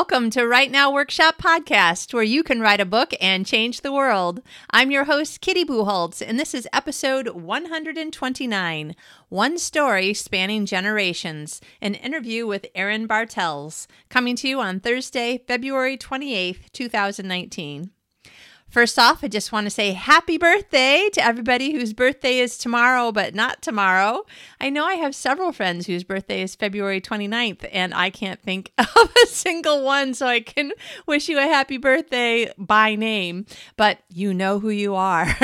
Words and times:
Welcome 0.00 0.30
to 0.30 0.46
Write 0.46 0.70
Now 0.70 0.90
Workshop 0.90 1.36
Podcast, 1.36 2.14
where 2.14 2.22
you 2.22 2.42
can 2.42 2.62
write 2.62 2.80
a 2.80 2.86
book 2.86 3.12
and 3.20 3.44
change 3.44 3.82
the 3.82 3.92
world. 3.92 4.40
I'm 4.70 4.90
your 4.90 5.04
host, 5.04 5.42
Kitty 5.42 5.62
Bucholtz, 5.62 6.26
and 6.26 6.40
this 6.40 6.54
is 6.54 6.66
episode 6.72 7.28
129 7.28 8.96
One 9.28 9.58
Story 9.58 10.14
Spanning 10.14 10.64
Generations, 10.64 11.60
an 11.82 11.94
interview 11.94 12.46
with 12.46 12.64
Erin 12.74 13.06
Bartels, 13.06 13.86
coming 14.08 14.36
to 14.36 14.48
you 14.48 14.58
on 14.58 14.80
Thursday, 14.80 15.44
February 15.46 15.98
28th, 15.98 16.72
2019. 16.72 17.90
First 18.70 19.00
off, 19.00 19.24
I 19.24 19.28
just 19.28 19.50
want 19.50 19.66
to 19.66 19.70
say 19.70 19.94
happy 19.94 20.38
birthday 20.38 21.10
to 21.14 21.24
everybody 21.24 21.72
whose 21.72 21.92
birthday 21.92 22.38
is 22.38 22.56
tomorrow, 22.56 23.10
but 23.10 23.34
not 23.34 23.62
tomorrow. 23.62 24.24
I 24.60 24.70
know 24.70 24.84
I 24.84 24.94
have 24.94 25.12
several 25.12 25.50
friends 25.50 25.88
whose 25.88 26.04
birthday 26.04 26.40
is 26.40 26.54
February 26.54 27.00
29th, 27.00 27.68
and 27.72 27.92
I 27.92 28.10
can't 28.10 28.40
think 28.40 28.70
of 28.78 29.12
a 29.24 29.26
single 29.26 29.82
one, 29.82 30.14
so 30.14 30.28
I 30.28 30.38
can 30.38 30.70
wish 31.04 31.28
you 31.28 31.38
a 31.38 31.42
happy 31.42 31.78
birthday 31.78 32.52
by 32.56 32.94
name, 32.94 33.44
but 33.76 33.98
you 34.08 34.32
know 34.32 34.60
who 34.60 34.70
you 34.70 34.94
are. 34.94 35.36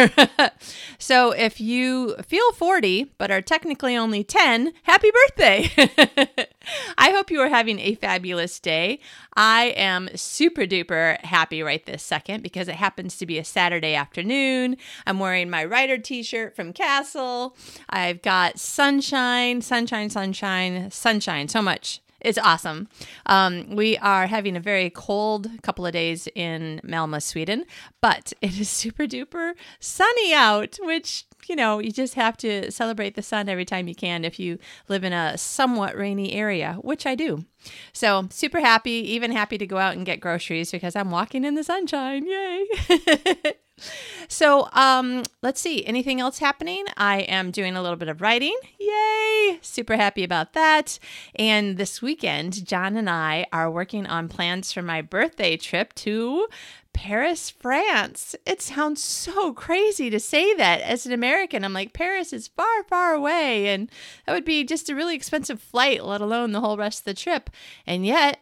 so 0.98 1.32
if 1.32 1.60
you 1.60 2.14
feel 2.18 2.52
40, 2.52 3.12
but 3.18 3.32
are 3.32 3.42
technically 3.42 3.96
only 3.96 4.22
10, 4.22 4.72
happy 4.84 5.10
birthday! 5.10 6.46
I 6.98 7.10
hope 7.10 7.30
you 7.30 7.40
are 7.40 7.48
having 7.48 7.78
a 7.80 7.94
fabulous 7.94 8.58
day. 8.60 9.00
I 9.36 9.74
am 9.76 10.08
super 10.14 10.62
duper 10.62 11.20
happy 11.24 11.62
right 11.62 11.84
this 11.84 12.02
second 12.02 12.42
because 12.42 12.68
it 12.68 12.76
happens 12.76 13.16
to 13.18 13.26
be 13.26 13.38
a 13.38 13.44
Saturday 13.44 13.94
afternoon. 13.94 14.76
I'm 15.06 15.18
wearing 15.18 15.50
my 15.50 15.64
writer 15.64 15.98
t 15.98 16.22
shirt 16.22 16.56
from 16.56 16.72
Castle. 16.72 17.56
I've 17.88 18.22
got 18.22 18.58
sunshine, 18.58 19.60
sunshine, 19.62 20.10
sunshine, 20.10 20.90
sunshine, 20.90 21.48
so 21.48 21.62
much. 21.62 22.00
It's 22.20 22.38
awesome. 22.38 22.88
Um, 23.26 23.76
we 23.76 23.98
are 23.98 24.26
having 24.26 24.56
a 24.56 24.60
very 24.60 24.90
cold 24.90 25.48
couple 25.62 25.86
of 25.86 25.92
days 25.92 26.28
in 26.34 26.80
Malmö, 26.82 27.22
Sweden, 27.22 27.64
but 28.00 28.32
it 28.40 28.58
is 28.58 28.68
super 28.68 29.04
duper 29.04 29.52
sunny 29.80 30.34
out, 30.34 30.78
which 30.80 31.26
you 31.48 31.56
know, 31.56 31.78
you 31.78 31.92
just 31.92 32.14
have 32.14 32.36
to 32.38 32.70
celebrate 32.70 33.14
the 33.14 33.22
sun 33.22 33.48
every 33.48 33.64
time 33.64 33.88
you 33.88 33.94
can 33.94 34.24
if 34.24 34.38
you 34.38 34.58
live 34.88 35.04
in 35.04 35.12
a 35.12 35.36
somewhat 35.38 35.96
rainy 35.96 36.32
area, 36.32 36.74
which 36.80 37.06
I 37.06 37.14
do. 37.14 37.44
So, 37.92 38.28
super 38.30 38.60
happy, 38.60 38.90
even 38.90 39.32
happy 39.32 39.58
to 39.58 39.66
go 39.66 39.78
out 39.78 39.96
and 39.96 40.06
get 40.06 40.20
groceries 40.20 40.70
because 40.70 40.96
I'm 40.96 41.10
walking 41.10 41.44
in 41.44 41.54
the 41.54 41.64
sunshine. 41.64 42.26
Yay! 42.26 42.66
so, 44.28 44.68
um, 44.72 45.22
let's 45.42 45.60
see. 45.60 45.84
Anything 45.86 46.20
else 46.20 46.38
happening? 46.38 46.84
I 46.96 47.20
am 47.20 47.50
doing 47.50 47.76
a 47.76 47.82
little 47.82 47.96
bit 47.96 48.08
of 48.08 48.20
writing. 48.20 48.56
Yay! 48.78 49.58
Super 49.62 49.96
happy 49.96 50.24
about 50.24 50.52
that. 50.54 50.98
And 51.34 51.76
this 51.76 52.00
weekend, 52.00 52.66
John 52.66 52.96
and 52.96 53.08
I 53.10 53.46
are 53.52 53.70
working 53.70 54.06
on 54.06 54.28
plans 54.28 54.72
for 54.72 54.82
my 54.82 55.02
birthday 55.02 55.56
trip 55.56 55.94
to 55.96 56.46
Paris, 56.96 57.50
France. 57.50 58.34
It 58.46 58.62
sounds 58.62 59.02
so 59.02 59.52
crazy 59.52 60.08
to 60.08 60.18
say 60.18 60.54
that 60.54 60.80
as 60.80 61.04
an 61.04 61.12
American. 61.12 61.62
I'm 61.62 61.74
like, 61.74 61.92
Paris 61.92 62.32
is 62.32 62.48
far, 62.48 62.84
far 62.84 63.12
away, 63.12 63.68
and 63.68 63.90
that 64.24 64.32
would 64.32 64.46
be 64.46 64.64
just 64.64 64.88
a 64.88 64.94
really 64.94 65.14
expensive 65.14 65.60
flight, 65.60 66.02
let 66.02 66.22
alone 66.22 66.52
the 66.52 66.60
whole 66.60 66.78
rest 66.78 67.00
of 67.00 67.04
the 67.04 67.12
trip. 67.12 67.50
And 67.86 68.06
yet, 68.06 68.40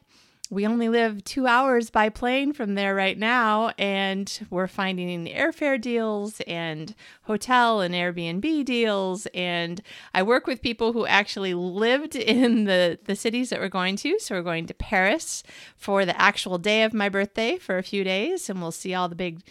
we 0.55 0.67
only 0.69 0.89
live 0.89 1.25
two 1.25 1.49
hours 1.49 1.91
by 1.91 2.09
plane 2.09 2.53
from 2.53 2.77
there 2.77 2.95
right 2.95 3.19
now, 3.19 3.73
and 3.77 4.47
we're 4.51 4.69
finding 4.69 5.27
airfare 5.27 5.81
deals 5.81 6.41
and 6.47 6.95
hotel 7.25 7.81
and 7.81 7.93
Airbnb 7.93 8.65
deals. 8.65 9.27
And 9.35 9.83
I 10.15 10.23
work 10.23 10.47
with 10.47 10.63
people 10.63 10.93
who 10.93 11.07
actually 11.07 11.55
lived 11.55 12.15
in 12.17 12.65
the, 12.65 13.01
the 13.05 13.17
cities 13.17 13.51
that 13.51 13.59
we're 13.59 13.69
going 13.69 13.97
to. 13.97 14.21
So 14.21 14.37
we're 14.37 14.43
going 14.43 14.67
to 14.67 14.75
Paris 14.75 15.43
for 15.77 16.05
the 16.05 16.19
actual 16.21 16.57
day 16.59 16.85
of 16.85 16.95
my 16.95 17.09
birthday 17.09 17.59
for 17.59 17.77
a 17.77 17.83
few 17.83 18.05
days, 18.05 18.49
and 18.49 18.63
we'll 18.63 18.71
see 18.71 18.95
all 18.95 19.09
the 19.09 19.17
big, 19.17 19.43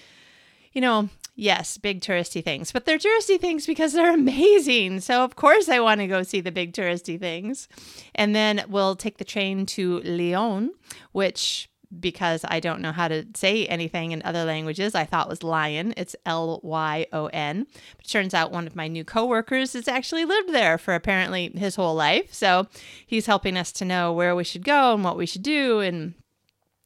you 0.71 0.79
know, 0.79 1.09
yes, 1.35 1.77
big 1.77 2.01
touristy 2.01 2.43
things, 2.43 2.71
but 2.71 2.85
they're 2.85 2.97
touristy 2.97 3.39
things 3.39 3.65
because 3.65 3.93
they're 3.93 4.13
amazing. 4.15 4.99
So, 5.01 5.23
of 5.23 5.35
course, 5.35 5.69
I 5.69 5.79
want 5.79 6.01
to 6.01 6.07
go 6.07 6.23
see 6.23 6.41
the 6.41 6.51
big 6.51 6.73
touristy 6.73 7.19
things. 7.19 7.67
And 8.15 8.35
then 8.35 8.63
we'll 8.67 8.95
take 8.95 9.17
the 9.17 9.23
train 9.23 9.65
to 9.67 9.99
Lyon, 10.01 10.71
which 11.11 11.69
because 11.99 12.43
I 12.47 12.59
don't 12.59 12.81
know 12.81 12.91
how 12.91 13.07
to 13.07 13.25
say 13.35 13.67
anything 13.67 14.11
in 14.11 14.21
other 14.23 14.45
languages, 14.45 14.95
I 14.95 15.05
thought 15.05 15.29
was 15.29 15.43
lion. 15.43 15.93
It's 15.97 16.15
L 16.25 16.59
Y 16.63 17.05
O 17.13 17.27
N. 17.27 17.67
But 17.97 18.07
turns 18.07 18.33
out 18.33 18.51
one 18.51 18.67
of 18.67 18.75
my 18.75 18.87
new 18.87 19.03
coworkers 19.03 19.73
has 19.73 19.87
actually 19.87 20.25
lived 20.25 20.53
there 20.53 20.77
for 20.77 20.95
apparently 20.95 21.51
his 21.55 21.75
whole 21.75 21.95
life. 21.95 22.33
So 22.33 22.67
he's 23.05 23.25
helping 23.25 23.57
us 23.57 23.71
to 23.73 23.85
know 23.85 24.11
where 24.11 24.35
we 24.35 24.43
should 24.43 24.63
go 24.63 24.93
and 24.93 25.03
what 25.03 25.17
we 25.17 25.25
should 25.25 25.43
do 25.43 25.79
and, 25.79 26.13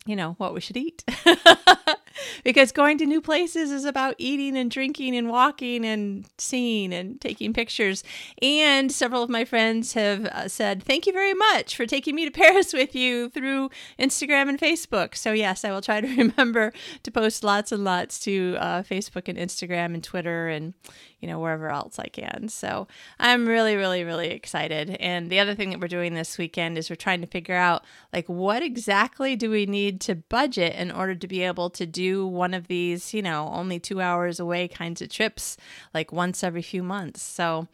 you 0.06 0.16
know, 0.16 0.34
what 0.38 0.54
we 0.54 0.62
should 0.62 0.78
eat. 0.78 1.04
because 2.44 2.72
going 2.72 2.98
to 2.98 3.06
new 3.06 3.22
places 3.22 3.72
is 3.72 3.86
about 3.86 4.16
eating 4.18 4.58
and 4.58 4.70
drinking 4.72 5.16
and 5.16 5.30
walking 5.30 5.86
and 5.86 6.26
seeing 6.38 6.94
and 6.94 7.20
taking 7.22 7.54
pictures. 7.54 8.04
And 8.42 8.92
several 8.92 9.24
of 9.24 9.30
my 9.30 9.46
friends 9.46 9.94
have 9.94 10.26
uh, 10.26 10.48
said, 10.48 10.84
Thank 10.84 11.08
you 11.08 11.14
very 11.14 11.34
much 11.34 11.76
for 11.76 11.86
taking 11.86 12.16
me 12.16 12.26
to 12.26 12.32
Paris 12.38 12.74
with 12.74 12.96
you 12.96 13.30
through 13.30 13.70
Instagram 14.00 14.50
and 14.50 14.60
Facebook. 14.60 15.16
So, 15.16 15.32
yes, 15.32 15.64
I 15.66 15.72
will 15.72 15.82
try 15.82 16.02
to 16.02 16.08
remember 16.18 16.74
to 17.04 17.12
post 17.12 17.44
lots 17.44 17.72
and 17.72 17.84
lots 17.84 18.20
to 18.22 18.58
uh, 18.60 18.84
Facebook 18.84 19.28
and 19.28 19.38
Instagram 19.38 19.94
and 19.94 20.04
Twitter 20.04 20.48
and, 20.48 20.74
you 21.20 21.28
know, 21.28 21.40
wherever 21.40 21.70
else 21.70 21.98
I 21.98 22.08
can. 22.08 22.48
So 22.50 22.88
I'm 23.20 23.48
really, 23.48 23.76
really, 23.76 24.04
really 24.04 24.30
excited. 24.30 24.92
And 25.00 25.30
the 25.30 25.40
other 25.40 25.56
thing 25.56 25.72
that 25.72 25.80
we're 25.80 25.88
doing 25.88 26.14
this 26.14 26.38
weekend 26.38 26.78
is 26.78 26.90
we're 26.90 26.96
trying 26.96 27.22
to 27.22 27.28
figure 27.28 27.56
out 27.56 27.84
like 28.14 28.28
what 28.28 28.62
exactly 28.62 29.36
do 29.36 29.50
we 29.50 29.66
need 29.66 30.00
to 30.02 30.16
budget 30.16 30.76
in 30.76 30.92
order 30.92 31.16
to 31.16 31.28
be 31.28 31.42
able 31.42 31.70
to 31.72 31.86
do 31.86 32.28
one 32.28 32.54
of 32.54 32.68
these, 32.68 33.14
you 33.14 33.22
know, 33.22 33.50
only 33.52 33.80
two 33.80 34.02
hours 34.02 34.40
away 34.40 34.68
kinds 34.68 35.02
of 35.02 35.10
trips 35.10 35.58
like 35.94 36.12
once 36.12 36.44
every 36.44 36.62
few 36.62 36.84
months. 36.84 37.22
So 37.24 37.68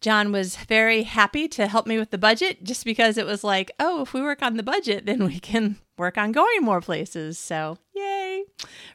John 0.00 0.30
was 0.30 0.56
very 0.56 1.04
happy 1.04 1.48
to 1.48 1.66
help 1.66 1.86
me 1.86 1.98
with 1.98 2.10
the 2.10 2.18
budget 2.18 2.62
just 2.62 2.84
because 2.84 3.16
it 3.16 3.26
was 3.26 3.42
like, 3.42 3.70
oh, 3.80 4.02
if 4.02 4.12
we 4.12 4.20
work 4.20 4.42
on 4.42 4.56
the 4.56 4.62
budget, 4.62 5.06
then 5.06 5.24
we 5.24 5.40
can 5.40 5.76
work 5.96 6.18
on 6.18 6.32
going 6.32 6.62
more 6.62 6.80
places. 6.80 7.38
So, 7.38 7.78
yay. 7.94 8.25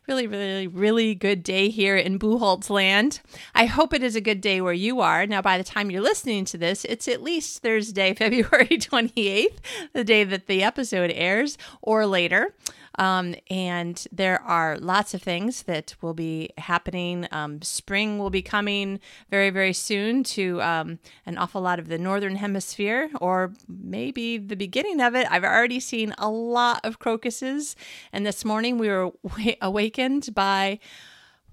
Really, 0.08 0.28
really, 0.28 0.68
really 0.68 1.16
good 1.16 1.44
day 1.44 1.70
here 1.70 1.96
in 1.96 2.20
Bucholtz 2.20 2.70
land. 2.70 3.22
I 3.54 3.66
hope 3.66 3.94
it 3.94 4.04
is 4.04 4.16
a 4.16 4.22
good 4.22 4.42
day 4.42 4.62
where 4.62 4.74
you 4.74 5.00
are. 5.02 5.26
Now, 5.26 5.42
by 5.42 5.58
the 5.58 5.64
time 5.64 5.92
you're 5.92 6.02
listening 6.02 6.46
to 6.46 6.58
this, 6.58 6.86
it's 6.86 7.08
at 7.08 7.22
least 7.22 7.62
Thursday, 7.62 8.14
February 8.18 8.78
28th, 8.78 9.58
the 9.94 10.04
day 10.04 10.24
that 10.24 10.48
the 10.48 10.64
episode 10.64 11.12
airs, 11.14 11.58
or 11.82 12.06
later. 12.06 12.54
Um, 12.96 13.36
and 13.50 14.06
there 14.12 14.42
are 14.42 14.78
lots 14.78 15.14
of 15.14 15.22
things 15.22 15.64
that 15.64 15.96
will 16.02 16.14
be 16.14 16.50
happening. 16.58 17.28
Um, 17.32 17.62
spring 17.62 18.18
will 18.18 18.30
be 18.30 18.42
coming 18.42 19.00
very, 19.30 19.50
very 19.50 19.74
soon 19.74 20.24
to 20.26 20.62
um, 20.62 21.00
an 21.26 21.38
awful 21.38 21.62
lot 21.62 21.80
of 21.80 21.88
the 21.88 21.98
northern 21.98 22.36
hemisphere, 22.36 23.10
or 23.20 23.54
maybe 23.68 24.38
the 24.38 24.56
beginning 24.56 25.02
of 25.02 25.16
it. 25.16 25.28
I've 25.30 25.44
already 25.44 25.80
seen 25.80 26.14
a 26.18 26.30
lot 26.30 26.82
of 26.84 27.00
crocuses, 27.00 27.76
and 28.12 28.26
this 28.26 28.44
morning 28.44 28.78
we 28.78 28.90
were 28.90 29.12
awakened 29.62 30.34
by 30.36 30.80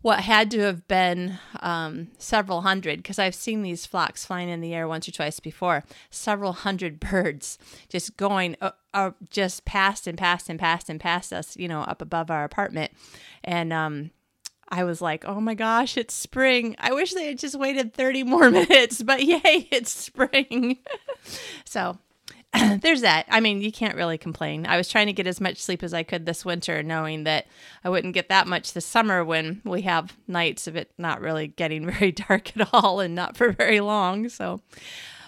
what 0.09 0.21
had 0.21 0.51
to 0.51 0.61
have 0.61 0.89
been 0.89 1.39
um, 1.61 2.09
several 2.17 2.63
hundred, 2.63 2.97
because 2.97 3.19
I've 3.19 3.35
seen 3.35 3.61
these 3.61 3.85
flocks 3.85 4.25
flying 4.25 4.49
in 4.49 4.63
the 4.63 4.73
air 4.73 4.89
once 4.89 5.07
or 5.07 5.13
twice 5.13 5.39
before, 5.39 5.85
several 6.09 6.55
hundred 6.55 6.99
birds 7.11 7.59
just 7.91 8.17
going 8.17 8.57
uh, 8.63 8.71
uh, 8.95 9.11
just 9.29 9.67
past 9.67 10.07
and 10.07 10.17
past 10.17 10.49
and 10.49 10.59
past 10.59 10.89
and 10.89 10.99
past 10.99 11.31
us, 11.31 11.59
you 11.59 11.69
know, 11.69 11.83
up 11.83 12.01
above 12.01 12.31
our 12.31 12.45
apartment. 12.45 12.91
And 13.45 13.71
um, 13.71 14.11
I 14.71 14.83
was 14.83 15.03
like, 15.03 15.27
oh 15.27 15.43
my 15.43 15.53
gosh, 15.53 15.99
it's 15.99 16.15
spring. 16.15 16.75
I 16.79 16.95
wish 16.95 17.13
they 17.13 17.27
had 17.27 17.39
just 17.39 17.59
waited 17.59 17.93
30 17.93 18.23
more 18.23 18.51
minutes, 18.51 19.03
but 19.03 19.23
yay, 19.25 19.69
it's 19.71 19.93
spring. 19.93 20.79
so 21.67 21.99
there's 22.81 23.03
that. 23.03 23.27
I 23.29 23.41
mean, 23.41 23.61
you 23.61 23.71
can't 23.71 23.95
really 23.95 24.17
complain. 24.17 24.67
I 24.67 24.77
was 24.77 24.89
trying 24.89 25.07
to 25.07 25.13
get 25.13 25.27
as 25.27 25.41
much 25.41 25.59
sleep 25.59 25.83
as 25.83 25.93
I 25.93 26.03
could 26.03 26.25
this 26.25 26.45
winter, 26.45 26.83
knowing 26.83 27.25
that 27.25 27.47
I 27.85 27.91
wouldn't 27.91 28.15
get 28.15 28.29
that 28.31 28.47
much 28.47 28.73
this 28.73 28.87
summer 28.87 29.25
when 29.25 29.61
we 29.65 29.83
have 29.83 30.17
nights 30.27 30.67
of 30.67 30.77
it 30.77 30.91
not 30.97 31.21
really 31.21 31.49
getting 31.49 31.87
very 31.91 32.13
dark 32.13 32.57
at 32.57 32.69
all 32.73 33.01
and 33.01 33.15
not 33.15 33.37
for 33.37 33.53
very 33.53 33.81
long. 33.81 34.29
So, 34.29 34.61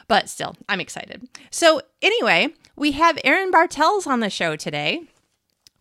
but 0.08 0.28
still, 0.28 0.56
I'm 0.68 0.80
excited. 0.80 1.28
So, 1.50 1.82
anyway, 2.00 2.54
we 2.74 2.92
have 2.92 3.18
Erin 3.22 3.50
Bartels 3.50 4.06
on 4.06 4.20
the 4.20 4.30
show 4.30 4.56
today. 4.56 5.02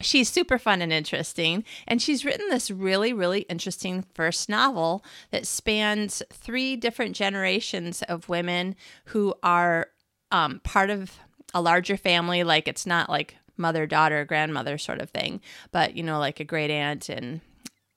She's 0.02 0.30
super 0.30 0.58
fun 0.58 0.82
and 0.82 0.94
interesting, 0.94 1.66
and 1.86 2.02
she's 2.02 2.24
written 2.24 2.48
this 2.50 2.72
really, 2.72 3.12
really 3.12 3.42
interesting 3.42 4.06
first 4.14 4.48
novel 4.48 5.04
that 5.32 5.46
spans 5.46 6.24
three 6.32 6.78
different 6.78 7.18
generations 7.18 8.02
of 8.04 8.30
women 8.30 8.76
who 9.06 9.34
are 9.44 9.88
um, 10.32 10.62
part 10.64 10.90
of 10.90 11.20
a 11.54 11.62
larger 11.62 11.98
family. 11.98 12.44
Like 12.44 12.68
it's 12.68 12.86
not 12.86 13.10
like 13.10 13.36
mother, 13.58 13.86
daughter, 13.86 14.26
grandmother 14.26 14.78
sort 14.78 15.02
of 15.02 15.10
thing, 15.10 15.42
but 15.72 15.96
you 15.96 16.04
know, 16.04 16.20
like 16.20 16.40
a 16.40 16.46
great 16.46 16.72
aunt 16.72 17.10
and 17.10 17.42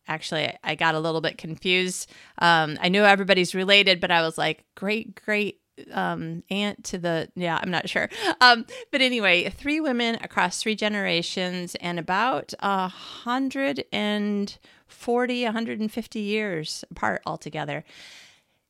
actually 0.08 0.52
I 0.64 0.74
got 0.74 0.94
a 0.94 1.00
little 1.00 1.20
bit 1.20 1.38
confused. 1.38 2.10
Um, 2.38 2.78
I 2.80 2.88
knew 2.88 3.04
everybody's 3.04 3.54
related, 3.54 4.00
but 4.00 4.10
I 4.10 4.22
was 4.22 4.36
like, 4.36 4.64
great, 4.74 5.14
great 5.14 5.60
um, 5.90 6.42
aunt 6.50 6.84
to 6.84 6.98
the 6.98 7.30
yeah 7.34 7.58
i'm 7.60 7.70
not 7.70 7.88
sure 7.88 8.08
um, 8.40 8.66
but 8.90 9.00
anyway 9.00 9.48
three 9.48 9.80
women 9.80 10.16
across 10.16 10.62
three 10.62 10.74
generations 10.74 11.74
and 11.76 11.98
about 11.98 12.52
a 12.60 12.88
hundred 12.88 13.84
and 13.90 14.58
40 14.86 15.44
150 15.44 16.20
years 16.20 16.84
apart 16.90 17.22
altogether 17.24 17.84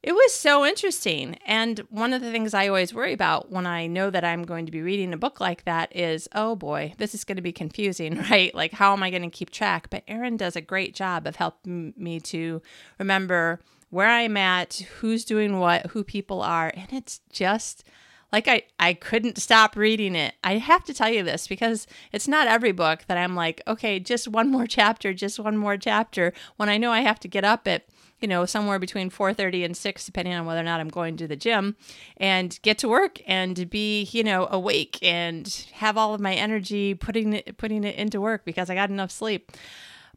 it 0.02 0.12
was 0.12 0.34
so 0.34 0.66
interesting. 0.66 1.36
And 1.46 1.78
one 1.90 2.12
of 2.12 2.22
the 2.22 2.32
things 2.32 2.54
I 2.54 2.66
always 2.66 2.92
worry 2.92 3.12
about 3.12 3.52
when 3.52 3.66
I 3.66 3.86
know 3.86 4.10
that 4.10 4.24
I'm 4.24 4.42
going 4.42 4.66
to 4.66 4.72
be 4.72 4.82
reading 4.82 5.12
a 5.12 5.16
book 5.16 5.40
like 5.40 5.64
that 5.64 5.94
is, 5.94 6.28
oh 6.34 6.56
boy, 6.56 6.94
this 6.98 7.14
is 7.14 7.22
going 7.24 7.36
to 7.36 7.42
be 7.42 7.52
confusing, 7.52 8.18
right? 8.30 8.52
Like, 8.52 8.72
how 8.72 8.92
am 8.92 9.02
I 9.02 9.10
going 9.10 9.22
to 9.22 9.30
keep 9.30 9.50
track? 9.50 9.90
But 9.90 10.02
Erin 10.08 10.36
does 10.36 10.56
a 10.56 10.60
great 10.60 10.94
job 10.94 11.26
of 11.26 11.36
helping 11.36 11.94
me 11.96 12.18
to 12.20 12.60
remember 12.98 13.60
where 13.90 14.08
I'm 14.08 14.36
at, 14.36 14.74
who's 14.98 15.24
doing 15.24 15.60
what, 15.60 15.86
who 15.88 16.02
people 16.02 16.42
are. 16.42 16.72
And 16.74 16.92
it's 16.92 17.20
just 17.30 17.84
like 18.32 18.48
I, 18.48 18.62
I 18.80 18.94
couldn't 18.94 19.38
stop 19.38 19.76
reading 19.76 20.16
it. 20.16 20.34
I 20.42 20.56
have 20.56 20.82
to 20.84 20.94
tell 20.94 21.10
you 21.10 21.22
this 21.22 21.46
because 21.46 21.86
it's 22.10 22.26
not 22.26 22.48
every 22.48 22.72
book 22.72 23.04
that 23.06 23.18
I'm 23.18 23.36
like, 23.36 23.60
okay, 23.68 24.00
just 24.00 24.26
one 24.26 24.50
more 24.50 24.66
chapter, 24.66 25.12
just 25.12 25.38
one 25.38 25.56
more 25.56 25.76
chapter. 25.76 26.32
When 26.56 26.68
I 26.68 26.78
know 26.78 26.90
I 26.90 27.02
have 27.02 27.20
to 27.20 27.28
get 27.28 27.44
up 27.44 27.68
at 27.68 27.84
you 28.22 28.28
know 28.28 28.46
somewhere 28.46 28.78
between 28.78 29.10
4:30 29.10 29.64
and 29.64 29.76
6 29.76 30.06
depending 30.06 30.34
on 30.34 30.46
whether 30.46 30.60
or 30.60 30.64
not 30.64 30.80
I'm 30.80 30.88
going 30.88 31.16
to 31.18 31.28
the 31.28 31.36
gym 31.36 31.76
and 32.16 32.58
get 32.62 32.78
to 32.78 32.88
work 32.88 33.20
and 33.26 33.68
be 33.68 34.04
you 34.04 34.22
know 34.24 34.48
awake 34.50 34.98
and 35.02 35.46
have 35.72 35.98
all 35.98 36.14
of 36.14 36.20
my 36.20 36.34
energy 36.34 36.94
putting 36.94 37.34
it 37.34 37.56
putting 37.58 37.84
it 37.84 37.96
into 37.96 38.20
work 38.20 38.44
because 38.44 38.70
I 38.70 38.74
got 38.74 38.90
enough 38.90 39.10
sleep. 39.10 39.52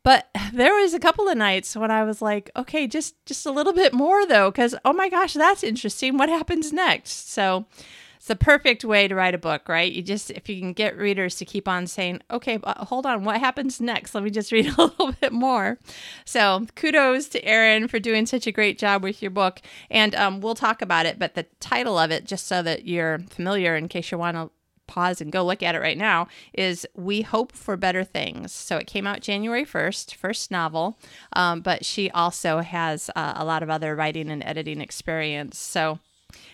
But 0.03 0.29
there 0.53 0.75
was 0.75 0.93
a 0.93 0.99
couple 0.99 1.27
of 1.27 1.35
nights 1.35 1.75
when 1.75 1.89
I 1.89 2.03
was 2.03 2.21
like, 2.21 2.51
okay, 2.55 2.85
just 2.85 3.15
just 3.25 3.45
a 3.45 3.51
little 3.51 3.73
bit 3.73 3.91
more 3.93 4.25
though 4.25 4.51
cuz 4.51 4.75
oh 4.85 4.93
my 4.93 5.09
gosh, 5.09 5.33
that's 5.33 5.63
interesting. 5.63 6.17
What 6.17 6.29
happens 6.29 6.71
next? 6.71 7.31
So 7.31 7.65
it's 8.25 8.29
the 8.29 8.35
perfect 8.35 8.83
way 8.83 9.07
to 9.07 9.13
write 9.13 9.35
a 9.35 9.37
book, 9.37 9.69
right? 9.69 9.91
You 9.91 10.01
just, 10.01 10.31
if 10.31 10.49
you 10.49 10.59
can 10.59 10.73
get 10.73 10.97
readers 10.97 11.35
to 11.35 11.45
keep 11.45 11.67
on 11.67 11.85
saying, 11.85 12.21
okay, 12.31 12.57
hold 12.65 13.05
on, 13.05 13.23
what 13.23 13.39
happens 13.39 13.79
next? 13.79 14.15
Let 14.15 14.23
me 14.23 14.31
just 14.31 14.51
read 14.51 14.65
a 14.79 14.81
little 14.81 15.11
bit 15.11 15.31
more. 15.31 15.77
So 16.25 16.65
kudos 16.73 17.27
to 17.29 17.45
Erin 17.45 17.87
for 17.87 17.99
doing 17.99 18.25
such 18.25 18.47
a 18.47 18.51
great 18.51 18.79
job 18.79 19.03
with 19.03 19.21
your 19.21 19.29
book. 19.29 19.61
And 19.91 20.15
um, 20.15 20.41
we'll 20.41 20.55
talk 20.55 20.81
about 20.81 21.05
it, 21.05 21.19
but 21.19 21.35
the 21.35 21.43
title 21.59 21.99
of 21.99 22.09
it, 22.09 22.25
just 22.25 22.47
so 22.47 22.63
that 22.63 22.87
you're 22.87 23.19
familiar 23.29 23.75
in 23.75 23.87
case 23.87 24.09
you 24.09 24.17
want 24.17 24.37
to 24.37 24.49
pause 24.87 25.21
and 25.21 25.31
go 25.31 25.45
look 25.45 25.61
at 25.61 25.75
it 25.75 25.79
right 25.79 25.97
now 25.97 26.27
is 26.51 26.87
we 26.95 27.21
hope 27.21 27.51
for 27.51 27.75
better 27.75 28.03
things 28.03 28.51
so 28.51 28.77
it 28.77 28.85
came 28.85 29.07
out 29.07 29.19
january 29.19 29.65
1st 29.65 30.13
first 30.13 30.51
novel 30.51 30.95
um, 31.33 31.61
but 31.61 31.83
she 31.83 32.11
also 32.11 32.59
has 32.59 33.09
uh, 33.15 33.33
a 33.35 33.43
lot 33.43 33.63
of 33.63 33.69
other 33.71 33.95
writing 33.95 34.29
and 34.29 34.43
editing 34.43 34.79
experience 34.79 35.57
so 35.57 35.97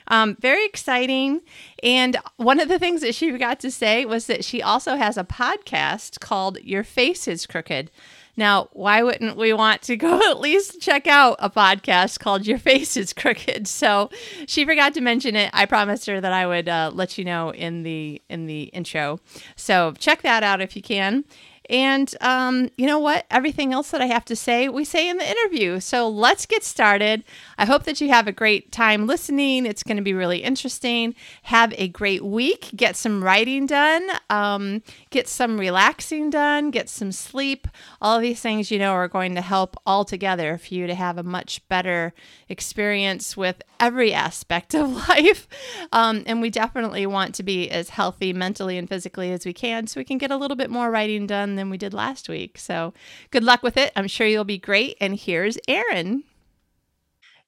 um, 0.08 0.36
very 0.40 0.66
exciting. 0.66 1.42
And 1.84 2.18
one 2.38 2.60
of 2.60 2.70
the 2.70 2.80
things 2.80 3.02
that 3.02 3.16
she 3.16 3.32
forgot 3.32 3.60
to 3.62 3.72
say 3.72 4.06
was 4.06 4.28
that 4.28 4.44
she 4.44 4.62
also 4.62 4.96
has 4.96 5.18
a 5.18 5.24
podcast 5.24 6.20
called 6.20 6.58
Your 6.62 6.84
Face 6.84 7.28
is 7.28 7.46
Crooked. 7.46 7.92
Now, 8.38 8.70
why 8.72 9.04
wouldn't 9.04 9.38
we 9.38 9.54
want 9.54 9.82
to 9.84 9.98
go 9.98 10.20
at 10.32 10.40
least 10.40 10.82
check 10.82 11.08
out 11.08 11.36
a 11.40 11.50
podcast 11.50 12.20
called 12.20 12.48
Your 12.48 12.58
Face 12.58 12.96
is 12.98 13.14
Crooked? 13.14 13.68
So 13.68 14.10
she 14.48 14.66
forgot 14.66 14.94
to 14.96 15.02
mention 15.02 15.36
it. 15.36 15.50
I 15.54 15.66
promised 15.66 16.06
her 16.08 16.22
that 16.22 16.34
I 16.34 16.48
would 16.48 16.70
uh, 16.70 16.92
let 16.94 17.18
you 17.18 17.26
know 17.26 17.54
in 17.54 17.84
the 17.84 18.22
in 18.30 18.48
the 18.48 18.64
intro. 18.64 19.20
So 19.56 19.94
check 19.98 20.22
that 20.22 20.44
out 20.44 20.62
if 20.62 20.76
you 20.76 20.82
can. 20.82 21.26
And 21.70 22.14
um, 22.22 22.70
you 22.78 22.86
know 22.86 23.00
what? 23.00 23.26
Everything 23.32 23.72
else 23.72 23.92
that 23.92 24.02
I 24.02 24.08
have 24.08 24.26
to 24.26 24.36
say, 24.36 24.68
we 24.68 24.84
say 24.84 25.08
in 25.08 25.18
the 25.18 25.30
interview. 25.30 25.80
So 25.80 26.10
let's 26.10 26.46
get 26.46 26.64
started. 26.64 27.24
I 27.58 27.66
hope 27.66 27.84
that 27.84 28.02
you 28.02 28.10
have 28.10 28.28
a 28.28 28.32
great 28.32 28.72
time 28.72 29.08
listening. 29.08 29.66
It's 29.66 29.84
going 29.84 29.98
to 29.98 30.04
be 30.04 30.14
really 30.14 30.40
interesting. 30.40 31.16
Have 31.44 31.74
a 31.78 31.88
great 31.88 32.26
week. 32.26 32.72
Get 32.76 32.96
some 32.96 33.24
writing 33.24 33.68
done. 33.68 34.10
Um, 34.30 34.82
get 35.12 35.28
some 35.28 35.60
relaxing 35.60 36.30
done. 36.30 36.72
Get 36.72 36.90
some 36.90 37.12
sleep. 37.12 37.68
All 38.02 38.20
these 38.20 38.42
things, 38.42 38.72
you 38.72 38.80
know, 38.80 38.92
are 38.92 39.08
going 39.08 39.36
to 39.36 39.42
help 39.42 39.78
all 39.86 40.04
together 40.04 40.58
for 40.58 40.74
you 40.74 40.88
to 40.88 40.96
have 40.96 41.18
a 41.18 41.24
much 41.24 41.66
better 41.70 42.14
experience 42.50 43.38
with 43.38 43.62
every 43.82 44.14
aspect 44.14 44.74
of 44.74 44.92
life. 45.10 45.48
Um, 45.92 46.24
and 46.26 46.40
we 46.40 46.50
definitely 46.50 47.06
want 47.06 47.36
to 47.36 47.44
be 47.44 47.70
as 47.70 47.90
healthy 47.90 48.32
mentally 48.32 48.78
and 48.78 48.88
physically 48.88 49.32
as 49.34 49.46
we 49.46 49.52
can 49.52 49.88
so 49.88 50.00
we 50.00 50.06
can 50.06 50.18
get 50.18 50.32
a 50.32 50.38
little 50.38 50.56
bit 50.56 50.70
more 50.70 50.90
writing 50.90 51.28
done 51.28 51.56
than 51.56 51.70
we 51.70 51.78
did 51.78 51.94
last 51.94 52.30
week. 52.30 52.58
So 52.58 52.94
good 53.32 53.44
luck 53.44 53.64
with 53.64 53.76
it. 53.76 53.92
I'm 53.98 54.08
sure 54.08 54.28
you'll 54.28 54.46
be 54.46 54.60
great. 54.60 54.96
And 55.02 55.20
here's 55.20 55.58
Erin. 55.68 56.24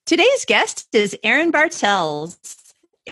Today's 0.05 0.43
guest 0.45 0.89
is 0.93 1.15
Erin 1.23 1.51
Bartels. 1.51 2.37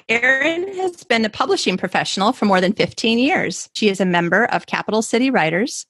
Erin 0.09 0.75
has 0.75 1.03
been 1.03 1.23
a 1.23 1.29
publishing 1.29 1.77
professional 1.77 2.33
for 2.33 2.45
more 2.45 2.59
than 2.59 2.73
15 2.73 3.19
years. 3.19 3.69
She 3.73 3.87
is 3.87 4.01
a 4.01 4.05
member 4.05 4.45
of 4.45 4.65
Capital 4.65 5.01
City 5.01 5.29
Writers 5.29 5.85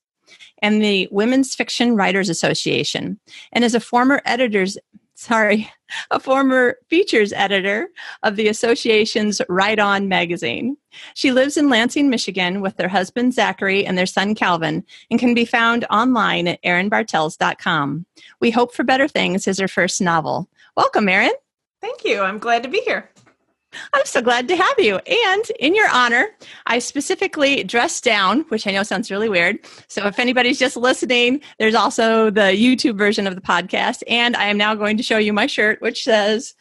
and 0.62 0.84
the 0.84 1.08
Women's 1.12 1.56
Fiction 1.56 1.96
Writers 1.96 2.30
Association 2.30 3.20
and 3.52 3.64
is 3.64 3.76
a 3.76 3.80
former 3.80 4.22
editor's 4.26 4.78
sorry, 5.22 5.72
a 6.10 6.20
former 6.20 6.78
features 6.90 7.32
editor 7.32 7.90
of 8.24 8.36
the 8.36 8.48
association's 8.48 9.40
Write 9.48 9.78
On 9.78 10.08
magazine. 10.08 10.78
She 11.14 11.32
lives 11.32 11.58
in 11.58 11.70
Lansing, 11.70 12.10
Michigan 12.10 12.60
with 12.60 12.78
their 12.78 12.88
husband 12.88 13.34
Zachary 13.36 13.86
and 13.86 13.98
their 13.98 14.08
son 14.08 14.34
Calvin 14.34 14.84
and 15.12 15.20
can 15.20 15.36
be 15.36 15.46
found 15.46 15.86
online 15.92 16.48
at 16.48 16.62
erinbartels.com. 16.64 18.06
We 18.40 18.50
Hope 18.50 18.74
for 18.74 18.84
Better 18.84 19.08
Things 19.08 19.48
is 19.48 19.60
her 19.60 19.68
first 19.68 20.02
novel. 20.02 20.50
Welcome, 20.76 21.08
Erin. 21.08 21.34
Thank 21.82 22.04
you. 22.04 22.22
I'm 22.22 22.40
glad 22.40 22.64
to 22.64 22.70
be 22.70 22.82
here. 22.82 23.11
I'm 23.94 24.06
so 24.06 24.22
glad 24.22 24.48
to 24.48 24.56
have 24.56 24.80
you. 24.80 24.98
And 24.98 25.44
in 25.60 25.76
your 25.76 25.90
honor, 25.92 26.28
I 26.68 26.80
specifically 26.80 27.64
dressed 27.64 28.04
down, 28.04 28.42
which 28.50 28.68
I 28.68 28.72
know 28.72 28.84
sounds 28.84 29.12
really 29.12 29.30
weird. 29.30 29.60
So 29.88 30.08
if 30.08 30.20
anybody's 30.20 30.60
just 30.60 30.76
listening, 30.76 31.42
there's 31.60 31.76
also 31.76 32.30
the 32.30 32.42
YouTube 32.42 32.98
version 32.98 33.28
of 33.28 33.36
the 33.36 33.42
podcast. 33.42 34.04
And 34.08 34.36
I 34.36 34.46
am 34.46 34.58
now 34.58 34.76
going 34.76 34.98
to 34.98 35.04
show 35.04 35.18
you 35.18 35.34
my 35.34 35.48
shirt, 35.48 35.82
which 35.82 36.04
says, 36.04 36.54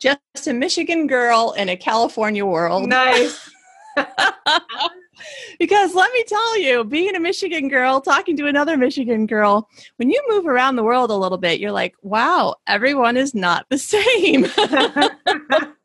Just 0.00 0.46
a 0.46 0.52
Michigan 0.52 1.06
girl 1.06 1.54
in 1.56 1.68
a 1.68 1.76
California 1.76 2.44
world. 2.44 2.88
Nice. 2.88 3.48
because 5.58 5.94
let 5.94 6.12
me 6.12 6.24
tell 6.24 6.58
you, 6.58 6.84
being 6.84 7.14
a 7.14 7.20
Michigan 7.20 7.68
girl, 7.68 8.00
talking 8.00 8.36
to 8.36 8.46
another 8.46 8.76
Michigan 8.76 9.26
girl, 9.26 9.68
when 9.96 10.10
you 10.10 10.22
move 10.28 10.46
around 10.46 10.76
the 10.76 10.84
world 10.84 11.10
a 11.10 11.16
little 11.16 11.38
bit, 11.38 11.60
you're 11.60 11.72
like, 11.72 11.94
wow, 12.02 12.56
everyone 12.66 13.16
is 13.16 13.34
not 13.34 13.66
the 13.68 13.78
same. 13.78 14.46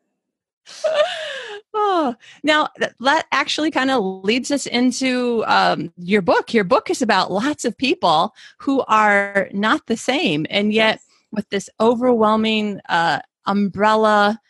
oh, 1.74 2.14
now 2.42 2.68
that 2.78 3.26
actually 3.32 3.70
kind 3.70 3.90
of 3.90 4.02
leads 4.24 4.50
us 4.50 4.66
into 4.66 5.44
um, 5.46 5.92
your 5.96 6.22
book. 6.22 6.52
Your 6.52 6.64
book 6.64 6.90
is 6.90 7.02
about 7.02 7.32
lots 7.32 7.64
of 7.64 7.76
people 7.76 8.34
who 8.58 8.82
are 8.88 9.48
not 9.52 9.86
the 9.86 9.96
same, 9.96 10.46
and 10.50 10.72
yet 10.72 11.00
with 11.32 11.48
this 11.50 11.68
overwhelming 11.80 12.80
uh, 12.88 13.20
umbrella 13.46 14.40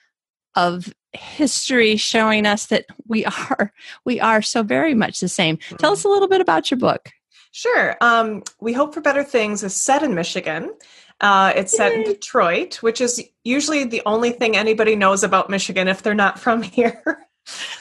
of 0.55 0.93
history 1.13 1.97
showing 1.97 2.47
us 2.47 2.67
that 2.67 2.87
we 3.07 3.25
are 3.25 3.73
we 4.05 4.21
are 4.21 4.43
so 4.43 4.63
very 4.63 4.95
much 4.95 5.21
the 5.21 5.29
same. 5.29 5.57
Mm-hmm. 5.57 5.77
Tell 5.77 5.93
us 5.93 6.05
a 6.05 6.09
little 6.09 6.29
bit 6.29 6.41
about 6.41 6.71
your 6.71 6.79
book. 6.79 7.11
Sure. 7.53 7.97
Um, 8.03 8.43
we 8.61 8.75
hope 8.75 8.93
for 8.93 9.01
better 9.01 9.25
things 9.25 9.63
is 9.63 9.75
set 9.75 10.03
in 10.03 10.15
Michigan. 10.15 10.75
Uh, 11.21 11.53
it's 11.57 11.75
set 11.75 11.93
in 11.93 12.05
Detroit, 12.05 12.77
which 12.77 13.01
is 13.01 13.23
usually 13.43 13.85
the 13.85 14.03
only 14.05 14.33
thing 14.33 14.57
anybody 14.57 14.95
knows 14.97 15.23
about 15.23 15.49
Michigan 15.49 15.89
if 15.89 16.03
they're 16.03 16.15
not 16.15 16.39
from 16.47 16.63
here. 16.63 17.03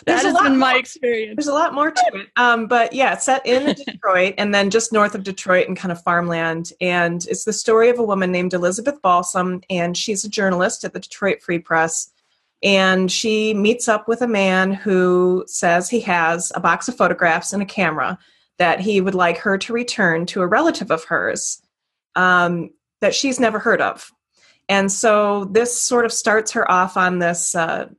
that 0.06 0.24
has 0.24 0.40
been 0.42 0.58
my 0.58 0.76
experience. 0.76 1.36
There's 1.36 1.48
a 1.48 1.54
lot 1.54 1.74
more 1.74 1.92
to 1.92 2.12
it. 2.14 2.28
Um, 2.38 2.68
but 2.68 2.94
yeah, 2.94 3.14
it's 3.14 3.26
set 3.26 3.46
in 3.46 3.74
Detroit 3.86 4.36
and 4.38 4.54
then 4.54 4.70
just 4.70 4.94
north 4.94 5.16
of 5.16 5.24
Detroit 5.24 5.68
and 5.68 5.76
kind 5.76 5.92
of 5.92 6.02
farmland. 6.02 6.72
And 6.80 7.26
it's 7.26 7.46
the 7.46 7.54
story 7.54 7.90
of 7.90 8.00
a 8.00 8.04
woman 8.04 8.32
named 8.32 8.54
Elizabeth 8.54 9.02
Balsam, 9.02 9.62
and 9.70 9.98
she's 9.98 10.24
a 10.24 10.30
journalist 10.30 10.84
at 10.84 10.94
the 10.94 11.00
Detroit 11.00 11.42
Free 11.42 11.60
Press. 11.60 12.12
And 12.64 13.12
she 13.12 13.54
meets 13.54 13.88
up 13.88 14.08
with 14.08 14.22
a 14.22 14.28
man 14.28 14.72
who 14.72 15.44
says 15.48 15.90
he 15.90 16.00
has 16.02 16.52
a 16.56 16.60
box 16.60 16.88
of 16.88 16.96
photographs 16.96 17.52
and 17.52 17.62
a 17.62 17.66
camera 17.66 18.18
that 18.58 18.80
he 18.80 19.02
would 19.02 19.16
like 19.16 19.38
her 19.40 19.58
to 19.58 19.74
return 19.74 20.26
to 20.28 20.42
a 20.42 20.48
relative 20.48 20.90
of 20.90 21.04
hers. 21.04 21.62
Um, 22.16 22.70
that 23.06 23.14
she's 23.14 23.40
never 23.40 23.60
heard 23.60 23.82
of. 23.82 24.12
And 24.68 24.92
so 24.92 25.46
this 25.46 25.80
sort 25.80 26.06
of 26.06 26.12
starts 26.12 26.52
her 26.54 26.70
off 26.72 26.98
on 26.98 27.20
this 27.20 27.54
uh, 27.54 27.90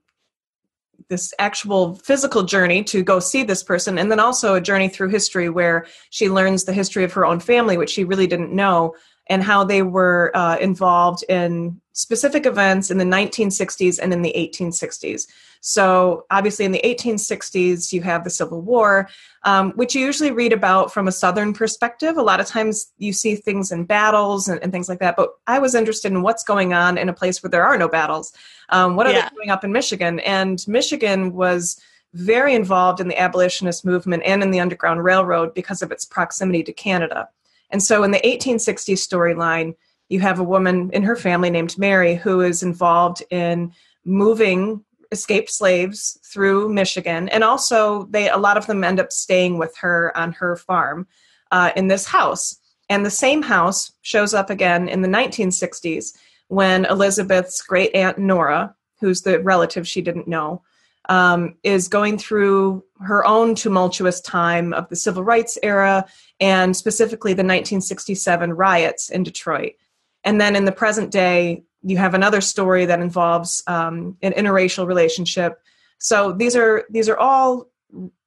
this 1.08 1.32
actual 1.38 1.94
physical 1.94 2.42
journey 2.42 2.82
to 2.82 3.04
go 3.04 3.20
see 3.20 3.44
this 3.44 3.62
person, 3.62 3.98
and 3.98 4.10
then 4.10 4.18
also 4.18 4.54
a 4.54 4.60
journey 4.60 4.88
through 4.88 5.10
history 5.10 5.48
where 5.48 5.86
she 6.10 6.28
learns 6.28 6.64
the 6.64 6.72
history 6.72 7.04
of 7.04 7.12
her 7.12 7.24
own 7.24 7.38
family, 7.38 7.76
which 7.76 7.90
she 7.90 8.02
really 8.02 8.26
didn't 8.26 8.52
know, 8.52 8.96
and 9.28 9.42
how 9.42 9.64
they 9.64 9.82
were 9.82 10.30
uh, 10.34 10.56
involved 10.58 11.24
in 11.28 11.80
specific 11.92 12.44
events 12.44 12.90
in 12.90 12.98
the 12.98 13.04
1960s 13.04 13.98
and 14.00 14.12
in 14.12 14.22
the 14.22 14.32
1860s. 14.36 15.26
So, 15.60 16.26
obviously, 16.30 16.64
in 16.64 16.72
the 16.72 16.82
1860s, 16.84 17.92
you 17.92 18.02
have 18.02 18.22
the 18.22 18.30
Civil 18.30 18.60
War, 18.60 19.08
um, 19.44 19.72
which 19.72 19.94
you 19.94 20.04
usually 20.04 20.30
read 20.30 20.52
about 20.52 20.92
from 20.92 21.08
a 21.08 21.12
Southern 21.12 21.52
perspective. 21.52 22.18
A 22.18 22.22
lot 22.22 22.38
of 22.38 22.46
times 22.46 22.92
you 22.98 23.12
see 23.12 23.34
things 23.34 23.72
in 23.72 23.84
battles 23.84 24.46
and, 24.46 24.62
and 24.62 24.70
things 24.70 24.88
like 24.88 25.00
that. 25.00 25.16
But 25.16 25.30
I 25.46 25.58
was 25.58 25.74
interested 25.74 26.12
in 26.12 26.22
what's 26.22 26.44
going 26.44 26.74
on 26.74 26.98
in 26.98 27.08
a 27.08 27.14
place 27.14 27.42
where 27.42 27.50
there 27.50 27.64
are 27.64 27.78
no 27.78 27.88
battles. 27.88 28.32
Um, 28.68 28.94
what 28.94 29.06
are 29.06 29.12
yeah. 29.12 29.28
they 29.28 29.34
doing 29.34 29.50
up 29.50 29.64
in 29.64 29.72
Michigan? 29.72 30.20
And 30.20 30.62
Michigan 30.68 31.32
was 31.32 31.80
very 32.14 32.54
involved 32.54 33.00
in 33.00 33.08
the 33.08 33.18
abolitionist 33.18 33.84
movement 33.84 34.22
and 34.24 34.42
in 34.42 34.50
the 34.50 34.60
Underground 34.60 35.02
Railroad 35.02 35.54
because 35.54 35.82
of 35.82 35.90
its 35.90 36.04
proximity 36.04 36.62
to 36.62 36.72
Canada. 36.72 37.28
And 37.70 37.82
so 37.82 38.02
in 38.04 38.10
the 38.10 38.20
1860s 38.20 38.98
storyline, 38.98 39.74
you 40.08 40.20
have 40.20 40.38
a 40.38 40.44
woman 40.44 40.90
in 40.92 41.02
her 41.02 41.16
family 41.16 41.50
named 41.50 41.78
Mary 41.78 42.14
who 42.14 42.40
is 42.40 42.62
involved 42.62 43.22
in 43.30 43.72
moving 44.04 44.84
escaped 45.12 45.50
slaves 45.50 46.18
through 46.24 46.68
Michigan, 46.68 47.28
and 47.28 47.44
also 47.44 48.04
they 48.10 48.28
a 48.28 48.36
lot 48.36 48.56
of 48.56 48.66
them 48.66 48.84
end 48.84 49.00
up 49.00 49.12
staying 49.12 49.58
with 49.58 49.76
her 49.76 50.16
on 50.16 50.32
her 50.32 50.56
farm 50.56 51.06
uh, 51.50 51.70
in 51.76 51.88
this 51.88 52.06
house. 52.06 52.58
And 52.88 53.04
the 53.04 53.10
same 53.10 53.42
house 53.42 53.92
shows 54.02 54.34
up 54.34 54.50
again 54.50 54.88
in 54.88 55.02
the 55.02 55.08
1960s 55.08 56.12
when 56.48 56.84
Elizabeth's 56.84 57.62
great 57.62 57.94
aunt 57.94 58.18
Nora, 58.18 58.74
who's 59.00 59.22
the 59.22 59.40
relative 59.40 59.88
she 59.88 60.00
didn't 60.00 60.28
know, 60.28 60.62
um, 61.08 61.54
is 61.62 61.88
going 61.88 62.18
through 62.18 62.84
her 63.00 63.24
own 63.24 63.54
tumultuous 63.54 64.20
time 64.20 64.72
of 64.72 64.88
the 64.88 64.96
civil 64.96 65.22
rights 65.22 65.58
era 65.62 66.04
and 66.40 66.76
specifically 66.76 67.32
the 67.32 67.42
1967 67.42 68.52
riots 68.52 69.08
in 69.10 69.22
Detroit. 69.22 69.72
And 70.24 70.40
then 70.40 70.56
in 70.56 70.64
the 70.64 70.72
present 70.72 71.10
day, 71.10 71.62
you 71.82 71.96
have 71.98 72.14
another 72.14 72.40
story 72.40 72.84
that 72.86 73.00
involves 73.00 73.62
um, 73.66 74.16
an 74.22 74.32
interracial 74.32 74.86
relationship. 74.86 75.60
So 75.98 76.32
these 76.32 76.56
are 76.56 76.84
these 76.90 77.08
are 77.08 77.16
all 77.16 77.68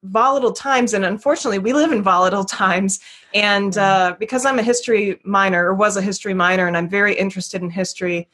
volatile 0.03 0.53
times, 0.53 0.93
and 0.93 1.03
unfortunately, 1.03 1.59
we 1.59 1.74
live 1.74 1.91
in 1.91 2.01
volatile 2.01 2.45
times. 2.45 3.01
And 3.33 3.77
uh, 3.77 4.15
because 4.17 4.45
I'm 4.45 4.59
a 4.59 4.63
history 4.63 5.19
minor, 5.25 5.65
or 5.65 5.74
was 5.74 5.98
a 5.98 6.01
history 6.01 6.33
minor, 6.33 6.67
and 6.67 6.77
I'm 6.77 6.89
very 6.89 7.13
interested 7.15 7.62
in 7.62 7.69
history, 7.69 8.29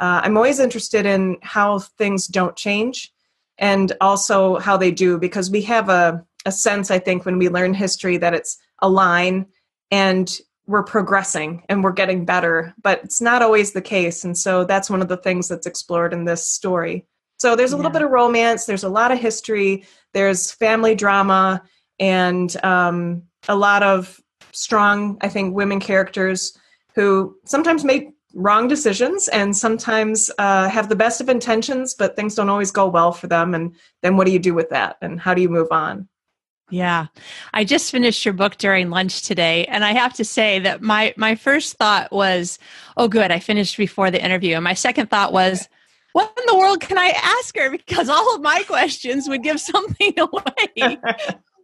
uh, 0.00 0.22
I'm 0.24 0.36
always 0.36 0.58
interested 0.58 1.04
in 1.04 1.36
how 1.42 1.80
things 1.80 2.26
don't 2.26 2.56
change 2.56 3.12
and 3.60 3.92
also 4.00 4.58
how 4.58 4.76
they 4.76 4.90
do 4.90 5.16
because 5.18 5.50
we 5.50 5.62
have 5.62 5.88
a, 5.88 6.24
a 6.44 6.50
sense 6.52 6.90
i 6.90 6.98
think 6.98 7.24
when 7.24 7.38
we 7.38 7.48
learn 7.48 7.72
history 7.72 8.16
that 8.16 8.34
it's 8.34 8.58
a 8.80 8.88
line 8.88 9.46
and 9.92 10.40
we're 10.70 10.84
progressing 10.84 11.64
and 11.68 11.82
we're 11.82 11.92
getting 11.92 12.24
better 12.24 12.72
but 12.82 13.00
it's 13.02 13.20
not 13.20 13.42
always 13.42 13.72
the 13.72 13.82
case. 13.82 14.24
And 14.24 14.38
so 14.38 14.64
that's 14.64 14.88
one 14.88 15.02
of 15.02 15.08
the 15.08 15.16
things 15.16 15.48
that's 15.48 15.66
explored 15.66 16.12
in 16.12 16.24
this 16.24 16.46
story. 16.46 17.06
So 17.38 17.56
there's 17.56 17.72
a 17.72 17.76
little 17.76 17.90
bit 17.90 18.02
of 18.02 18.10
romance 18.10 18.66
there's 18.66 18.84
a 18.84 18.88
lot 18.88 19.10
of 19.10 19.18
history 19.18 19.84
there's 20.14 20.52
family 20.52 20.94
drama 20.94 21.62
and 21.98 22.62
um, 22.64 23.22
a 23.48 23.56
lot 23.56 23.82
of 23.82 24.20
strong 24.52 25.16
i 25.22 25.28
think 25.28 25.54
women 25.54 25.80
characters 25.80 26.56
who 26.94 27.36
sometimes 27.46 27.84
make 27.84 28.10
wrong 28.34 28.68
decisions 28.68 29.28
and 29.28 29.56
sometimes 29.56 30.30
uh, 30.38 30.68
have 30.68 30.88
the 30.88 30.96
best 30.96 31.20
of 31.20 31.28
intentions, 31.28 31.94
but 31.94 32.16
things 32.16 32.34
don't 32.34 32.48
always 32.48 32.70
go 32.70 32.86
well 32.86 33.12
for 33.12 33.26
them. 33.26 33.54
And 33.54 33.74
then 34.02 34.16
what 34.16 34.26
do 34.26 34.32
you 34.32 34.38
do 34.38 34.54
with 34.54 34.70
that? 34.70 34.96
And 35.02 35.20
how 35.20 35.34
do 35.34 35.42
you 35.42 35.48
move 35.48 35.68
on? 35.70 36.08
Yeah. 36.70 37.06
I 37.52 37.64
just 37.64 37.90
finished 37.90 38.24
your 38.24 38.34
book 38.34 38.56
during 38.56 38.90
lunch 38.90 39.22
today 39.22 39.64
and 39.66 39.84
I 39.84 39.92
have 39.92 40.14
to 40.14 40.24
say 40.24 40.60
that 40.60 40.80
my 40.82 41.12
my 41.16 41.34
first 41.34 41.76
thought 41.76 42.12
was, 42.12 42.60
"Oh 42.96 43.08
good, 43.08 43.32
I 43.32 43.40
finished 43.40 43.76
before 43.76 44.12
the 44.12 44.22
interview." 44.22 44.54
And 44.54 44.62
my 44.62 44.74
second 44.74 45.10
thought 45.10 45.32
was, 45.32 45.68
what 46.12 46.32
in 46.38 46.44
the 46.46 46.58
world 46.58 46.80
can 46.80 46.98
I 46.98 47.12
ask 47.16 47.56
her 47.56 47.70
because 47.70 48.08
all 48.08 48.34
of 48.34 48.40
my 48.40 48.62
questions 48.64 49.28
would 49.28 49.42
give 49.42 49.60
something 49.60 50.14
away. 50.18 50.98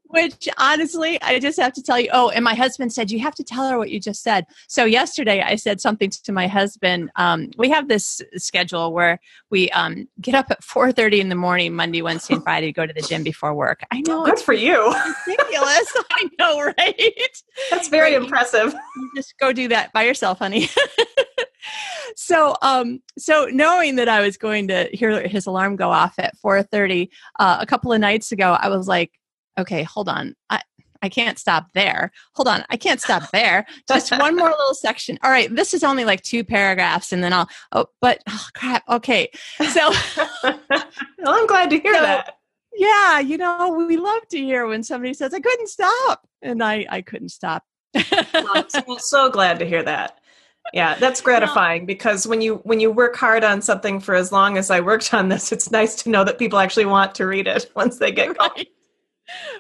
Which 0.09 0.49
honestly, 0.59 1.21
I 1.23 1.39
just 1.39 1.59
have 1.59 1.73
to 1.75 1.83
tell 1.83 1.99
you. 1.99 2.09
Oh, 2.13 2.31
and 2.31 2.45
my 2.45 2.55
husband 2.55 2.93
said, 2.93 3.11
You 3.11 3.19
have 3.21 3.35
to 3.37 3.45
tell 3.45 3.69
her 3.69 3.79
what 3.79 3.91
you 3.91 3.99
just 3.99 4.23
said. 4.23 4.47
So, 4.69 4.85
yesterday 4.85 5.43
I 5.43 5.57
said 5.57 5.81
something 5.81 6.11
to 6.11 6.33
my 6.33 6.47
husband. 6.47 7.11
Um, 7.17 7.51
we 7.59 7.71
have 7.71 7.89
this 7.89 8.21
schedule 8.37 8.93
where 8.93 9.19
we 9.51 9.71
um, 9.71 10.09
get 10.21 10.35
up 10.35 10.51
at 10.51 10.63
4.30 10.63 11.21
in 11.21 11.29
the 11.29 11.35
morning, 11.35 11.75
Monday, 11.75 12.03
Wednesday, 12.03 12.35
and 12.35 12.43
Friday 12.43 12.67
to 12.67 12.73
go 12.73 12.87
to 12.87 12.93
the 12.93 13.03
gym 13.03 13.23
before 13.23 13.55
work. 13.55 13.81
I 13.91 14.01
know. 14.03 14.25
Good 14.25 14.39
for 14.39 14.55
you. 14.55 14.95
Ridiculous. 15.27 15.93
I 16.13 16.29
know, 16.39 16.63
right? 16.63 17.43
That's 17.71 17.89
very 17.89 18.15
right. 18.15 18.23
impressive. 18.23 18.73
You 18.73 19.11
just 19.17 19.37
go 19.39 19.53
do 19.53 19.69
that 19.69 19.93
by 19.93 20.05
yourself, 20.05 20.39
honey. 20.39 20.69
so 22.17 22.55
um 22.63 23.01
so 23.19 23.49
knowing 23.53 23.97
that 23.97 24.09
i 24.09 24.21
was 24.21 24.37
going 24.37 24.69
to 24.69 24.89
hear 24.93 25.27
his 25.27 25.47
alarm 25.47 25.75
go 25.77 25.91
off 25.91 26.15
at 26.19 26.35
4.30 26.39 27.09
uh, 27.41 27.59
a 27.61 27.67
couple 27.67 27.93
of 27.93 28.01
nights 28.01 28.33
ago 28.33 28.57
i 28.61 28.69
was 28.69 28.87
like 28.87 29.11
okay, 29.59 29.83
hold 29.83 30.09
on. 30.09 30.35
I, 30.51 30.61
I 31.03 31.09
can't 31.09 31.39
stop 31.39 31.73
there. 31.73 32.11
Hold 32.35 32.49
on, 32.49 32.65
I 32.71 32.77
can't 32.77 33.01
stop 33.01 33.31
there. 33.31 33.67
Just 33.89 34.11
one 34.11 34.37
more 34.37 34.51
little 34.51 34.75
section. 34.75 35.19
All 35.23 35.31
right, 35.31 35.55
this 35.55 35.75
is 35.75 35.85
only 35.85 36.05
like 36.05 36.23
two 36.23 36.45
paragraphs, 36.45 37.13
and 37.13 37.23
then 37.23 37.33
I'll. 37.33 37.49
Oh, 37.73 37.87
but 38.01 38.23
oh, 38.29 38.47
crap. 38.55 38.83
Okay, 38.89 39.31
so. 39.71 39.93
well, 40.43 40.59
I'm 41.27 41.47
glad 41.47 41.71
to 41.71 41.79
hear 41.79 41.95
so, 41.95 42.01
that. 42.01 42.39
Yeah, 42.75 43.21
you 43.21 43.39
know, 43.39 43.85
we 43.87 43.97
love 43.97 44.27
to 44.31 44.39
hear 44.39 44.67
when 44.67 44.83
somebody 44.83 45.15
says, 45.15 45.33
"I 45.33 45.41
couldn't 45.41 45.69
stop," 45.69 46.27
and 46.43 46.63
I 46.63 46.87
I 46.89 47.03
couldn't 47.03 47.31
stop. 47.31 47.65
I'm 47.95 48.69
so, 48.69 48.97
so 48.99 49.31
glad 49.31 49.59
to 49.61 49.67
hear 49.67 49.83
that. 49.83 50.19
Yeah, 50.73 50.97
that's 50.99 51.21
gratifying 51.21 51.87
because 51.87 52.27
when 52.27 52.41
you 52.41 52.57
when 52.65 52.81
you 52.81 52.91
work 52.91 53.17
hard 53.17 53.45
on 53.45 53.63
something 53.63 54.01
for 54.01 54.15
as 54.15 54.33
long 54.33 54.59
as 54.59 54.71
I 54.71 54.81
worked 54.81 55.15
on 55.15 55.29
this, 55.29 55.53
it's 55.53 55.71
nice 55.71 55.95
to 56.03 56.11
know 56.11 56.25
that 56.25 56.39
people 56.39 56.59
actually 56.59 56.87
want 56.87 57.15
to 57.17 57.27
read 57.27 57.47
it 57.47 57.71
once 57.77 57.99
they 57.99 58.13
get 58.13 58.37
going. 58.37 58.51
Right, 58.57 58.69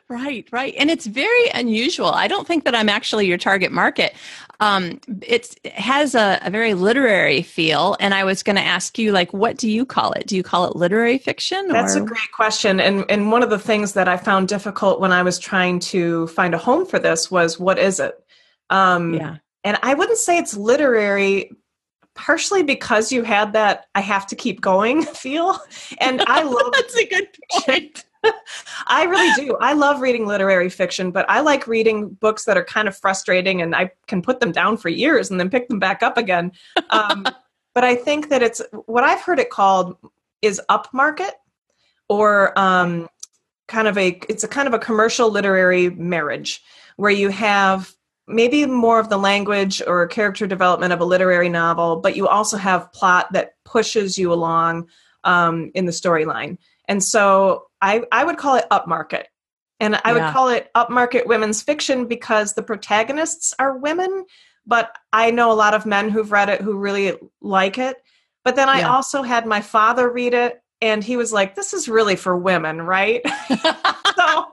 right. 0.08 0.46
Right. 0.52 0.74
And 0.78 0.90
it's 0.90 1.06
very 1.06 1.48
unusual. 1.54 2.08
I 2.08 2.28
don't 2.28 2.46
think 2.46 2.64
that 2.64 2.74
I'm 2.74 2.88
actually 2.88 3.26
your 3.26 3.38
target 3.38 3.72
market. 3.72 4.14
Um, 4.60 5.00
it 5.22 5.58
has 5.74 6.14
a, 6.14 6.38
a, 6.42 6.50
very 6.50 6.74
literary 6.74 7.42
feel. 7.42 7.96
And 8.00 8.14
I 8.14 8.24
was 8.24 8.42
going 8.42 8.56
to 8.56 8.62
ask 8.62 8.98
you, 8.98 9.12
like, 9.12 9.32
what 9.32 9.58
do 9.58 9.70
you 9.70 9.84
call 9.84 10.12
it? 10.12 10.26
Do 10.26 10.36
you 10.36 10.42
call 10.42 10.66
it 10.66 10.76
literary 10.76 11.18
fiction? 11.18 11.68
That's 11.68 11.94
a 11.94 12.00
great 12.00 12.32
question. 12.34 12.80
And, 12.80 13.04
and 13.10 13.30
one 13.30 13.42
of 13.42 13.50
the 13.50 13.58
things 13.58 13.92
that 13.92 14.08
I 14.08 14.16
found 14.16 14.48
difficult 14.48 15.00
when 15.00 15.12
I 15.12 15.22
was 15.22 15.38
trying 15.38 15.80
to 15.80 16.26
find 16.28 16.54
a 16.54 16.58
home 16.58 16.86
for 16.86 16.98
this 16.98 17.30
was 17.30 17.58
what 17.58 17.78
is 17.78 18.00
it? 18.00 18.14
Um, 18.70 19.14
yeah. 19.14 19.36
And 19.62 19.78
I 19.82 19.94
wouldn't 19.94 20.18
say 20.18 20.38
it's 20.38 20.56
literary 20.56 21.50
partially 22.16 22.62
because 22.62 23.12
you 23.12 23.22
had 23.22 23.52
that 23.52 23.86
I 23.94 24.00
have 24.00 24.26
to 24.28 24.36
keep 24.36 24.60
going 24.60 25.02
feel. 25.04 25.58
And 26.00 26.22
I 26.26 26.42
love 26.44 26.72
That's 26.72 26.96
a 26.96 27.06
good 27.06 27.28
point. 27.52 28.04
I 28.86 29.04
really 29.04 29.32
do. 29.34 29.56
I 29.60 29.72
love 29.72 30.00
reading 30.00 30.26
literary 30.26 30.68
fiction, 30.68 31.10
but 31.10 31.28
I 31.28 31.40
like 31.40 31.66
reading 31.66 32.08
books 32.08 32.44
that 32.44 32.56
are 32.56 32.64
kind 32.64 32.88
of 32.88 32.96
frustrating 32.96 33.62
and 33.62 33.74
I 33.74 33.90
can 34.06 34.22
put 34.22 34.40
them 34.40 34.52
down 34.52 34.76
for 34.76 34.88
years 34.88 35.30
and 35.30 35.40
then 35.40 35.50
pick 35.50 35.68
them 35.68 35.78
back 35.78 36.02
up 36.02 36.16
again. 36.16 36.52
Um, 36.90 37.26
but 37.74 37.84
I 37.84 37.94
think 37.94 38.28
that 38.28 38.42
it's 38.42 38.62
what 38.86 39.04
I've 39.04 39.20
heard 39.20 39.38
it 39.38 39.50
called 39.50 39.96
is 40.42 40.60
upmarket 40.70 41.32
or 42.08 42.58
um, 42.58 43.08
kind 43.68 43.88
of 43.88 43.98
a 43.98 44.20
it's 44.28 44.44
a 44.44 44.48
kind 44.48 44.68
of 44.68 44.74
a 44.74 44.78
commercial 44.78 45.30
literary 45.30 45.90
marriage 45.90 46.62
where 46.96 47.10
you 47.10 47.28
have 47.30 47.92
maybe 48.28 48.66
more 48.66 48.98
of 48.98 49.08
the 49.08 49.18
language 49.18 49.82
or 49.86 50.06
character 50.06 50.46
development 50.46 50.92
of 50.92 51.00
a 51.00 51.04
literary 51.04 51.48
novel, 51.48 51.96
but 51.96 52.16
you 52.16 52.26
also 52.26 52.56
have 52.56 52.92
plot 52.92 53.32
that 53.32 53.54
pushes 53.64 54.18
you 54.18 54.32
along 54.32 54.88
um, 55.24 55.70
in 55.74 55.84
the 55.84 55.92
storyline. 55.92 56.58
And 56.88 57.02
so 57.02 57.65
I, 57.80 58.02
I 58.12 58.24
would 58.24 58.38
call 58.38 58.56
it 58.56 58.66
upmarket. 58.70 59.24
And 59.78 59.96
I 59.96 60.00
yeah. 60.06 60.12
would 60.12 60.32
call 60.32 60.48
it 60.48 60.70
upmarket 60.74 61.26
women's 61.26 61.62
fiction 61.62 62.06
because 62.06 62.54
the 62.54 62.62
protagonists 62.62 63.52
are 63.58 63.78
women, 63.78 64.24
but 64.66 64.96
I 65.12 65.30
know 65.30 65.52
a 65.52 65.54
lot 65.54 65.74
of 65.74 65.86
men 65.86 66.08
who've 66.08 66.32
read 66.32 66.48
it 66.48 66.62
who 66.62 66.78
really 66.78 67.12
like 67.40 67.76
it. 67.78 67.96
But 68.44 68.56
then 68.56 68.68
I 68.68 68.80
yeah. 68.80 68.94
also 68.94 69.22
had 69.22 69.44
my 69.44 69.60
father 69.60 70.10
read 70.10 70.32
it 70.32 70.60
and 70.80 71.02
he 71.02 71.16
was 71.16 71.32
like, 71.32 71.54
This 71.54 71.72
is 71.72 71.88
really 71.88 72.16
for 72.16 72.36
women, 72.36 72.80
right? 72.80 73.22
so 74.16 74.46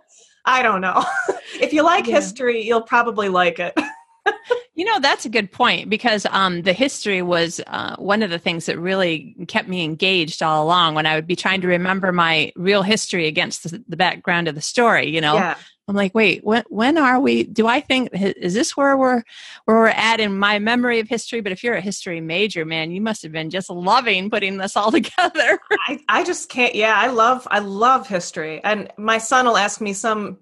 I 0.45 0.61
don't 0.61 0.81
know. 0.81 1.05
if 1.61 1.73
you 1.73 1.83
like 1.83 2.07
yeah. 2.07 2.15
history, 2.15 2.61
you'll 2.61 2.81
probably 2.81 3.29
like 3.29 3.59
it. 3.59 3.73
you 4.75 4.85
know, 4.85 4.99
that's 4.99 5.25
a 5.25 5.29
good 5.29 5.51
point 5.51 5.89
because 5.89 6.25
um, 6.29 6.61
the 6.63 6.73
history 6.73 7.21
was 7.21 7.61
uh, 7.67 7.95
one 7.97 8.23
of 8.23 8.29
the 8.29 8.39
things 8.39 8.65
that 8.65 8.79
really 8.79 9.35
kept 9.47 9.67
me 9.67 9.83
engaged 9.83 10.41
all 10.41 10.63
along 10.63 10.95
when 10.95 11.05
I 11.05 11.15
would 11.15 11.27
be 11.27 11.35
trying 11.35 11.61
to 11.61 11.67
remember 11.67 12.11
my 12.11 12.51
real 12.55 12.83
history 12.83 13.27
against 13.27 13.63
the, 13.63 13.83
the 13.87 13.97
background 13.97 14.47
of 14.47 14.55
the 14.55 14.61
story, 14.61 15.09
you 15.09 15.21
know. 15.21 15.35
Yeah. 15.35 15.55
I'm 15.87 15.95
like, 15.95 16.15
wait, 16.15 16.45
when 16.45 16.63
when 16.69 16.97
are 16.97 17.19
we? 17.19 17.43
Do 17.43 17.67
I 17.67 17.81
think 17.81 18.09
is 18.13 18.53
this 18.53 18.77
where 18.77 18.95
we're 18.95 19.21
where 19.65 19.77
we're 19.77 19.87
at 19.87 20.21
in 20.21 20.37
my 20.37 20.57
memory 20.57 21.01
of 21.01 21.09
history? 21.09 21.41
But 21.41 21.51
if 21.51 21.61
you're 21.61 21.75
a 21.75 21.81
history 21.81 22.21
major, 22.21 22.63
man, 22.63 22.91
you 22.91 23.01
must 23.01 23.21
have 23.23 23.33
been 23.33 23.49
just 23.49 23.69
loving 23.69 24.29
putting 24.29 24.57
this 24.57 24.77
all 24.77 24.91
together. 24.93 25.59
I, 25.87 25.99
I 26.07 26.23
just 26.23 26.47
can't. 26.47 26.73
Yeah, 26.73 26.95
I 26.95 27.07
love 27.07 27.45
I 27.51 27.59
love 27.59 28.07
history, 28.07 28.63
and 28.63 28.93
my 28.97 29.17
son 29.17 29.45
will 29.45 29.57
ask 29.57 29.81
me 29.81 29.91
some 29.91 30.37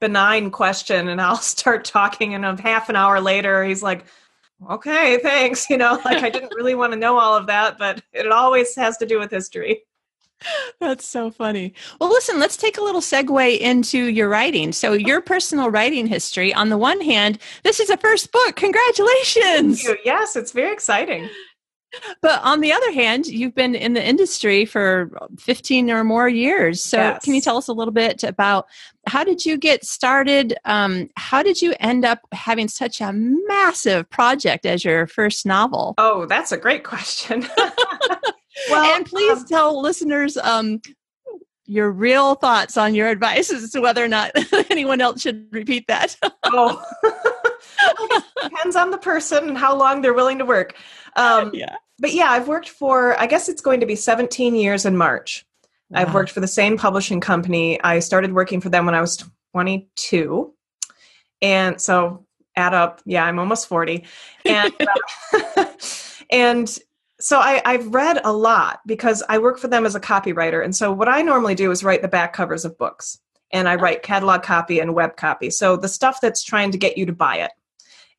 benign 0.00 0.50
question 0.50 1.08
and 1.08 1.20
I'll 1.20 1.36
start 1.56 1.84
talking 1.84 2.34
and 2.34 2.44
a 2.44 2.60
half 2.60 2.88
an 2.88 2.96
hour 2.96 3.20
later 3.20 3.64
he's 3.64 3.82
like, 3.82 4.04
okay, 4.70 5.18
thanks. 5.18 5.68
You 5.76 5.76
know, 5.76 6.00
like 6.04 6.22
I 6.22 6.30
didn't 6.30 6.54
really 6.54 6.74
want 6.74 6.92
to 6.92 6.98
know 6.98 7.18
all 7.18 7.34
of 7.34 7.46
that, 7.48 7.78
but 7.78 8.02
it 8.12 8.30
always 8.30 8.74
has 8.76 8.96
to 8.98 9.06
do 9.06 9.18
with 9.18 9.30
history. 9.30 9.82
That's 10.80 11.06
so 11.06 11.30
funny. 11.30 11.74
Well, 12.00 12.10
listen, 12.10 12.38
let's 12.38 12.56
take 12.56 12.78
a 12.78 12.82
little 12.82 13.00
segue 13.00 13.58
into 13.58 14.06
your 14.06 14.28
writing. 14.28 14.72
So, 14.72 14.92
your 14.92 15.20
personal 15.20 15.70
writing 15.70 16.06
history, 16.06 16.52
on 16.52 16.68
the 16.68 16.78
one 16.78 17.00
hand, 17.00 17.38
this 17.64 17.80
is 17.80 17.90
a 17.90 17.96
first 17.96 18.32
book. 18.32 18.56
Congratulations. 18.56 19.86
Yes, 20.04 20.36
it's 20.36 20.52
very 20.52 20.72
exciting. 20.72 21.28
But 22.20 22.42
on 22.42 22.60
the 22.60 22.72
other 22.72 22.92
hand, 22.92 23.26
you've 23.26 23.54
been 23.54 23.74
in 23.74 23.94
the 23.94 24.06
industry 24.06 24.64
for 24.64 25.10
15 25.38 25.90
or 25.90 26.04
more 26.04 26.28
years. 26.28 26.82
So, 26.82 26.98
yes. 26.98 27.24
can 27.24 27.34
you 27.34 27.40
tell 27.40 27.56
us 27.56 27.68
a 27.68 27.72
little 27.72 27.92
bit 27.92 28.22
about 28.22 28.66
how 29.06 29.24
did 29.24 29.46
you 29.46 29.56
get 29.56 29.84
started? 29.84 30.54
Um, 30.64 31.08
how 31.16 31.42
did 31.42 31.62
you 31.62 31.74
end 31.80 32.04
up 32.04 32.20
having 32.32 32.68
such 32.68 33.00
a 33.00 33.12
massive 33.12 34.08
project 34.10 34.66
as 34.66 34.84
your 34.84 35.06
first 35.06 35.46
novel? 35.46 35.94
Oh, 35.98 36.26
that's 36.26 36.52
a 36.52 36.56
great 36.56 36.84
question. 36.84 37.46
well, 38.70 38.96
and 38.96 39.06
please 39.06 39.38
um, 39.38 39.46
tell 39.46 39.80
listeners 39.80 40.36
um, 40.36 40.80
your 41.66 41.90
real 41.90 42.34
thoughts 42.34 42.76
on 42.76 42.94
your 42.94 43.08
advice 43.08 43.52
as 43.52 43.70
to 43.72 43.80
whether 43.80 44.04
or 44.04 44.08
not 44.08 44.30
anyone 44.70 45.00
else 45.00 45.22
should 45.22 45.46
repeat 45.50 45.86
that. 45.88 46.16
oh, 46.44 46.82
depends 48.42 48.76
on 48.76 48.90
the 48.90 48.98
person 48.98 49.48
and 49.48 49.58
how 49.58 49.76
long 49.76 50.00
they're 50.00 50.14
willing 50.14 50.38
to 50.38 50.44
work. 50.44 50.76
Um, 51.16 51.50
yeah. 51.52 51.76
But 51.98 52.12
yeah, 52.12 52.30
I've 52.30 52.48
worked 52.48 52.68
for, 52.68 53.18
I 53.18 53.26
guess 53.26 53.48
it's 53.48 53.60
going 53.60 53.80
to 53.80 53.86
be 53.86 53.96
17 53.96 54.54
years 54.54 54.84
in 54.84 54.96
March. 54.96 55.44
Wow. 55.90 56.00
I've 56.00 56.14
worked 56.14 56.30
for 56.30 56.40
the 56.40 56.48
same 56.48 56.76
publishing 56.76 57.20
company. 57.20 57.80
I 57.82 58.00
started 58.00 58.32
working 58.32 58.60
for 58.60 58.68
them 58.68 58.86
when 58.86 58.94
I 58.94 59.00
was 59.00 59.24
22. 59.52 60.52
And 61.42 61.80
so 61.80 62.26
add 62.54 62.74
up, 62.74 63.00
yeah, 63.04 63.24
I'm 63.24 63.38
almost 63.38 63.66
40. 63.68 64.04
And, 64.44 64.72
uh, 65.56 65.64
and 66.30 66.78
so 67.26 67.40
I, 67.40 67.60
I've 67.64 67.92
read 67.92 68.20
a 68.22 68.32
lot 68.32 68.82
because 68.86 69.20
I 69.28 69.38
work 69.38 69.58
for 69.58 69.66
them 69.66 69.84
as 69.84 69.96
a 69.96 70.00
copywriter. 70.00 70.64
And 70.64 70.76
so 70.76 70.92
what 70.92 71.08
I 71.08 71.22
normally 71.22 71.56
do 71.56 71.72
is 71.72 71.82
write 71.82 72.00
the 72.00 72.06
back 72.06 72.32
covers 72.32 72.64
of 72.64 72.78
books. 72.78 73.18
And 73.50 73.68
I 73.68 73.74
write 73.74 74.04
catalog 74.04 74.44
copy 74.44 74.78
and 74.78 74.94
web 74.94 75.16
copy. 75.16 75.50
So 75.50 75.76
the 75.76 75.88
stuff 75.88 76.20
that's 76.20 76.44
trying 76.44 76.70
to 76.70 76.78
get 76.78 76.96
you 76.96 77.04
to 77.06 77.12
buy 77.12 77.38
it. 77.38 77.50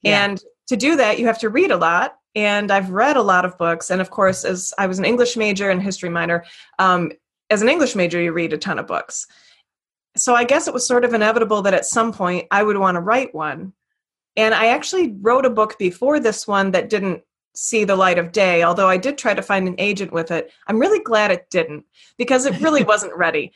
Yeah. 0.01 0.25
And 0.25 0.43
to 0.67 0.75
do 0.75 0.97
that, 0.97 1.19
you 1.19 1.25
have 1.25 1.39
to 1.39 1.47
read 1.47 1.71
a 1.71 1.77
lot. 1.77 2.17
And 2.35 2.69
I've 2.69 2.89
read 2.89 3.15
a 3.15 3.21
lot 3.21 3.45
of 3.45 3.57
books. 3.57 3.89
And 3.91 4.01
of 4.01 4.09
course, 4.09 4.43
as 4.43 4.73
I 4.77 4.87
was 4.87 4.99
an 4.99 5.05
English 5.05 5.37
major 5.37 5.69
and 5.69 5.81
history 5.81 6.09
minor, 6.09 6.43
um, 6.77 7.13
as 7.49 7.61
an 7.61 7.69
English 7.69 7.95
major, 7.95 8.21
you 8.21 8.33
read 8.33 8.51
a 8.51 8.57
ton 8.57 8.77
of 8.77 8.87
books. 8.87 9.25
So 10.17 10.35
I 10.35 10.43
guess 10.43 10.67
it 10.67 10.73
was 10.73 10.85
sort 10.85 11.05
of 11.05 11.13
inevitable 11.13 11.61
that 11.61 11.73
at 11.73 11.85
some 11.85 12.11
point 12.11 12.47
I 12.51 12.61
would 12.61 12.75
want 12.75 12.95
to 12.95 13.01
write 13.01 13.33
one. 13.33 13.71
And 14.35 14.53
I 14.53 14.67
actually 14.67 15.15
wrote 15.21 15.45
a 15.45 15.49
book 15.49 15.77
before 15.79 16.19
this 16.19 16.45
one 16.45 16.71
that 16.71 16.89
didn't 16.89 17.23
see 17.57 17.83
the 17.83 17.95
light 17.95 18.19
of 18.19 18.31
day, 18.31 18.61
although 18.61 18.87
I 18.87 18.97
did 18.97 19.17
try 19.17 19.33
to 19.33 19.41
find 19.41 19.67
an 19.67 19.75
agent 19.79 20.13
with 20.13 20.29
it. 20.29 20.51
I'm 20.67 20.77
really 20.77 20.99
glad 20.99 21.31
it 21.31 21.49
didn't 21.49 21.85
because 22.15 22.45
it 22.45 22.61
really 22.61 22.83
wasn't 22.93 23.17
ready. 23.17 23.51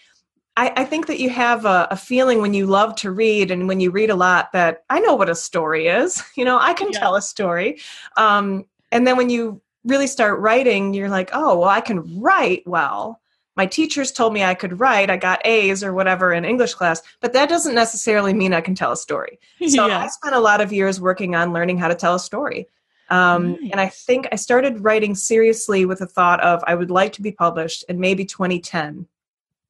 I, 0.57 0.73
I, 0.75 0.85
think 0.85 1.05
that 1.05 1.19
you 1.19 1.29
have 1.29 1.65
a, 1.65 1.87
a, 1.91 1.95
feeling 1.95 2.41
when 2.41 2.53
you 2.53 2.65
love 2.65 2.95
to 2.97 3.11
read 3.11 3.51
and 3.51 3.67
when 3.67 3.79
you 3.79 3.89
read 3.89 4.09
a 4.09 4.15
lot 4.15 4.51
that 4.51 4.83
I 4.89 4.99
know 4.99 5.15
what 5.15 5.29
a 5.29 5.35
story 5.35 5.87
is. 5.87 6.21
You 6.35 6.45
know, 6.45 6.57
I 6.59 6.73
can 6.73 6.89
yeah. 6.91 6.99
tell 6.99 7.15
a 7.15 7.21
story. 7.21 7.79
Um, 8.17 8.65
and 8.91 9.05
then 9.05 9.17
when 9.17 9.29
you 9.29 9.61
really 9.85 10.07
start 10.07 10.39
writing, 10.39 10.93
you're 10.93 11.07
like, 11.07 11.29
oh, 11.31 11.59
well, 11.59 11.69
I 11.69 11.79
can 11.79 12.19
write 12.19 12.63
well. 12.65 13.21
My 13.55 13.67
teachers 13.67 14.11
told 14.11 14.33
me 14.33 14.43
I 14.43 14.55
could 14.55 14.79
write. 14.79 15.11
I 15.11 15.17
got 15.17 15.45
A's 15.45 15.83
or 15.83 15.93
whatever 15.93 16.33
in 16.33 16.43
English 16.43 16.73
class, 16.73 17.01
but 17.19 17.33
that 17.33 17.49
doesn't 17.49 17.75
necessarily 17.75 18.33
mean 18.33 18.53
I 18.53 18.61
can 18.61 18.75
tell 18.75 18.91
a 18.91 18.97
story. 18.97 19.39
So 19.67 19.85
yeah. 19.87 19.99
I 19.99 20.07
spent 20.07 20.35
a 20.35 20.39
lot 20.39 20.59
of 20.59 20.73
years 20.73 20.99
working 20.99 21.35
on 21.35 21.53
learning 21.53 21.77
how 21.77 21.87
to 21.87 21.95
tell 21.95 22.15
a 22.15 22.19
story. 22.19 22.67
Um, 23.11 23.51
nice. 23.51 23.71
And 23.71 23.81
I 23.81 23.89
think 23.89 24.27
I 24.31 24.35
started 24.35 24.83
writing 24.83 25.13
seriously 25.13 25.85
with 25.85 25.99
the 25.99 26.07
thought 26.07 26.41
of 26.41 26.63
I 26.65 26.73
would 26.73 26.89
like 26.89 27.13
to 27.13 27.21
be 27.21 27.31
published 27.31 27.83
in 27.89 27.99
maybe 27.99 28.25
2010. 28.25 29.05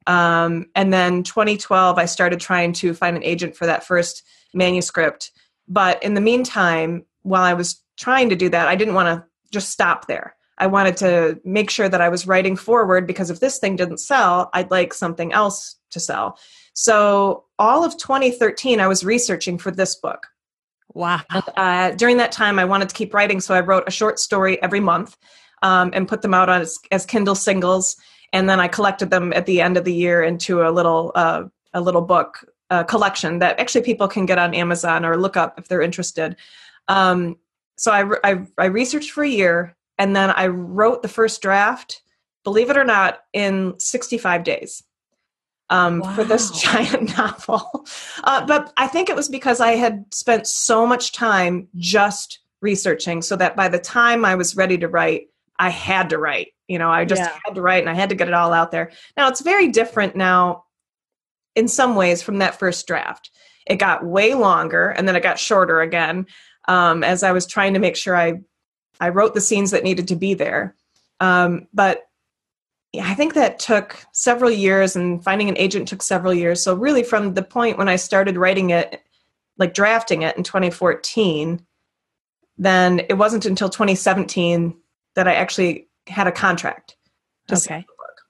Um, 0.08 0.68
and 0.76 0.94
then 0.94 1.24
2012, 1.24 1.98
I 1.98 2.06
started 2.06 2.40
trying 2.40 2.72
to 2.74 2.94
find 2.94 3.18
an 3.18 3.24
agent 3.24 3.56
for 3.56 3.66
that 3.66 3.84
first 3.84 4.24
manuscript. 4.54 5.32
But 5.68 6.02
in 6.04 6.14
the 6.14 6.22
meantime, 6.22 7.06
while 7.24 7.44
I 7.44 7.54
was 7.54 7.82
trying 7.98 8.30
to 8.30 8.36
do 8.36 8.48
that, 8.50 8.68
I 8.68 8.76
didn't 8.76 8.94
want 8.94 9.08
to 9.08 9.26
just 9.52 9.72
stop 9.72 10.08
there. 10.08 10.36
I 10.60 10.68
wanted 10.68 10.98
to 10.98 11.42
make 11.44 11.72
sure 11.72 11.90
that 11.90 12.02
I 12.02 12.10
was 12.10 12.28
writing 12.28 12.56
forward 12.56 13.08
because 13.08 13.32
if 13.32 13.40
this 13.40 13.58
thing 13.58 13.76
didn't 13.76 13.98
sell, 13.98 14.52
I'd 14.54 14.70
like 14.70 14.94
something 14.94 15.34
else 15.34 15.78
to 15.90 16.00
sell. 16.00 16.38
So, 16.74 17.46
all 17.58 17.84
of 17.84 17.98
2013, 17.98 18.80
I 18.80 18.88
was 18.88 19.04
researching 19.04 19.58
for 19.58 19.72
this 19.72 19.96
book. 19.96 20.28
Wow. 20.94 21.22
Uh, 21.56 21.92
during 21.92 22.18
that 22.18 22.32
time, 22.32 22.60
I 22.60 22.66
wanted 22.66 22.90
to 22.90 22.96
keep 22.96 23.14
writing, 23.14 23.40
so 23.40 23.54
I 23.54 23.62
wrote 23.62 23.84
a 23.88 23.92
short 23.92 24.20
story 24.20 24.62
every 24.62 24.80
month 24.80 25.18
um, 25.62 25.92
and 25.94 26.08
put 26.08 26.22
them 26.22 26.34
out 26.34 26.50
as, 26.50 26.78
as, 26.92 27.06
Kindle 27.06 27.36
singles. 27.36 27.96
And 28.34 28.50
then 28.50 28.60
I 28.60 28.68
collected 28.68 29.10
them 29.10 29.34
at 29.34 29.46
the 29.46 29.62
end 29.62 29.78
of 29.78 29.84
the 29.84 29.94
year 29.94 30.24
into 30.24 30.62
a 30.62 30.72
little 30.72 31.12
uh, 31.16 31.44
a 31.74 31.82
little 31.82 32.02
book 32.02 32.46
uh, 32.70 32.84
collection 32.84 33.40
that 33.40 33.60
actually 33.60 33.84
people 33.84 34.08
can 34.08 34.26
get 34.26 34.38
on 34.38 34.54
Amazon 34.54 35.06
or 35.06 35.18
look 35.18 35.38
up 35.38 35.60
if 35.60 35.68
they're 35.68 35.82
interested. 35.82 36.36
Um, 36.88 37.38
so 37.78 37.92
I, 37.92 38.10
I, 38.24 38.46
I 38.58 38.66
researched 38.66 39.12
for 39.12 39.24
a 39.24 39.30
year, 39.30 39.76
and 39.98 40.16
then 40.16 40.32
I 40.32 40.48
wrote 40.48 41.02
the 41.02 41.08
first 41.08 41.42
draft. 41.42 42.02
Believe 42.44 42.70
it 42.70 42.78
or 42.78 42.84
not, 42.84 43.20
in 43.34 43.76
65 43.80 44.44
days 44.44 44.84
um, 45.72 46.00
wow. 46.00 46.14
for 46.14 46.24
this 46.24 46.52
giant 46.52 47.18
novel. 47.18 47.86
Uh, 48.24 48.46
but 48.46 48.72
I 48.78 48.88
think 48.88 49.10
it 49.10 49.16
was 49.16 49.30
because 49.30 49.60
I 49.60 49.72
had 49.72 50.06
spent 50.14 50.46
so 50.46 50.86
much 50.86 51.14
time 51.14 51.68
just 51.78 52.40
researching, 52.62 53.24
so 53.24 53.36
that 53.38 53.56
by 53.56 53.68
the 53.68 53.80
time 53.80 54.24
I 54.24 54.36
was 54.36 54.56
ready 54.56 54.78
to 54.78 54.88
write, 54.88 55.30
I 55.58 55.70
had 55.70 56.10
to 56.10 56.20
write. 56.20 56.50
You 56.68 56.78
know, 56.78 56.90
I 56.90 57.06
just 57.06 57.22
yeah. 57.22 57.38
had 57.44 57.56
to 57.56 57.62
write 57.62 57.82
and 57.82 57.90
I 57.90 57.94
had 57.94 58.10
to 58.10 58.16
get 58.16 58.28
it 58.28 58.34
all 58.34 58.54
out 58.54 58.72
there. 58.72 58.92
Now 59.18 59.28
it's 59.28 59.42
very 59.42 59.68
different 59.70 60.16
now 60.16 60.66
in 61.56 61.68
some 61.68 61.96
ways 61.96 62.22
from 62.22 62.38
that 62.38 62.60
first 62.60 62.88
draft. 62.88 63.32
It 63.68 63.76
got 63.76 64.06
way 64.06 64.34
longer 64.34 64.90
and 64.90 65.08
then 65.08 65.16
it 65.16 65.24
got 65.24 65.38
shorter 65.38 65.82
again 65.82 66.28
um, 66.68 67.04
as 67.04 67.24
I 67.24 67.32
was 67.32 67.46
trying 67.46 67.74
to 67.74 67.80
make 67.80 67.96
sure 67.96 68.16
I 68.16 68.42
I 69.00 69.10
wrote 69.10 69.34
the 69.34 69.42
scenes 69.42 69.72
that 69.72 69.84
needed 69.84 70.08
to 70.10 70.16
be 70.16 70.34
there. 70.36 70.76
Um, 71.20 71.68
but 71.74 72.04
I 73.00 73.14
think 73.14 73.36
that 73.36 73.60
took 73.60 74.06
several 74.12 74.52
years, 74.52 74.96
and 74.96 75.24
finding 75.24 75.48
an 75.48 75.58
agent 75.58 75.88
took 75.88 76.02
several 76.02 76.34
years. 76.34 76.62
So, 76.62 76.76
really, 76.76 77.04
from 77.04 77.36
the 77.36 77.44
point 77.44 77.78
when 77.78 77.88
I 77.88 77.96
started 77.96 78.38
writing 78.38 78.72
it, 78.72 79.02
like 79.58 79.74
drafting 79.74 80.24
it 80.24 80.36
in 80.36 80.44
2014, 80.44 81.66
then 82.58 83.00
it 83.08 83.14
wasn't 83.14 83.46
until 83.46 83.70
2017 83.70 84.76
that 85.16 85.28
I 85.28 85.36
actually 85.36 85.88
had 86.08 86.28
a 86.28 86.32
contract 86.32 86.98
to 87.48 87.56
okay. 87.56 87.80
the 87.80 87.94
book 87.98 88.22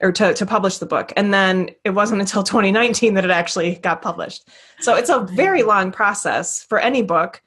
or 0.00 0.12
to, 0.12 0.34
to 0.34 0.46
publish 0.46 0.78
the 0.78 0.86
book. 0.86 1.12
And 1.16 1.32
then 1.32 1.70
it 1.84 1.90
wasn't 1.90 2.20
until 2.20 2.42
2019 2.42 3.14
that 3.14 3.24
it 3.24 3.30
actually 3.30 3.76
got 3.76 4.02
published. 4.02 4.46
So, 4.80 4.94
it's 4.96 5.10
a 5.10 5.20
very 5.20 5.62
long 5.62 5.90
process 5.92 6.62
for 6.62 6.78
any 6.78 7.00
book. 7.00 7.40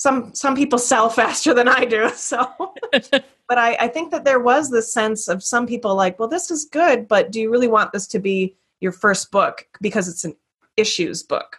Some 0.00 0.32
some 0.34 0.56
people 0.56 0.78
sell 0.78 1.10
faster 1.10 1.52
than 1.52 1.68
I 1.68 1.84
do. 1.84 2.08
So 2.16 2.38
but 2.90 3.58
I, 3.58 3.74
I 3.74 3.88
think 3.88 4.12
that 4.12 4.24
there 4.24 4.40
was 4.40 4.70
this 4.70 4.90
sense 4.90 5.28
of 5.28 5.42
some 5.42 5.66
people 5.66 5.94
like, 5.94 6.18
well, 6.18 6.26
this 6.26 6.50
is 6.50 6.64
good, 6.64 7.06
but 7.06 7.30
do 7.30 7.38
you 7.38 7.50
really 7.50 7.68
want 7.68 7.92
this 7.92 8.06
to 8.08 8.18
be 8.18 8.56
your 8.80 8.92
first 8.92 9.30
book 9.30 9.66
because 9.82 10.08
it's 10.08 10.24
an 10.24 10.34
issues 10.78 11.22
book? 11.22 11.58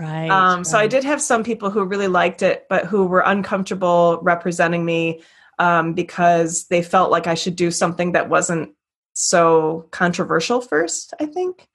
Right, 0.00 0.28
um, 0.28 0.58
right. 0.58 0.66
So 0.66 0.76
I 0.76 0.88
did 0.88 1.04
have 1.04 1.22
some 1.22 1.44
people 1.44 1.70
who 1.70 1.84
really 1.84 2.08
liked 2.08 2.42
it, 2.42 2.66
but 2.68 2.86
who 2.86 3.06
were 3.06 3.22
uncomfortable 3.24 4.18
representing 4.22 4.84
me 4.84 5.22
um, 5.60 5.94
because 5.94 6.66
they 6.66 6.82
felt 6.82 7.12
like 7.12 7.28
I 7.28 7.34
should 7.34 7.54
do 7.54 7.70
something 7.70 8.10
that 8.10 8.28
wasn't 8.28 8.74
so 9.12 9.86
controversial 9.92 10.60
first, 10.60 11.14
I 11.20 11.26
think. 11.26 11.68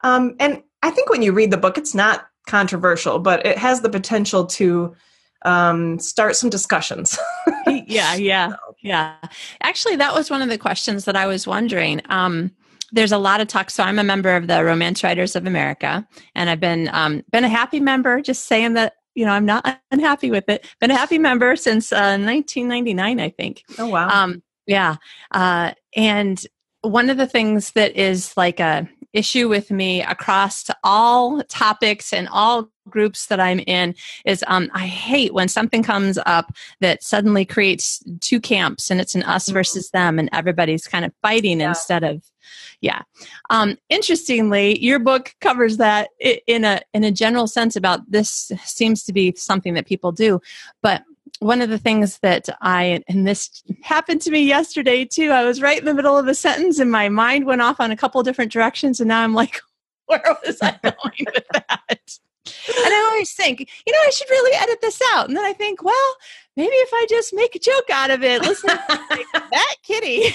Um, 0.00 0.36
and 0.40 0.62
I 0.82 0.90
think 0.90 1.10
when 1.10 1.20
you 1.20 1.32
read 1.32 1.50
the 1.50 1.58
book, 1.58 1.76
it's 1.76 1.94
not 1.94 2.28
controversial, 2.46 3.18
but 3.18 3.44
it 3.44 3.58
has 3.58 3.82
the 3.82 3.90
potential 3.90 4.46
to 4.46 4.96
um, 5.42 5.98
start 5.98 6.36
some 6.36 6.50
discussions. 6.50 7.18
yeah, 7.66 8.14
yeah, 8.14 8.52
yeah. 8.82 9.16
Actually, 9.62 9.96
that 9.96 10.14
was 10.14 10.30
one 10.30 10.42
of 10.42 10.48
the 10.48 10.58
questions 10.58 11.04
that 11.04 11.16
I 11.16 11.26
was 11.26 11.46
wondering. 11.46 12.00
Um, 12.08 12.50
there's 12.92 13.12
a 13.12 13.18
lot 13.18 13.40
of 13.40 13.48
talk. 13.48 13.70
So 13.70 13.82
I'm 13.82 13.98
a 13.98 14.04
member 14.04 14.34
of 14.36 14.46
the 14.46 14.64
Romance 14.64 15.02
Writers 15.02 15.36
of 15.36 15.46
America, 15.46 16.06
and 16.34 16.50
I've 16.50 16.60
been 16.60 16.88
um, 16.92 17.22
been 17.30 17.44
a 17.44 17.48
happy 17.48 17.80
member. 17.80 18.20
Just 18.20 18.46
saying 18.46 18.74
that 18.74 18.94
you 19.14 19.24
know 19.24 19.32
I'm 19.32 19.46
not 19.46 19.80
unhappy 19.90 20.30
with 20.30 20.48
it. 20.48 20.66
Been 20.80 20.90
a 20.90 20.96
happy 20.96 21.18
member 21.18 21.56
since 21.56 21.92
uh, 21.92 22.18
1999, 22.18 23.20
I 23.20 23.30
think. 23.30 23.62
Oh 23.78 23.86
wow. 23.86 24.08
Um, 24.08 24.42
yeah, 24.66 24.96
uh, 25.30 25.72
and 25.96 26.40
one 26.82 27.10
of 27.10 27.16
the 27.16 27.26
things 27.26 27.72
that 27.72 27.96
is 27.96 28.36
like 28.36 28.60
a 28.60 28.88
issue 29.12 29.48
with 29.48 29.70
me 29.70 30.02
across 30.02 30.70
all 30.84 31.42
topics 31.44 32.12
and 32.12 32.28
all 32.30 32.70
groups 32.90 33.26
that 33.26 33.40
I'm 33.40 33.60
in 33.60 33.94
is 34.24 34.44
um, 34.46 34.70
I 34.74 34.86
hate 34.86 35.32
when 35.34 35.48
something 35.48 35.82
comes 35.82 36.18
up 36.26 36.52
that 36.80 37.02
suddenly 37.02 37.44
creates 37.44 38.02
two 38.20 38.40
camps 38.40 38.90
and 38.90 39.00
it's 39.00 39.14
an 39.14 39.22
us 39.22 39.46
mm-hmm. 39.46 39.54
versus 39.54 39.90
them 39.90 40.18
and 40.18 40.28
everybody's 40.32 40.86
kind 40.86 41.04
of 41.04 41.12
fighting 41.22 41.60
yeah. 41.60 41.70
instead 41.70 42.04
of 42.04 42.22
yeah 42.80 43.02
um, 43.50 43.76
interestingly 43.88 44.78
your 44.82 44.98
book 44.98 45.34
covers 45.40 45.76
that 45.76 46.10
in 46.46 46.64
a 46.64 46.80
in 46.94 47.04
a 47.04 47.10
general 47.10 47.46
sense 47.46 47.76
about 47.76 48.00
this 48.10 48.50
seems 48.64 49.04
to 49.04 49.12
be 49.12 49.32
something 49.36 49.74
that 49.74 49.86
people 49.86 50.10
do 50.12 50.40
but 50.82 51.04
one 51.40 51.62
of 51.62 51.70
the 51.70 51.78
things 51.78 52.18
that 52.18 52.48
I, 52.60 53.02
and 53.08 53.26
this 53.26 53.62
happened 53.82 54.20
to 54.22 54.30
me 54.30 54.42
yesterday 54.42 55.04
too, 55.06 55.30
I 55.30 55.44
was 55.44 55.62
right 55.62 55.78
in 55.78 55.86
the 55.86 55.94
middle 55.94 56.16
of 56.16 56.28
a 56.28 56.34
sentence 56.34 56.78
and 56.78 56.90
my 56.90 57.08
mind 57.08 57.46
went 57.46 57.62
off 57.62 57.80
on 57.80 57.90
a 57.90 57.96
couple 57.96 58.22
different 58.22 58.52
directions. 58.52 59.00
And 59.00 59.08
now 59.08 59.22
I'm 59.22 59.34
like, 59.34 59.60
where 60.06 60.22
was 60.44 60.58
I 60.60 60.78
going 60.82 61.26
with 61.34 61.46
that? 61.52 62.18
And 62.68 62.94
I 62.94 63.08
always 63.10 63.32
think, 63.32 63.60
you 63.60 63.92
know, 63.92 63.98
I 64.06 64.10
should 64.10 64.30
really 64.30 64.56
edit 64.56 64.80
this 64.80 65.00
out. 65.12 65.28
And 65.28 65.36
then 65.36 65.44
I 65.44 65.52
think, 65.52 65.82
well, 65.82 66.14
maybe 66.56 66.72
if 66.72 66.90
I 66.92 67.06
just 67.08 67.34
make 67.34 67.54
a 67.54 67.58
joke 67.58 67.90
out 67.92 68.10
of 68.10 68.22
it, 68.22 68.42
listen, 68.42 68.68
like, 68.88 69.26
that 69.34 69.74
kitty. 69.82 70.34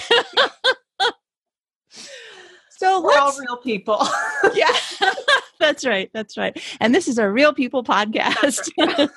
so 2.70 3.02
we're 3.02 3.18
all 3.18 3.36
real 3.38 3.56
people. 3.58 4.06
yeah, 4.54 4.72
that's 5.58 5.86
right. 5.86 6.10
That's 6.12 6.36
right. 6.36 6.60
And 6.80 6.94
this 6.94 7.08
is 7.08 7.18
a 7.18 7.30
real 7.30 7.52
people 7.52 7.84
podcast. 7.84 8.70
Right. 8.78 9.08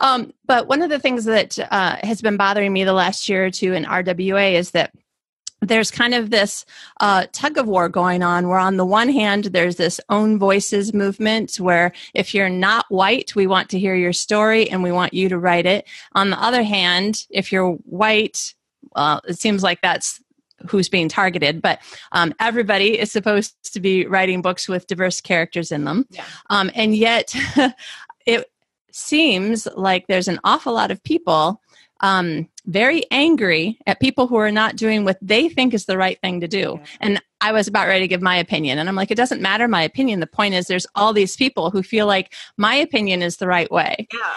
um, 0.00 0.32
but 0.46 0.68
one 0.68 0.82
of 0.82 0.90
the 0.90 0.98
things 0.98 1.24
that 1.24 1.58
uh, 1.70 1.96
has 2.02 2.22
been 2.22 2.36
bothering 2.36 2.72
me 2.72 2.84
the 2.84 2.92
last 2.92 3.28
year 3.28 3.46
or 3.46 3.50
two 3.50 3.72
in 3.72 3.84
RWA 3.84 4.52
is 4.52 4.70
that 4.72 4.92
there's 5.62 5.90
kind 5.90 6.12
of 6.12 6.30
this 6.30 6.66
uh, 7.00 7.26
tug 7.32 7.56
of 7.56 7.66
war 7.66 7.88
going 7.88 8.22
on 8.22 8.48
where 8.48 8.58
on 8.58 8.76
the 8.76 8.84
one 8.84 9.08
hand 9.08 9.44
there's 9.44 9.76
this 9.76 10.00
own 10.08 10.38
voices 10.38 10.92
movement 10.92 11.56
where 11.56 11.92
if 12.14 12.34
you're 12.34 12.48
not 12.48 12.84
white 12.88 13.34
we 13.34 13.46
want 13.46 13.70
to 13.70 13.78
hear 13.78 13.94
your 13.94 14.12
story 14.12 14.68
and 14.68 14.82
we 14.82 14.92
want 14.92 15.14
you 15.14 15.28
to 15.28 15.38
write 15.38 15.66
it 15.66 15.86
on 16.12 16.30
the 16.30 16.42
other 16.42 16.62
hand 16.62 17.26
if 17.30 17.52
you're 17.52 17.72
white 17.84 18.54
well 18.94 19.20
it 19.26 19.38
seems 19.38 19.62
like 19.62 19.80
that's 19.80 20.20
who's 20.68 20.88
being 20.88 21.08
targeted 21.08 21.62
but 21.62 21.80
um, 22.12 22.32
everybody 22.38 22.98
is 22.98 23.10
supposed 23.10 23.54
to 23.72 23.80
be 23.80 24.06
writing 24.06 24.42
books 24.42 24.68
with 24.68 24.86
diverse 24.86 25.20
characters 25.20 25.72
in 25.72 25.84
them 25.84 26.06
yeah. 26.10 26.24
um, 26.50 26.70
and 26.74 26.94
yet 26.94 27.34
it 28.26 28.50
seems 28.92 29.66
like 29.76 30.06
there's 30.06 30.28
an 30.28 30.38
awful 30.44 30.72
lot 30.72 30.90
of 30.90 31.02
people 31.02 31.60
um, 32.02 32.48
very 32.66 33.04
angry 33.10 33.78
at 33.86 34.00
people 34.00 34.26
who 34.26 34.36
are 34.36 34.52
not 34.52 34.76
doing 34.76 35.04
what 35.04 35.18
they 35.22 35.48
think 35.48 35.72
is 35.72 35.86
the 35.86 35.96
right 35.96 36.20
thing 36.20 36.40
to 36.40 36.48
do. 36.48 36.78
Yeah. 36.78 36.86
And 37.00 37.22
I 37.40 37.52
was 37.52 37.66
about 37.66 37.86
ready 37.86 38.04
to 38.04 38.08
give 38.08 38.22
my 38.22 38.36
opinion. 38.36 38.78
And 38.78 38.88
I'm 38.88 38.96
like, 38.96 39.10
it 39.10 39.16
doesn't 39.16 39.40
matter 39.40 39.66
my 39.66 39.82
opinion. 39.82 40.20
The 40.20 40.26
point 40.26 40.54
is, 40.54 40.66
there's 40.66 40.86
all 40.94 41.12
these 41.12 41.36
people 41.36 41.70
who 41.70 41.82
feel 41.82 42.06
like 42.06 42.34
my 42.56 42.74
opinion 42.74 43.22
is 43.22 43.36
the 43.36 43.46
right 43.46 43.70
way. 43.70 44.06
Yeah. 44.12 44.34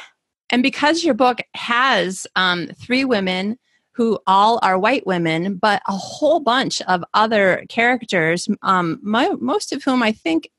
And 0.51 0.63
because 0.63 1.03
your 1.03 1.15
book 1.15 1.39
has 1.55 2.27
um, 2.35 2.67
three 2.79 3.03
women 3.03 3.57
who 3.93 4.19
all 4.27 4.59
are 4.61 4.77
white 4.77 5.07
women, 5.07 5.55
but 5.55 5.81
a 5.87 5.93
whole 5.93 6.39
bunch 6.39 6.81
of 6.83 7.03
other 7.13 7.65
characters, 7.69 8.47
um, 8.61 8.99
my, 9.01 9.29
most 9.39 9.71
of 9.71 9.83
whom 9.83 10.03
I 10.03 10.11
think 10.11 10.49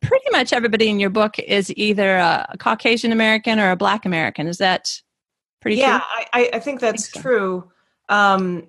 pretty 0.00 0.30
much 0.30 0.52
everybody 0.52 0.88
in 0.88 0.98
your 0.98 1.10
book 1.10 1.38
is 1.38 1.72
either 1.76 2.16
a 2.16 2.56
Caucasian 2.58 3.12
American 3.12 3.60
or 3.60 3.70
a 3.70 3.76
Black 3.76 4.06
American. 4.06 4.46
Is 4.46 4.58
that 4.58 5.00
pretty 5.60 5.76
yeah 5.76 6.00
I, 6.32 6.50
I 6.54 6.58
think 6.58 6.80
that's 6.80 7.08
I 7.08 7.12
think 7.12 7.14
so. 7.14 7.20
true. 7.20 7.70
Um 8.08 8.68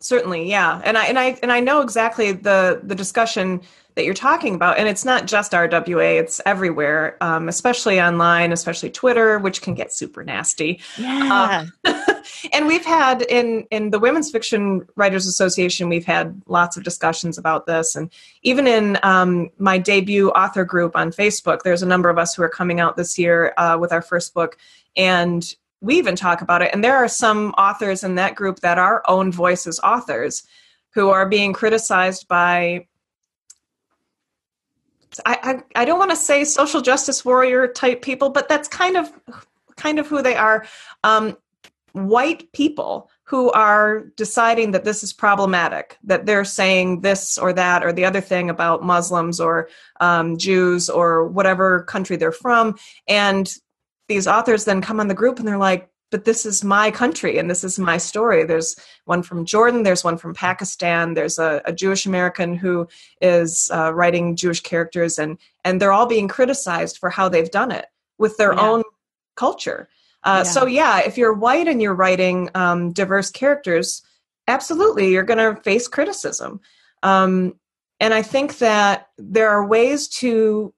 certainly 0.00 0.48
yeah. 0.48 0.80
And 0.84 0.98
i 0.98 1.04
and 1.06 1.18
i 1.18 1.38
and 1.42 1.52
i 1.52 1.60
know 1.60 1.80
exactly 1.80 2.32
the 2.32 2.80
the 2.82 2.94
discussion 2.94 3.60
that 3.94 4.04
you're 4.04 4.14
talking 4.14 4.54
about 4.54 4.78
and 4.78 4.88
it's 4.88 5.04
not 5.04 5.26
just 5.26 5.52
rwa 5.52 6.18
it's 6.18 6.40
everywhere 6.46 7.16
um, 7.20 7.48
especially 7.48 8.00
online 8.00 8.50
especially 8.52 8.90
twitter 8.90 9.38
which 9.38 9.60
can 9.62 9.74
get 9.74 9.92
super 9.92 10.24
nasty. 10.24 10.80
Yeah. 10.98 11.66
Um, 11.84 11.94
and 12.52 12.66
we've 12.66 12.84
had 12.84 13.22
in 13.22 13.66
in 13.70 13.90
the 13.90 13.98
women's 13.98 14.30
fiction 14.30 14.86
writers 14.96 15.26
association 15.26 15.88
we've 15.88 16.06
had 16.06 16.40
lots 16.46 16.76
of 16.76 16.84
discussions 16.84 17.38
about 17.38 17.66
this 17.66 17.94
and 17.94 18.10
even 18.42 18.66
in 18.66 18.98
um, 19.02 19.50
my 19.58 19.78
debut 19.78 20.30
author 20.30 20.64
group 20.64 20.96
on 20.96 21.10
facebook 21.10 21.62
there's 21.62 21.82
a 21.82 21.86
number 21.86 22.08
of 22.08 22.18
us 22.18 22.34
who 22.34 22.42
are 22.42 22.48
coming 22.48 22.80
out 22.80 22.96
this 22.96 23.18
year 23.18 23.52
uh, 23.58 23.76
with 23.78 23.92
our 23.92 24.02
first 24.02 24.34
book 24.34 24.56
and 24.96 25.54
we 25.82 25.98
even 25.98 26.16
talk 26.16 26.40
about 26.40 26.62
it. 26.62 26.70
And 26.72 26.82
there 26.82 26.96
are 26.96 27.08
some 27.08 27.50
authors 27.58 28.04
in 28.04 28.14
that 28.14 28.36
group 28.36 28.60
that 28.60 28.78
are 28.78 29.02
own 29.06 29.32
voices 29.32 29.80
authors 29.80 30.44
who 30.94 31.10
are 31.10 31.28
being 31.28 31.52
criticized 31.52 32.28
by 32.28 32.86
I, 35.26 35.62
I, 35.76 35.82
I 35.82 35.84
don't 35.84 35.98
want 35.98 36.10
to 36.10 36.16
say 36.16 36.44
social 36.44 36.80
justice 36.80 37.22
warrior 37.22 37.68
type 37.68 38.00
people, 38.00 38.30
but 38.30 38.48
that's 38.48 38.66
kind 38.66 38.96
of 38.96 39.12
kind 39.76 39.98
of 39.98 40.06
who 40.06 40.22
they 40.22 40.36
are. 40.36 40.64
Um, 41.04 41.36
white 41.92 42.50
people 42.52 43.10
who 43.24 43.50
are 43.52 44.04
deciding 44.16 44.70
that 44.70 44.84
this 44.84 45.02
is 45.02 45.12
problematic, 45.12 45.98
that 46.04 46.24
they're 46.24 46.46
saying 46.46 47.02
this 47.02 47.36
or 47.36 47.52
that 47.52 47.84
or 47.84 47.92
the 47.92 48.06
other 48.06 48.22
thing 48.22 48.48
about 48.48 48.82
Muslims 48.82 49.38
or 49.38 49.68
um, 50.00 50.38
Jews 50.38 50.88
or 50.88 51.28
whatever 51.28 51.82
country 51.82 52.16
they're 52.16 52.32
from, 52.32 52.76
and 53.06 53.54
these 54.08 54.26
authors 54.26 54.64
then 54.64 54.82
come 54.82 55.00
on 55.00 55.08
the 55.08 55.14
group 55.14 55.38
and 55.38 55.46
they're 55.46 55.58
like, 55.58 55.88
but 56.12 56.24
this 56.26 56.44
is 56.44 56.62
my 56.62 56.90
country 56.90 57.38
and 57.38 57.50
this 57.50 57.64
is 57.64 57.78
my 57.78 57.96
story. 57.96 58.44
There's 58.44 58.76
one 59.06 59.22
from 59.22 59.44
Jordan, 59.46 59.82
there's 59.82 60.04
one 60.04 60.18
from 60.18 60.34
Pakistan, 60.34 61.14
there's 61.14 61.38
a, 61.38 61.62
a 61.64 61.72
Jewish 61.72 62.06
American 62.06 62.54
who 62.54 62.86
is 63.20 63.70
uh, 63.72 63.92
writing 63.94 64.36
Jewish 64.36 64.60
characters, 64.60 65.18
and 65.18 65.38
and 65.64 65.80
they're 65.80 65.92
all 65.92 66.06
being 66.06 66.28
criticized 66.28 66.98
for 66.98 67.08
how 67.08 67.28
they've 67.28 67.50
done 67.50 67.72
it 67.72 67.86
with 68.18 68.36
their 68.36 68.52
yeah. 68.52 68.60
own 68.60 68.82
culture. 69.36 69.88
Uh, 70.22 70.42
yeah. 70.44 70.50
So 70.50 70.66
yeah, 70.66 71.00
if 71.00 71.18
you're 71.18 71.32
white 71.32 71.66
and 71.66 71.80
you're 71.82 71.94
writing 71.94 72.50
um, 72.54 72.92
diverse 72.92 73.30
characters, 73.30 74.02
absolutely 74.46 75.10
you're 75.10 75.24
going 75.24 75.38
to 75.38 75.60
face 75.62 75.88
criticism. 75.88 76.60
Um, 77.02 77.54
and 77.98 78.12
I 78.12 78.22
think 78.22 78.58
that 78.58 79.08
there 79.16 79.48
are 79.48 79.66
ways 79.66 80.08
to 80.08 80.74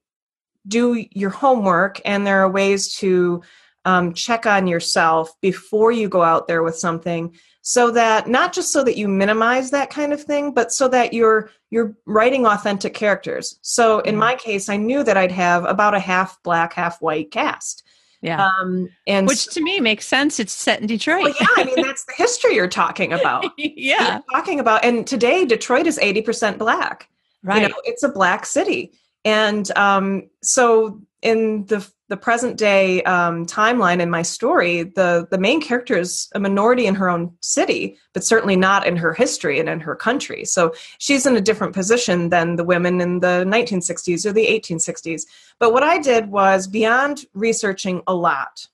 do 0.66 1.04
your 1.12 1.30
homework 1.30 2.00
and 2.04 2.26
there 2.26 2.40
are 2.40 2.50
ways 2.50 2.94
to 2.96 3.42
um, 3.84 4.14
check 4.14 4.46
on 4.46 4.66
yourself 4.66 5.38
before 5.40 5.92
you 5.92 6.08
go 6.08 6.22
out 6.22 6.48
there 6.48 6.62
with 6.62 6.76
something 6.76 7.34
so 7.66 7.90
that 7.90 8.28
not 8.28 8.52
just 8.52 8.72
so 8.72 8.84
that 8.84 8.96
you 8.96 9.08
minimize 9.08 9.70
that 9.70 9.90
kind 9.90 10.12
of 10.12 10.22
thing 10.22 10.52
but 10.52 10.72
so 10.72 10.86
that 10.88 11.12
you're 11.12 11.50
you're 11.70 11.96
writing 12.06 12.46
authentic 12.46 12.94
characters. 12.94 13.58
So 13.62 14.00
in 14.00 14.12
mm-hmm. 14.12 14.20
my 14.20 14.34
case 14.36 14.68
i 14.68 14.76
knew 14.76 15.02
that 15.02 15.16
i'd 15.16 15.32
have 15.32 15.64
about 15.64 15.94
a 15.94 15.98
half 15.98 16.42
black 16.42 16.72
half 16.72 17.00
white 17.02 17.30
cast. 17.30 17.82
Yeah. 18.20 18.46
Um, 18.46 18.88
and 19.06 19.26
which 19.26 19.46
to 19.48 19.60
me 19.60 19.80
makes 19.80 20.06
sense. 20.06 20.40
It's 20.40 20.52
set 20.52 20.80
in 20.80 20.86
detroit. 20.86 21.24
well, 21.24 21.34
yeah 21.40 21.46
i 21.56 21.64
mean 21.64 21.82
that's 21.82 22.04
the 22.04 22.14
history 22.16 22.54
you're 22.54 22.68
talking 22.68 23.12
about. 23.12 23.46
Yeah. 23.58 24.14
You're 24.14 24.22
talking 24.32 24.60
about 24.60 24.84
and 24.84 25.06
today 25.06 25.44
detroit 25.44 25.86
is 25.86 25.98
80% 25.98 26.58
black. 26.58 27.08
Right. 27.42 27.60
you 27.60 27.68
know, 27.68 27.74
it's 27.84 28.02
a 28.02 28.08
black 28.08 28.46
city 28.46 28.92
and 29.24 29.70
um, 29.76 30.28
so 30.42 31.00
in 31.22 31.64
the 31.66 31.88
the 32.08 32.16
present 32.18 32.58
day 32.58 33.02
um, 33.04 33.46
timeline 33.46 34.00
in 34.00 34.10
my 34.10 34.20
story, 34.20 34.82
the 34.82 35.26
the 35.30 35.38
main 35.38 35.60
character 35.60 35.96
is 35.96 36.28
a 36.34 36.38
minority 36.38 36.86
in 36.86 36.94
her 36.94 37.08
own 37.08 37.34
city, 37.40 37.96
but 38.12 38.22
certainly 38.22 38.56
not 38.56 38.86
in 38.86 38.96
her 38.96 39.14
history 39.14 39.58
and 39.58 39.68
in 39.68 39.80
her 39.80 39.96
country. 39.96 40.44
So 40.44 40.74
she's 40.98 41.24
in 41.24 41.36
a 41.36 41.40
different 41.40 41.72
position 41.72 42.28
than 42.28 42.56
the 42.56 42.64
women 42.64 43.00
in 43.00 43.20
the 43.20 43.44
1960s 43.46 44.26
or 44.26 44.32
the 44.32 44.46
1860s. 44.46 45.22
But 45.58 45.72
what 45.72 45.82
I 45.82 45.98
did 45.98 46.30
was 46.30 46.66
beyond 46.66 47.24
researching 47.32 48.02
a 48.06 48.14
lot. 48.14 48.66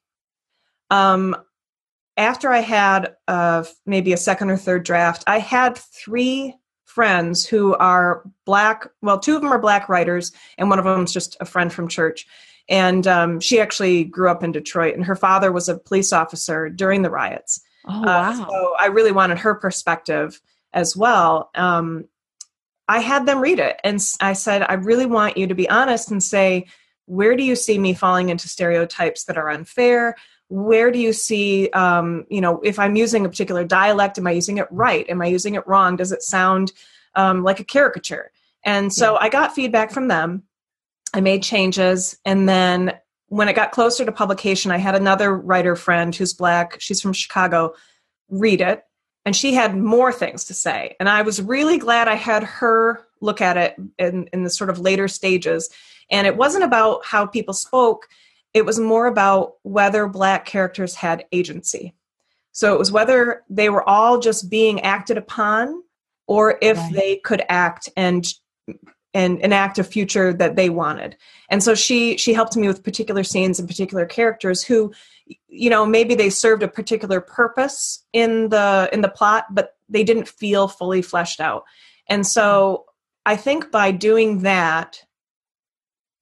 Um, 0.91 1.37
after 2.17 2.51
I 2.51 2.61
had 2.61 3.15
uh, 3.29 3.65
maybe 3.87 4.13
a 4.13 4.17
second 4.17 4.51
or 4.51 4.57
third 4.57 4.85
draft, 4.85 5.23
I 5.29 5.39
had 5.39 5.79
three 5.79 6.57
friends 6.91 7.47
who 7.47 7.75
are 7.77 8.23
black. 8.45 8.87
Well, 9.01 9.21
two 9.21 9.37
of 9.37 9.43
them 9.43 9.53
are 9.53 9.61
black 9.61 9.89
writers, 9.89 10.33
and 10.59 10.69
one 10.69 10.81
of 10.81 10.85
them 10.85 11.05
is 11.05 11.13
just 11.13 11.37
a 11.41 11.45
friend 11.45 11.73
from 11.73 11.87
church. 11.87 12.27
And 12.69 13.07
um, 13.07 13.41
she 13.41 13.61
actually 13.61 14.05
grew 14.05 14.29
up 14.29 14.43
in 14.43 14.53
Detroit, 14.53 14.95
and 14.95 15.05
her 15.05 15.15
father 15.17 15.53
was 15.53 15.69
a 15.69 15.79
police 15.79 16.13
officer 16.13 16.69
during 16.69 17.03
the 17.03 17.11
riots. 17.11 17.61
Oh, 17.87 18.03
uh, 18.03 18.05
wow. 18.05 18.31
Uh, 18.31 18.35
so 18.35 18.75
I 18.79 18.87
really 18.87 19.13
wanted 19.13 19.39
her 19.39 19.55
perspective 19.55 20.41
as 20.73 20.97
well. 20.97 21.51
Um, 21.55 22.07
I 22.89 22.99
had 22.99 23.25
them 23.25 23.41
read 23.41 23.61
it, 23.61 23.81
and 23.85 24.01
I 24.21 24.33
said, 24.33 24.63
I 24.63 24.75
really 24.75 25.07
want 25.07 25.37
you 25.37 25.47
to 25.47 25.55
be 25.55 25.71
honest 25.71 26.11
and 26.11 26.23
say, 26.23 26.67
where 27.07 27.37
do 27.37 27.45
you 27.45 27.55
see 27.55 27.79
me 27.79 27.95
falling 27.95 28.31
into 28.31 28.49
stereotypes 28.49 29.25
that 29.25 29.39
are 29.39 29.51
unfair? 29.51 30.17
Where 30.51 30.91
do 30.91 30.99
you 30.99 31.13
see 31.13 31.71
um, 31.71 32.27
you 32.29 32.41
know 32.41 32.61
if 32.61 32.79
i'm 32.79 32.97
using 32.97 33.25
a 33.25 33.29
particular 33.29 33.65
dialect 33.65 34.19
am 34.19 34.27
i 34.27 34.33
using 34.33 34.59
it 34.59 34.67
right? 34.71 35.09
Am 35.09 35.23
i 35.23 35.27
using 35.27 35.55
it 35.55 35.67
wrong? 35.67 35.97
Does 35.97 36.13
it 36.13 36.23
sound 36.23 36.73
um, 37.15 37.43
like 37.43 37.61
a 37.61 37.65
caricature? 37.65 38.31
And 38.65 38.93
so 38.93 39.13
yeah. 39.13 39.19
i 39.23 39.29
got 39.29 39.55
feedback 39.55 39.91
from 39.91 40.09
them. 40.09 40.43
I 41.15 41.21
made 41.21 41.43
changes. 41.43 42.19
And 42.25 42.49
then 42.49 42.95
when 43.29 43.49
it 43.49 43.55
got 43.55 43.71
closer 43.71 44.05
to 44.05 44.13
publication 44.13 44.73
i 44.73 44.77
had 44.77 44.95
another 44.95 45.37
writer 45.37 45.77
friend 45.77 46.15
who's 46.15 46.35
black. 46.35 46.81
She's 46.81 47.01
from 47.01 47.13
chicago. 47.13 47.75
Read 48.29 48.61
it. 48.61 48.83
And 49.25 49.37
she 49.37 49.55
had 49.55 49.77
more 49.77 50.13
things 50.13 50.45
to 50.47 50.55
say. 50.55 50.97
And 50.99 51.09
i 51.09 51.23
was 51.23 51.41
really 51.41 51.79
glad 51.79 52.09
i 52.09 52.17
had 52.17 52.43
her 52.43 53.07
look 53.21 53.41
at 53.41 53.57
it 53.57 53.77
in, 53.99 54.29
in 54.33 54.43
the 54.43 54.51
sort 54.51 54.71
of 54.71 54.81
later 54.81 55.07
stages. 55.07 55.71
And 56.11 56.27
it 56.27 56.37
wasn't 56.37 56.65
about 56.65 57.05
how 57.05 57.27
people 57.27 57.55
spoke 57.55 58.09
it 58.55 58.65
was 58.65 58.79
more 58.79 59.07
about 59.07 59.55
whether 59.63 60.07
black 60.09 60.45
characters 60.45 60.95
had 60.95 61.25
agency. 61.33 61.95
So 62.53 62.75
it 62.75 62.79
was 62.79 62.91
whether 62.91 63.43
they 63.49 63.69
were 63.69 63.89
all 63.89 64.19
just 64.19 64.51
being 64.51 64.81
acted 64.81 65.17
upon 65.17 65.83
or 66.27 66.59
if 66.61 66.77
right. 66.77 66.93
they 66.93 67.17
could 67.17 67.43
act 67.49 67.89
and 67.97 68.27
and 69.13 69.41
enact 69.41 69.79
a 69.79 69.85
future 69.85 70.33
that 70.33 70.55
they 70.55 70.71
wanted. 70.71 71.17
And 71.49 71.63
so 71.63 71.75
she 71.75 72.17
she 72.17 72.33
helped 72.33 72.57
me 72.57 72.69
with 72.69 72.85
particular 72.85 73.25
scenes 73.25 73.59
and 73.59 73.69
particular 73.69 74.07
characters 74.07 74.63
who 74.63 74.93
you 75.49 75.71
know 75.71 75.87
maybe 75.87 76.15
they 76.15 76.31
served 76.31 76.63
a 76.63 76.69
particular 76.69 77.21
purpose 77.21 78.05
in 78.13 78.49
the 78.49 78.89
in 78.93 79.01
the 79.01 79.09
plot 79.09 79.47
but 79.51 79.77
they 79.89 80.05
didn't 80.05 80.29
feel 80.29 80.69
fully 80.69 81.03
fleshed 81.03 81.41
out 81.41 81.65
and 82.09 82.27
so 82.27 82.85
i 83.27 83.37
think 83.37 83.71
by 83.71 83.91
doing 83.91 84.41
that 84.41 85.03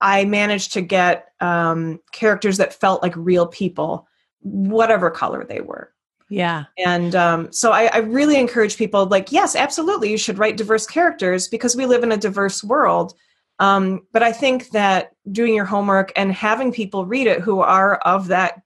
i 0.01 0.25
managed 0.25 0.73
to 0.73 0.81
get 0.81 1.33
um, 1.41 2.01
characters 2.13 2.57
that 2.57 2.75
felt 2.75 3.03
like 3.03 3.15
real 3.17 3.47
people 3.47 4.07
whatever 4.41 5.11
color 5.11 5.45
they 5.45 5.61
were 5.61 5.93
yeah 6.31 6.65
and 6.85 7.15
um, 7.15 7.51
so 7.53 7.73
I, 7.73 7.87
I 7.87 7.99
really 7.99 8.39
encourage 8.39 8.77
people 8.77 9.07
like 9.07 9.33
yes 9.33 9.57
absolutely 9.57 10.11
you 10.11 10.19
should 10.19 10.39
write 10.39 10.57
diverse 10.57 10.87
characters 10.87 11.49
because 11.49 11.77
we 11.77 11.87
live 11.87 12.03
in 12.03 12.13
a 12.13 12.17
diverse 12.17 12.63
world 12.63 13.15
um, 13.61 14.07
but 14.13 14.23
i 14.23 14.33
think 14.33 14.71
that 14.71 15.13
doing 15.33 15.55
your 15.55 15.65
homework 15.65 16.13
and 16.17 16.33
having 16.33 16.73
people 16.73 17.07
read 17.07 17.27
it 17.27 17.41
who 17.41 17.61
are 17.61 17.97
of 17.99 18.29
that 18.29 18.63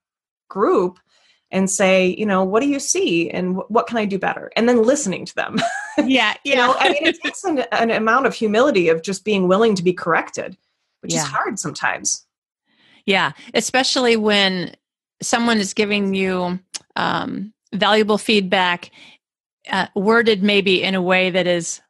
group 0.49 0.99
and 1.53 1.71
say, 1.71 2.17
you 2.19 2.27
know, 2.27 2.43
what 2.43 2.61
do 2.61 2.69
you 2.69 2.81
see 2.81 3.31
and 3.31 3.59
what 3.69 3.87
can 3.87 3.99
I 3.99 4.07
do 4.07 4.19
better? 4.19 4.51
And 4.57 4.69
then 4.69 4.83
listening 4.83 5.25
to 5.27 5.35
them. 5.35 5.61
Yeah. 6.03 6.33
you 6.43 6.57
know, 6.57 6.75
I 6.79 6.89
mean, 6.89 7.05
it 7.05 7.21
takes 7.23 7.45
an, 7.45 7.59
an, 7.71 7.91
amount 7.91 8.25
of 8.25 8.33
humility 8.33 8.89
of 8.89 9.03
just 9.03 9.27
being 9.27 9.47
willing 9.47 9.75
to 9.75 9.83
be 9.83 9.93
corrected, 9.93 10.57
which 11.03 11.13
yeah. 11.13 11.23
is 11.23 11.29
hard 11.29 11.59
sometimes. 11.59 12.27
Yeah. 13.07 13.33
Especially 13.55 14.17
when 14.17 14.75
someone 15.21 15.59
is 15.59 15.75
giving 15.75 16.15
you 16.15 16.59
um, 16.97 17.53
valuable 17.73 18.19
feedback, 18.19 18.91
uh, 19.71 19.87
worded 19.95 20.43
maybe 20.43 20.83
in 20.83 20.95
a 20.95 21.03
way 21.03 21.31
that 21.31 21.47
is 21.47 21.81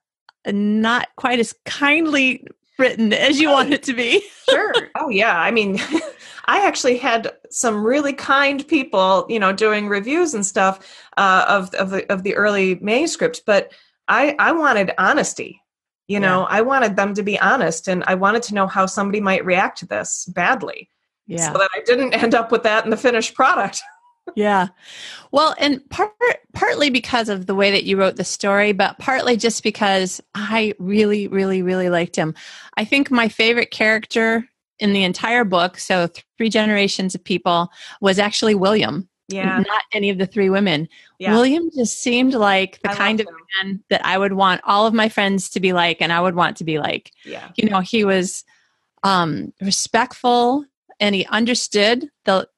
not 0.47 1.09
quite 1.17 1.39
as 1.39 1.55
kindly 1.65 2.47
written 2.79 3.13
as 3.13 3.41
you 3.41 3.51
want 3.51 3.73
it 3.73 3.83
to 3.85 3.93
be. 3.93 4.23
sure. 4.51 4.73
Oh 4.97 5.09
yeah. 5.09 5.39
I 5.39 5.51
mean, 5.51 5.79
I 6.47 6.67
actually 6.67 6.99
had 6.99 7.33
some 7.51 7.85
really 7.85 8.13
kind 8.13 8.67
people, 8.67 9.27
you 9.29 9.39
know, 9.39 9.53
doing 9.53 9.89
reviews 9.89 10.35
and 10.35 10.45
stuff 10.45 11.07
uh, 11.17 11.45
of 11.49 11.73
of 11.75 11.91
the 11.91 12.11
of 12.13 12.25
the 12.25 12.35
early 12.35 12.77
manuscript, 12.77 13.43
but 13.47 13.73
I 14.09 14.35
I 14.39 14.53
wanted 14.53 14.93
honesty. 14.99 15.62
You 16.09 16.21
know, 16.21 16.41
yeah. 16.41 16.57
I 16.57 16.61
wanted 16.63 16.97
them 16.97 17.15
to 17.15 17.23
be 17.23 17.39
honest, 17.39 17.89
and 17.89 18.05
I 18.07 18.15
wanted 18.15 18.43
to 18.45 18.55
know 18.55 18.67
how 18.67 18.87
somebody 18.87 19.21
might 19.21 19.45
react 19.45 19.79
to 19.79 19.87
this 19.87 20.27
badly. 20.27 20.89
Yeah. 21.27 21.53
So 21.53 21.59
that 21.59 21.71
I 21.75 21.83
didn't 21.87 22.15
end 22.23 22.35
up 22.35 22.53
with 22.53 22.65
that 22.65 22.85
in 22.85 22.91
the 22.91 22.97
finished 22.97 23.35
product. 23.35 23.83
yeah. 24.37 24.69
Well, 25.31 25.55
and 25.59 25.89
part 25.91 26.13
partly 26.55 26.91
because 26.91 27.29
of 27.29 27.47
the 27.47 27.55
way 27.55 27.71
that 27.71 27.85
you 27.85 27.97
wrote 27.97 28.17
the 28.17 28.25
story, 28.25 28.73
but 28.73 28.99
partly 28.99 29.37
just 29.37 29.63
because 29.63 30.21
I 30.35 30.75
really, 30.79 31.29
really, 31.29 31.63
really 31.63 31.89
liked 31.89 32.17
him. 32.17 32.35
I 32.77 32.85
think 32.85 33.11
my 33.11 33.29
favorite 33.29 33.71
character 33.71 34.47
in 34.79 34.93
the 34.93 35.05
entire 35.05 35.45
book, 35.45 35.79
so 35.79 36.09
three 36.37 36.51
generations 36.51 37.15
of 37.15 37.25
people, 37.25 37.71
was 38.01 38.19
actually 38.19 38.55
William. 38.55 39.09
Yeah. 39.29 39.59
Not 39.59 39.83
any 39.93 40.11
of 40.11 40.19
the 40.19 40.27
three 40.27 40.51
women. 40.51 40.89
Yeah. 41.19 41.33
William 41.33 41.71
just 41.75 42.01
seemed 42.01 42.35
like 42.35 42.81
the 42.83 42.91
I 42.91 42.95
kind 42.95 43.21
of 43.21 43.27
man 43.63 43.83
that 43.89 44.05
I 44.05 44.19
would 44.19 44.35
want 44.35 44.61
all 44.65 44.87
of 44.87 44.95
my 44.95 45.09
friends 45.09 45.49
to 45.51 45.61
be 45.61 45.73
like 45.73 46.03
and 46.03 46.13
I 46.13 46.21
would 46.21 46.35
want 46.35 46.57
to 46.59 46.65
be 46.65 46.79
like. 46.79 47.13
Yeah. 47.25 47.49
You 47.57 47.71
know, 47.71 47.81
he 47.81 48.05
was 48.05 48.45
um 49.05 49.53
respectful 49.61 50.65
and 51.01 51.15
he 51.15 51.27
understood 51.27 52.09
the 52.25 52.49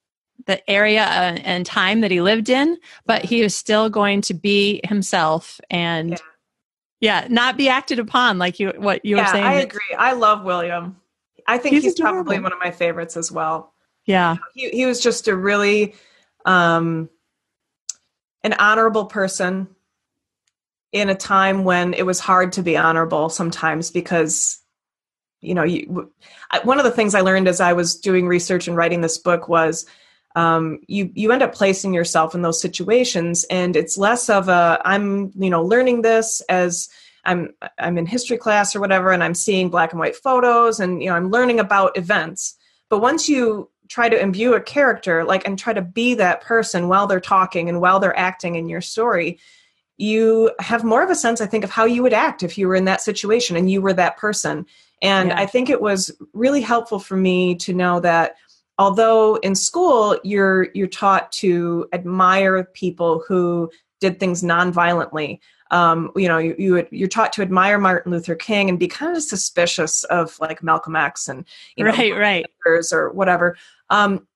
the 0.46 0.68
area 0.70 1.04
uh, 1.04 1.38
and 1.42 1.64
time 1.64 2.02
that 2.02 2.10
he 2.10 2.20
lived 2.20 2.50
in, 2.50 2.76
but 3.06 3.24
he 3.24 3.42
was 3.42 3.54
still 3.54 3.88
going 3.88 4.20
to 4.22 4.34
be 4.34 4.80
himself 4.84 5.60
and 5.70 6.10
yeah, 7.00 7.22
yeah 7.22 7.26
not 7.30 7.56
be 7.56 7.68
acted 7.68 7.98
upon 7.98 8.38
like 8.38 8.60
you 8.60 8.72
what 8.76 9.04
you 9.04 9.16
yeah, 9.16 9.22
were 9.22 9.28
saying. 9.28 9.44
I 9.44 9.54
agree. 9.54 9.94
I 9.96 10.12
love 10.12 10.44
William. 10.44 10.96
I 11.46 11.58
think 11.58 11.74
he's, 11.74 11.84
he's 11.84 12.00
probably 12.00 12.38
one 12.40 12.52
of 12.52 12.58
my 12.58 12.70
favorites 12.70 13.16
as 13.16 13.30
well. 13.30 13.72
Yeah. 14.06 14.36
He 14.54 14.70
he 14.70 14.86
was 14.86 15.00
just 15.00 15.28
a 15.28 15.36
really 15.36 15.94
um 16.44 17.08
an 18.42 18.52
honorable 18.54 19.06
person 19.06 19.68
in 20.92 21.08
a 21.08 21.14
time 21.14 21.64
when 21.64 21.92
it 21.94 22.06
was 22.06 22.20
hard 22.20 22.52
to 22.52 22.62
be 22.62 22.76
honorable 22.76 23.28
sometimes 23.28 23.90
because 23.90 24.60
you 25.40 25.54
know 25.54 25.64
you 25.64 26.10
one 26.62 26.78
of 26.78 26.84
the 26.84 26.90
things 26.90 27.14
i 27.14 27.20
learned 27.20 27.48
as 27.48 27.60
i 27.60 27.72
was 27.72 27.96
doing 27.96 28.26
research 28.26 28.68
and 28.68 28.76
writing 28.76 29.00
this 29.00 29.18
book 29.18 29.48
was 29.48 29.86
um, 30.36 30.80
you 30.88 31.12
you 31.14 31.30
end 31.30 31.44
up 31.44 31.54
placing 31.54 31.94
yourself 31.94 32.34
in 32.34 32.42
those 32.42 32.60
situations 32.60 33.44
and 33.50 33.76
it's 33.76 33.96
less 33.96 34.28
of 34.28 34.48
a 34.48 34.80
i'm 34.84 35.30
you 35.36 35.50
know 35.50 35.62
learning 35.62 36.02
this 36.02 36.40
as 36.48 36.88
i'm 37.24 37.54
i'm 37.78 37.98
in 37.98 38.06
history 38.06 38.36
class 38.36 38.74
or 38.74 38.80
whatever 38.80 39.12
and 39.12 39.22
i'm 39.22 39.34
seeing 39.34 39.70
black 39.70 39.92
and 39.92 40.00
white 40.00 40.16
photos 40.16 40.80
and 40.80 41.02
you 41.02 41.08
know 41.08 41.14
i'm 41.14 41.30
learning 41.30 41.60
about 41.60 41.96
events. 41.96 42.56
But 42.90 43.00
once 43.00 43.28
you 43.28 43.70
try 43.88 44.08
to 44.08 44.20
imbue 44.20 44.54
a 44.54 44.60
character 44.60 45.24
like 45.24 45.46
and 45.46 45.58
try 45.58 45.72
to 45.72 45.82
be 45.82 46.14
that 46.14 46.40
person 46.40 46.88
while 46.88 47.06
they're 47.06 47.20
talking 47.20 47.68
and 47.68 47.80
while 47.80 48.00
they're 48.00 48.18
acting 48.18 48.54
in 48.54 48.68
your 48.68 48.80
story 48.80 49.38
you 49.96 50.50
have 50.58 50.84
more 50.84 51.02
of 51.02 51.10
a 51.10 51.14
sense 51.14 51.40
i 51.40 51.46
think 51.46 51.64
of 51.64 51.70
how 51.70 51.84
you 51.84 52.02
would 52.02 52.12
act 52.12 52.42
if 52.42 52.56
you 52.56 52.66
were 52.66 52.74
in 52.74 52.84
that 52.84 53.00
situation 53.00 53.56
and 53.56 53.70
you 53.70 53.80
were 53.80 53.92
that 53.92 54.16
person 54.16 54.66
and 55.02 55.28
yeah. 55.28 55.40
i 55.40 55.46
think 55.46 55.68
it 55.68 55.80
was 55.80 56.10
really 56.32 56.60
helpful 56.60 56.98
for 56.98 57.16
me 57.16 57.54
to 57.54 57.72
know 57.72 58.00
that 58.00 58.36
although 58.78 59.36
in 59.36 59.54
school 59.54 60.18
you're 60.24 60.68
you're 60.74 60.86
taught 60.86 61.30
to 61.30 61.86
admire 61.92 62.64
people 62.64 63.22
who 63.26 63.70
did 64.00 64.18
things 64.18 64.42
nonviolently 64.42 65.38
um, 65.74 66.12
you 66.14 66.28
know 66.28 66.38
you, 66.38 66.54
you 66.56 66.86
you're 66.92 67.08
taught 67.08 67.32
to 67.32 67.42
admire 67.42 67.78
martin 67.78 68.12
luther 68.12 68.36
king 68.36 68.68
and 68.68 68.78
be 68.78 68.86
kind 68.86 69.14
of 69.16 69.22
suspicious 69.22 70.04
of 70.04 70.38
like 70.38 70.62
malcolm 70.62 70.94
x 70.94 71.26
and 71.26 71.44
you 71.74 71.84
know 71.84 71.90
right 71.90 72.16
right. 72.16 72.46
Or 72.92 73.10
whatever. 73.10 73.56
Um, 73.90 74.26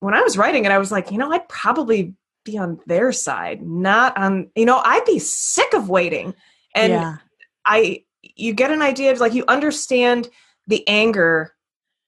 when 0.00 0.14
i 0.14 0.22
was 0.22 0.38
writing 0.38 0.64
it 0.64 0.70
i 0.70 0.78
was 0.78 0.92
like 0.92 1.10
you 1.10 1.18
know 1.18 1.32
i'd 1.32 1.48
probably 1.48 2.14
be 2.44 2.56
on 2.56 2.78
their 2.86 3.10
side 3.10 3.60
not 3.62 4.16
on 4.16 4.48
you 4.54 4.64
know 4.64 4.80
i'd 4.84 5.04
be 5.04 5.18
sick 5.18 5.74
of 5.74 5.88
waiting. 5.88 6.34
And 6.74 6.92
yeah. 6.92 7.16
i 7.64 8.04
you 8.22 8.52
get 8.52 8.70
an 8.70 8.82
idea 8.82 9.10
of 9.10 9.18
like 9.18 9.34
you 9.34 9.44
understand 9.48 10.28
the 10.68 10.86
anger 10.86 11.52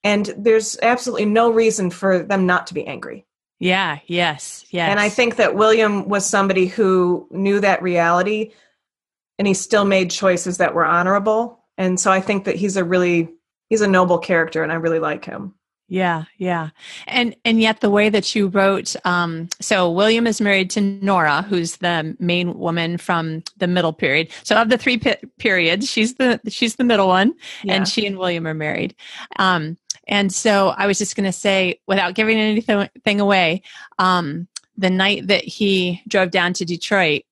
and 0.04 0.32
there's 0.38 0.78
absolutely 0.80 1.26
no 1.26 1.50
reason 1.50 1.90
for 1.90 2.20
them 2.20 2.46
not 2.46 2.68
to 2.68 2.74
be 2.74 2.86
angry. 2.86 3.26
Yeah 3.58 3.98
yes 4.06 4.64
yes 4.70 4.88
and 4.88 5.00
i 5.00 5.08
think 5.08 5.34
that 5.34 5.56
william 5.56 6.08
was 6.08 6.24
somebody 6.24 6.66
who 6.66 7.26
knew 7.32 7.58
that 7.58 7.82
reality 7.82 8.52
and 9.38 9.46
he 9.46 9.54
still 9.54 9.84
made 9.84 10.10
choices 10.10 10.58
that 10.58 10.74
were 10.74 10.84
honorable. 10.84 11.64
And 11.76 11.98
so 11.98 12.10
i 12.10 12.20
think 12.20 12.44
that 12.44 12.56
he's 12.56 12.76
a 12.76 12.84
really 12.84 13.28
he's 13.68 13.80
a 13.80 13.88
noble 13.88 14.18
character 14.18 14.62
and 14.62 14.72
i 14.72 14.76
really 14.76 14.98
like 14.98 15.24
him. 15.24 15.54
Yeah 15.90 16.24
yeah. 16.36 16.70
And 17.06 17.34
and 17.44 17.60
yet 17.60 17.80
the 17.80 17.90
way 17.90 18.10
that 18.10 18.34
you 18.34 18.48
wrote 18.48 18.94
um 19.04 19.48
so 19.60 19.90
william 19.90 20.26
is 20.26 20.40
married 20.40 20.70
to 20.70 20.80
nora 20.80 21.42
who's 21.42 21.76
the 21.76 22.16
main 22.18 22.58
woman 22.58 22.98
from 22.98 23.42
the 23.56 23.68
middle 23.68 23.92
period. 23.92 24.30
So 24.42 24.56
of 24.56 24.68
the 24.68 24.78
three 24.78 24.98
pe- 24.98 25.20
periods 25.38 25.88
she's 25.88 26.14
the 26.14 26.40
she's 26.48 26.76
the 26.76 26.84
middle 26.84 27.08
one 27.08 27.34
yeah. 27.62 27.74
and 27.74 27.88
she 27.88 28.06
and 28.06 28.18
william 28.18 28.46
are 28.46 28.54
married. 28.54 28.94
Um 29.38 29.78
and 30.08 30.32
so 30.32 30.68
I 30.70 30.86
was 30.86 30.98
just 30.98 31.14
going 31.14 31.26
to 31.26 31.32
say, 31.32 31.80
without 31.86 32.14
giving 32.14 32.38
anything 32.38 33.20
away, 33.20 33.62
um, 33.98 34.48
the 34.76 34.90
night 34.90 35.26
that 35.26 35.44
he 35.44 36.02
drove 36.08 36.30
down 36.30 36.54
to 36.54 36.64
Detroit, 36.64 37.22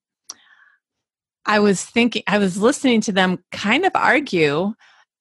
I 1.47 1.59
was 1.61 1.85
thinking, 1.85 2.23
I 2.27 2.39
was 2.39 2.59
listening 2.59 3.01
to 3.03 3.13
them 3.13 3.43
kind 3.53 3.85
of 3.85 3.93
argue, 3.95 4.75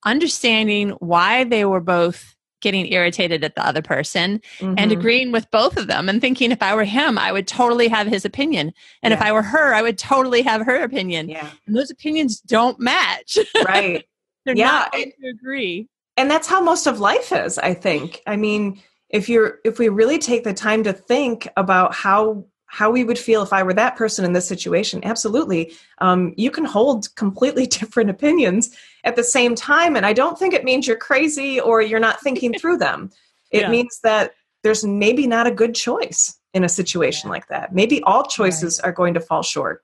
understanding 0.06 0.92
why 1.00 1.44
they 1.44 1.66
were 1.66 1.82
both 1.82 2.36
getting 2.62 2.92
irritated 2.92 3.44
at 3.44 3.56
the 3.56 3.66
other 3.66 3.82
person 3.82 4.42
mm-hmm. 4.58 4.74
and 4.78 4.92
agreeing 4.92 5.32
with 5.32 5.50
both 5.52 5.78
of 5.78 5.88
them 5.88 6.10
and 6.10 6.20
thinking 6.20 6.52
if 6.52 6.64
I 6.64 6.74
were 6.74 6.84
him, 6.84 7.18
I 7.18 7.32
would 7.32 7.48
totally 7.48 7.88
have 7.90 8.08
his 8.08 8.26
opinion. 8.26 8.74
And 9.04 9.12
yeah. 9.12 9.18
if 9.18 9.24
I 9.24 9.32
were 9.32 9.44
her, 9.44 9.74
I 9.74 9.82
would 9.82 10.00
totally 10.00 10.42
have 10.42 10.66
her 10.66 10.84
opinion. 10.84 11.30
Yeah. 11.30 11.50
And 11.68 11.76
those 11.76 11.92
opinions 11.92 12.40
don't 12.40 12.80
match. 12.80 13.38
Right. 13.66 14.04
They're 14.46 14.56
yeah. 14.56 14.66
not 14.66 14.92
going 14.92 15.12
to 15.22 15.30
agree 15.30 15.90
and 16.18 16.30
that's 16.30 16.48
how 16.48 16.62
most 16.62 16.88
of 16.88 17.00
life 17.00 17.32
is 17.32 17.58
i 17.60 17.74
think 17.74 18.22
i 18.28 18.36
mean 18.36 18.82
if 19.10 19.30
you're 19.30 19.60
if 19.64 19.80
we 19.80 19.90
really 19.90 20.18
take 20.18 20.44
the 20.44 20.54
time 20.54 20.84
to 20.84 20.94
think 20.94 21.48
about 21.58 21.94
how 21.94 22.46
how 22.76 22.92
we 22.92 23.04
would 23.04 23.18
feel 23.18 23.42
if 23.42 23.54
i 23.54 23.64
were 23.64 23.74
that 23.74 23.96
person 23.96 24.26
in 24.26 24.34
this 24.34 24.48
situation 24.48 25.00
absolutely 25.04 25.74
um, 26.00 26.34
you 26.36 26.52
can 26.52 26.66
hold 26.66 27.14
completely 27.16 27.66
different 27.80 28.10
opinions 28.10 28.76
at 29.04 29.16
the 29.16 29.24
same 29.24 29.56
time 29.56 29.96
and 29.96 30.06
i 30.06 30.14
don't 30.14 30.38
think 30.38 30.54
it 30.54 30.66
means 30.66 30.86
you're 30.86 30.98
crazy 30.98 31.60
or 31.60 31.82
you're 31.82 32.00
not 32.00 32.20
thinking 32.22 32.54
through 32.60 32.78
them 32.78 33.10
it 33.52 33.62
yeah. 33.62 33.70
means 33.70 34.00
that 34.04 34.34
there's 34.64 34.84
maybe 34.84 35.26
not 35.28 35.48
a 35.48 35.52
good 35.52 35.74
choice 35.74 36.38
in 36.54 36.64
a 36.64 36.70
situation 36.70 37.28
yeah. 37.28 37.34
like 37.34 37.48
that 37.48 37.74
maybe 37.74 38.02
all 38.04 38.24
choices 38.24 38.80
right. 38.80 38.90
are 38.90 38.94
going 38.94 39.14
to 39.14 39.20
fall 39.20 39.44
short 39.44 39.82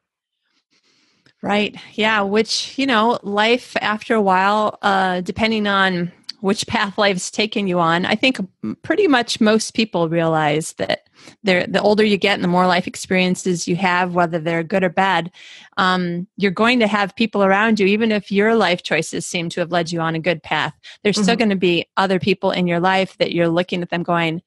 Right. 1.44 1.76
Yeah. 1.94 2.22
Which, 2.22 2.78
you 2.78 2.86
know, 2.86 3.18
life 3.24 3.76
after 3.82 4.14
a 4.14 4.22
while, 4.22 4.78
uh, 4.84 5.22
depending 5.22 5.66
on 5.66 6.12
which 6.42 6.68
path 6.68 6.98
life's 6.98 7.32
taken 7.32 7.68
you 7.68 7.80
on, 7.80 8.06
I 8.06 8.16
think 8.16 8.40
pretty 8.82 9.08
much 9.08 9.40
most 9.40 9.74
people 9.74 10.10
realize 10.10 10.74
that 10.74 11.08
they're, 11.44 11.66
the 11.68 11.82
older 11.82 12.04
you 12.04 12.18
get 12.18 12.36
and 12.36 12.44
the 12.44 12.48
more 12.48 12.68
life 12.68 12.88
experiences 12.88 13.68
you 13.68 13.76
have, 13.76 14.14
whether 14.16 14.40
they're 14.40 14.64
good 14.64 14.84
or 14.84 14.90
bad, 14.90 15.32
um, 15.78 16.28
you're 16.38 16.52
going 16.52 16.80
to 16.80 16.88
have 16.88 17.16
people 17.16 17.44
around 17.44 17.80
you, 17.80 17.86
even 17.88 18.12
if 18.12 18.32
your 18.32 18.56
life 18.56 18.84
choices 18.84 19.26
seem 19.26 19.50
to 19.50 19.60
have 19.60 19.72
led 19.72 19.92
you 19.92 20.02
on 20.02 20.16
a 20.16 20.20
good 20.20 20.42
path. 20.42 20.74
There's 21.04 21.16
mm-hmm. 21.16 21.24
still 21.24 21.36
going 21.36 21.50
to 21.50 21.56
be 21.56 21.88
other 21.96 22.20
people 22.20 22.52
in 22.52 22.68
your 22.68 22.80
life 22.80 23.18
that 23.20 23.34
you're 23.34 23.48
looking 23.48 23.82
at 23.82 23.90
them 23.90 24.04
going, 24.04 24.42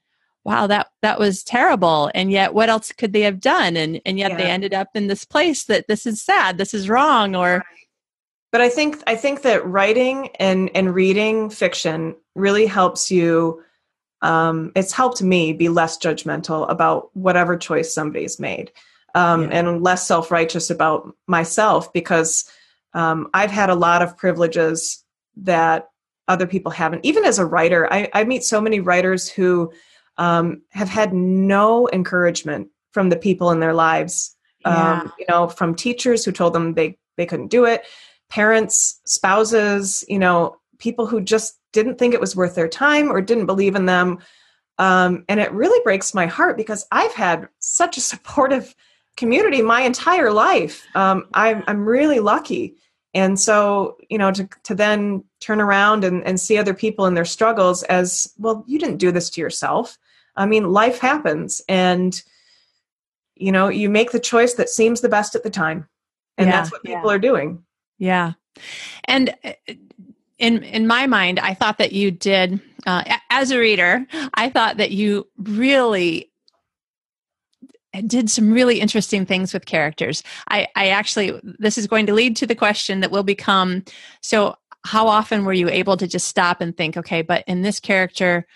wow 0.44 0.66
that 0.66 0.88
that 1.00 1.18
was 1.18 1.42
terrible 1.42 2.10
and 2.14 2.30
yet 2.30 2.52
what 2.52 2.68
else 2.68 2.92
could 2.92 3.12
they 3.12 3.22
have 3.22 3.40
done 3.40 3.76
and 3.76 4.00
and 4.04 4.18
yet 4.18 4.32
yeah. 4.32 4.36
they 4.36 4.44
ended 4.44 4.74
up 4.74 4.88
in 4.94 5.06
this 5.06 5.24
place 5.24 5.64
that 5.64 5.88
this 5.88 6.04
is 6.04 6.20
sad 6.20 6.58
this 6.58 6.74
is 6.74 6.88
wrong 6.88 7.34
or 7.34 7.64
but 8.54 8.60
i 8.60 8.68
think 8.68 9.02
i 9.08 9.16
think 9.16 9.42
that 9.42 9.66
writing 9.66 10.28
and 10.38 10.70
and 10.76 10.94
reading 10.94 11.50
fiction 11.50 12.14
really 12.36 12.66
helps 12.66 13.10
you 13.10 13.60
um, 14.22 14.70
it's 14.74 14.92
helped 14.92 15.20
me 15.20 15.52
be 15.52 15.68
less 15.68 15.98
judgmental 15.98 16.70
about 16.70 17.14
whatever 17.14 17.58
choice 17.58 17.92
somebody's 17.92 18.38
made 18.38 18.70
um, 19.16 19.42
yeah. 19.42 19.58
and 19.58 19.82
less 19.82 20.06
self-righteous 20.06 20.70
about 20.70 21.12
myself 21.26 21.92
because 21.92 22.48
um, 22.92 23.28
i've 23.34 23.50
had 23.50 23.70
a 23.70 23.74
lot 23.74 24.02
of 24.02 24.16
privileges 24.16 25.04
that 25.36 25.88
other 26.28 26.46
people 26.46 26.70
haven't 26.70 27.04
even 27.04 27.24
as 27.24 27.40
a 27.40 27.44
writer 27.44 27.92
i, 27.92 28.08
I 28.14 28.22
meet 28.22 28.44
so 28.44 28.60
many 28.60 28.78
writers 28.78 29.28
who 29.28 29.72
um, 30.16 30.62
have 30.70 30.88
had 30.88 31.12
no 31.12 31.88
encouragement 31.92 32.68
from 32.92 33.10
the 33.10 33.16
people 33.16 33.50
in 33.50 33.58
their 33.58 33.74
lives. 33.74 34.36
Yeah. 34.60 35.00
Um, 35.02 35.12
you 35.18 35.26
know, 35.28 35.48
from 35.48 35.74
teachers 35.74 36.24
who 36.24 36.32
told 36.32 36.54
them 36.54 36.74
they 36.74 36.96
they 37.16 37.26
couldn't 37.26 37.48
do 37.48 37.64
it, 37.64 37.82
parents, 38.34 39.00
spouses, 39.04 40.02
you 40.08 40.18
know, 40.18 40.56
people 40.78 41.06
who 41.06 41.20
just 41.20 41.56
didn't 41.72 41.98
think 42.00 42.12
it 42.12 42.20
was 42.20 42.34
worth 42.34 42.56
their 42.56 42.66
time 42.66 43.08
or 43.08 43.20
didn't 43.20 43.46
believe 43.46 43.76
in 43.76 43.86
them. 43.86 44.18
Um, 44.78 45.24
and 45.28 45.38
it 45.38 45.52
really 45.52 45.80
breaks 45.84 46.14
my 46.14 46.26
heart 46.26 46.56
because 46.56 46.84
I've 46.90 47.14
had 47.14 47.48
such 47.60 47.96
a 47.96 48.00
supportive 48.12 48.74
community 49.16 49.62
my 49.62 49.82
entire 49.82 50.32
life. 50.32 50.84
Um, 50.96 51.28
I'm 51.32 51.62
I'm 51.68 51.86
really 51.86 52.18
lucky. 52.18 52.74
And 53.14 53.38
so, 53.38 53.96
you 54.10 54.18
know, 54.18 54.32
to, 54.32 54.48
to 54.64 54.74
then 54.74 55.22
turn 55.38 55.60
around 55.60 56.02
and, 56.02 56.24
and 56.24 56.40
see 56.40 56.58
other 56.58 56.74
people 56.74 57.06
in 57.06 57.14
their 57.14 57.24
struggles 57.24 57.84
as, 57.84 58.34
well, 58.38 58.64
you 58.66 58.80
didn't 58.80 58.96
do 58.96 59.12
this 59.12 59.30
to 59.30 59.40
yourself. 59.40 59.96
I 60.34 60.46
mean, 60.46 60.72
life 60.72 60.98
happens 60.98 61.62
and 61.68 62.20
you 63.36 63.52
know, 63.52 63.68
you 63.68 63.88
make 63.88 64.10
the 64.10 64.18
choice 64.18 64.54
that 64.54 64.68
seems 64.68 65.00
the 65.00 65.08
best 65.08 65.36
at 65.36 65.44
the 65.44 65.50
time. 65.50 65.88
And 66.36 66.48
yeah, 66.48 66.56
that's 66.56 66.72
what 66.72 66.82
people 66.82 67.10
yeah. 67.10 67.14
are 67.14 67.18
doing. 67.20 67.64
Yeah. 68.04 68.32
And 69.04 69.34
uh, 69.42 69.52
in 70.38 70.62
in 70.62 70.86
my 70.86 71.06
mind, 71.06 71.38
I 71.38 71.54
thought 71.54 71.78
that 71.78 71.92
you 71.92 72.10
did 72.10 72.60
uh, 72.86 73.02
as 73.30 73.50
a 73.50 73.58
reader, 73.58 74.06
I 74.34 74.50
thought 74.50 74.76
that 74.76 74.90
you 74.90 75.26
really 75.38 76.30
did 78.06 78.28
some 78.28 78.52
really 78.52 78.80
interesting 78.80 79.24
things 79.24 79.54
with 79.54 79.66
characters. 79.66 80.22
I, 80.48 80.66
I 80.74 80.88
actually, 80.88 81.40
this 81.58 81.78
is 81.78 81.86
going 81.86 82.06
to 82.06 82.12
lead 82.12 82.36
to 82.36 82.46
the 82.46 82.54
question 82.54 83.00
that 83.00 83.10
will 83.12 83.22
become 83.22 83.84
so, 84.20 84.56
how 84.84 85.06
often 85.06 85.44
were 85.44 85.52
you 85.54 85.70
able 85.70 85.96
to 85.96 86.06
just 86.06 86.28
stop 86.28 86.60
and 86.60 86.76
think, 86.76 86.96
okay, 86.98 87.22
but 87.22 87.44
in 87.46 87.62
this 87.62 87.80
character, 87.80 88.46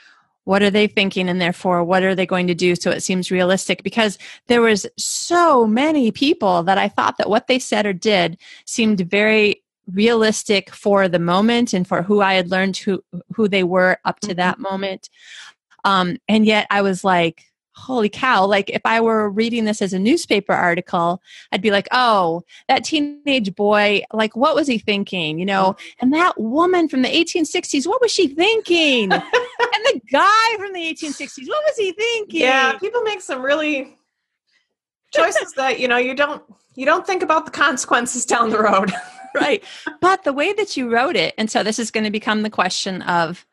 what 0.49 0.63
are 0.63 0.71
they 0.71 0.87
thinking 0.87 1.29
and 1.29 1.43
therefore 1.43 1.85
what 1.85 2.03
are 2.03 2.15
they 2.15 2.25
going 2.25 2.47
to 2.47 2.55
do? 2.55 2.75
So 2.75 2.91
it 2.91 3.03
seems 3.03 3.31
realistic 3.31 3.83
because 3.83 4.17
there 4.47 4.63
was 4.63 4.87
so 4.97 5.67
many 5.67 6.11
people 6.11 6.63
that 6.63 6.79
i 6.79 6.89
thought 6.89 7.19
that 7.19 7.29
what 7.29 7.49
they 7.49 7.59
said 7.59 7.85
or 7.85 7.93
did 7.93 8.39
seemed 8.65 9.01
very 9.01 9.63
realistic 9.93 10.71
for 10.71 11.07
the 11.07 11.19
moment 11.19 11.75
and 11.75 11.87
for 11.87 12.01
who 12.01 12.23
i 12.23 12.33
had 12.33 12.51
learned 12.51 12.79
who 12.79 13.05
who 13.35 13.47
they 13.47 13.63
were 13.63 13.99
up 14.07 14.21
to 14.21 14.33
that 14.35 14.55
mm-hmm. 14.55 14.63
moment. 14.63 15.11
Um, 15.85 16.17
and 16.29 16.47
yet 16.47 16.67
i 16.71 16.81
was 16.81 17.05
like 17.05 17.45
holy 17.79 18.09
cow 18.09 18.45
like 18.45 18.69
if 18.71 18.83
i 18.85 19.01
were 19.01 19.31
reading 19.31 19.64
this 19.64 19.81
as 19.81 19.93
a 19.93 19.99
newspaper 19.99 20.53
article 20.53 21.23
i'd 21.53 21.62
be 21.62 21.71
like 21.71 21.88
oh 21.93 22.43
that 22.69 22.85
teenage 22.85 23.55
boy 23.55 24.03
like 24.12 24.37
what 24.37 24.55
was 24.55 24.67
he 24.67 24.79
thinking? 24.79 25.38
You 25.38 25.47
know? 25.47 25.73
Mm-hmm. 25.73 25.97
and 26.01 26.14
that 26.14 26.41
woman 26.41 26.88
from 26.88 27.03
the 27.03 27.09
1860s 27.09 27.87
what 27.87 28.01
was 28.01 28.12
she 28.12 28.29
thinking? 28.29 29.12
And 29.61 29.85
the 29.87 30.01
guy 30.11 30.57
from 30.57 30.73
the 30.73 30.81
1860s 30.81 31.49
what 31.49 31.62
was 31.67 31.77
he 31.77 31.93
thinking? 31.93 32.41
yeah 32.41 32.79
people 32.79 33.03
make 33.03 33.21
some 33.21 33.43
really 33.43 33.97
choices 35.14 35.53
that 35.55 35.79
you 35.81 35.88
know 35.88 35.97
you 35.97 36.14
don't 36.14 36.43
you 36.75 36.87
don't 36.87 37.07
think 37.07 37.23
about 37.23 37.45
the 37.45 37.51
consequences 37.51 38.25
down 38.25 38.51
the 38.51 38.61
road. 38.61 38.93
Right. 39.35 39.62
But 40.01 40.25
the 40.25 40.33
way 40.33 40.55
that 40.55 40.77
you 40.77 40.91
wrote 40.91 41.14
it 41.14 41.35
and 41.37 41.51
so 41.51 41.62
this 41.62 41.79
is 41.79 41.91
going 41.91 42.05
to 42.05 42.11
become 42.11 42.43
the 42.43 42.51
question 42.51 43.03
of 43.03 43.47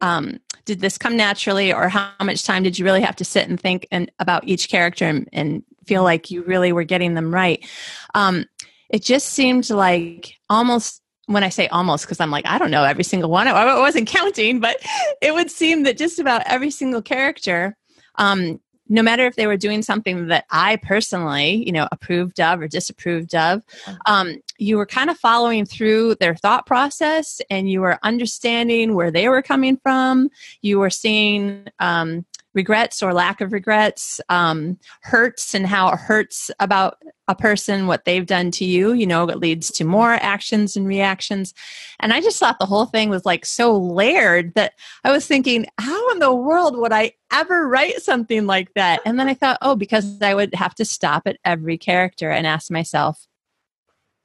um, 0.00 0.38
did 0.64 0.80
this 0.80 0.98
come 0.98 1.16
naturally 1.16 1.72
or 1.72 1.88
how 1.88 2.10
much 2.22 2.44
time 2.44 2.62
did 2.62 2.78
you 2.78 2.84
really 2.84 3.00
have 3.00 3.16
to 3.16 3.24
sit 3.24 3.48
and 3.48 3.60
think 3.60 3.86
and 3.90 4.10
about 4.18 4.46
each 4.46 4.68
character 4.68 5.04
and, 5.06 5.28
and 5.32 5.62
feel 5.86 6.02
like 6.02 6.30
you 6.30 6.42
really 6.42 6.72
were 6.72 6.84
getting 6.84 7.14
them 7.14 7.34
right 7.34 7.66
um, 8.14 8.44
it 8.90 9.02
just 9.02 9.30
seemed 9.30 9.68
like 9.70 10.34
almost 10.48 11.02
when 11.26 11.44
I 11.44 11.50
say 11.50 11.68
almost, 11.68 12.06
because 12.06 12.20
I'm 12.20 12.30
like, 12.30 12.46
I 12.46 12.56
don't 12.56 12.70
know 12.70 12.84
every 12.84 13.04
single 13.04 13.28
one. 13.28 13.46
I 13.48 13.78
wasn't 13.78 14.08
counting, 14.08 14.60
but 14.60 14.78
it 15.20 15.34
would 15.34 15.50
seem 15.50 15.82
that 15.82 15.98
just 15.98 16.18
about 16.18 16.40
every 16.46 16.70
single 16.70 17.02
character 17.02 17.76
um, 18.18 18.60
no 18.88 19.02
matter 19.02 19.26
if 19.26 19.36
they 19.36 19.46
were 19.46 19.56
doing 19.56 19.82
something 19.82 20.28
that 20.28 20.44
I 20.50 20.76
personally, 20.76 21.64
you 21.64 21.72
know, 21.72 21.88
approved 21.92 22.40
of 22.40 22.60
or 22.60 22.68
disapproved 22.68 23.34
of, 23.34 23.62
um, 24.06 24.36
you 24.58 24.76
were 24.76 24.86
kind 24.86 25.08
of 25.08 25.18
following 25.18 25.64
through 25.64 26.16
their 26.16 26.34
thought 26.34 26.66
process 26.66 27.40
and 27.48 27.70
you 27.70 27.80
were 27.80 27.98
understanding 28.02 28.94
where 28.94 29.10
they 29.10 29.28
were 29.28 29.42
coming 29.42 29.76
from. 29.76 30.28
You 30.62 30.80
were 30.80 30.90
seeing 30.90 31.66
um, 31.78 32.26
regrets 32.54 33.02
or 33.02 33.14
lack 33.14 33.40
of 33.40 33.52
regrets, 33.52 34.20
um, 34.28 34.76
hurts 35.02 35.54
and 35.54 35.64
how 35.64 35.90
it 35.90 35.98
hurts 35.98 36.50
about 36.58 36.98
a 37.28 37.34
person, 37.34 37.86
what 37.86 38.04
they've 38.04 38.26
done 38.26 38.50
to 38.50 38.64
you. 38.64 38.92
You 38.94 39.06
know, 39.06 39.28
it 39.28 39.38
leads 39.38 39.70
to 39.72 39.84
more 39.84 40.14
actions 40.14 40.76
and 40.76 40.88
reactions. 40.88 41.54
And 42.00 42.12
I 42.12 42.20
just 42.20 42.40
thought 42.40 42.58
the 42.58 42.66
whole 42.66 42.86
thing 42.86 43.10
was 43.10 43.24
like 43.24 43.46
so 43.46 43.76
layered 43.76 44.54
that 44.54 44.72
I 45.04 45.12
was 45.12 45.26
thinking, 45.26 45.66
how 45.78 46.10
in 46.10 46.18
the 46.18 46.34
world 46.34 46.76
would 46.76 46.92
I 46.92 47.12
ever 47.32 47.68
write 47.68 48.02
something 48.02 48.46
like 48.46 48.74
that? 48.74 49.02
And 49.04 49.20
then 49.20 49.28
I 49.28 49.34
thought, 49.34 49.58
oh, 49.62 49.76
because 49.76 50.20
I 50.20 50.34
would 50.34 50.54
have 50.54 50.74
to 50.76 50.84
stop 50.84 51.26
at 51.26 51.38
every 51.44 51.78
character 51.78 52.30
and 52.30 52.44
ask 52.44 52.72
myself, 52.72 53.27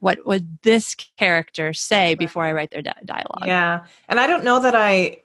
what 0.04 0.26
would 0.26 0.62
this 0.63 0.96
character 1.18 1.72
say 1.72 2.13
before 2.16 2.44
I 2.44 2.52
write 2.52 2.72
their 2.72 2.82
di- 2.82 2.94
dialogue? 3.06 3.46
Yeah. 3.46 3.86
And 4.10 4.20
I 4.20 4.28
don't 4.28 4.44
know 4.44 4.60
that 4.60 4.76
I 4.76 5.22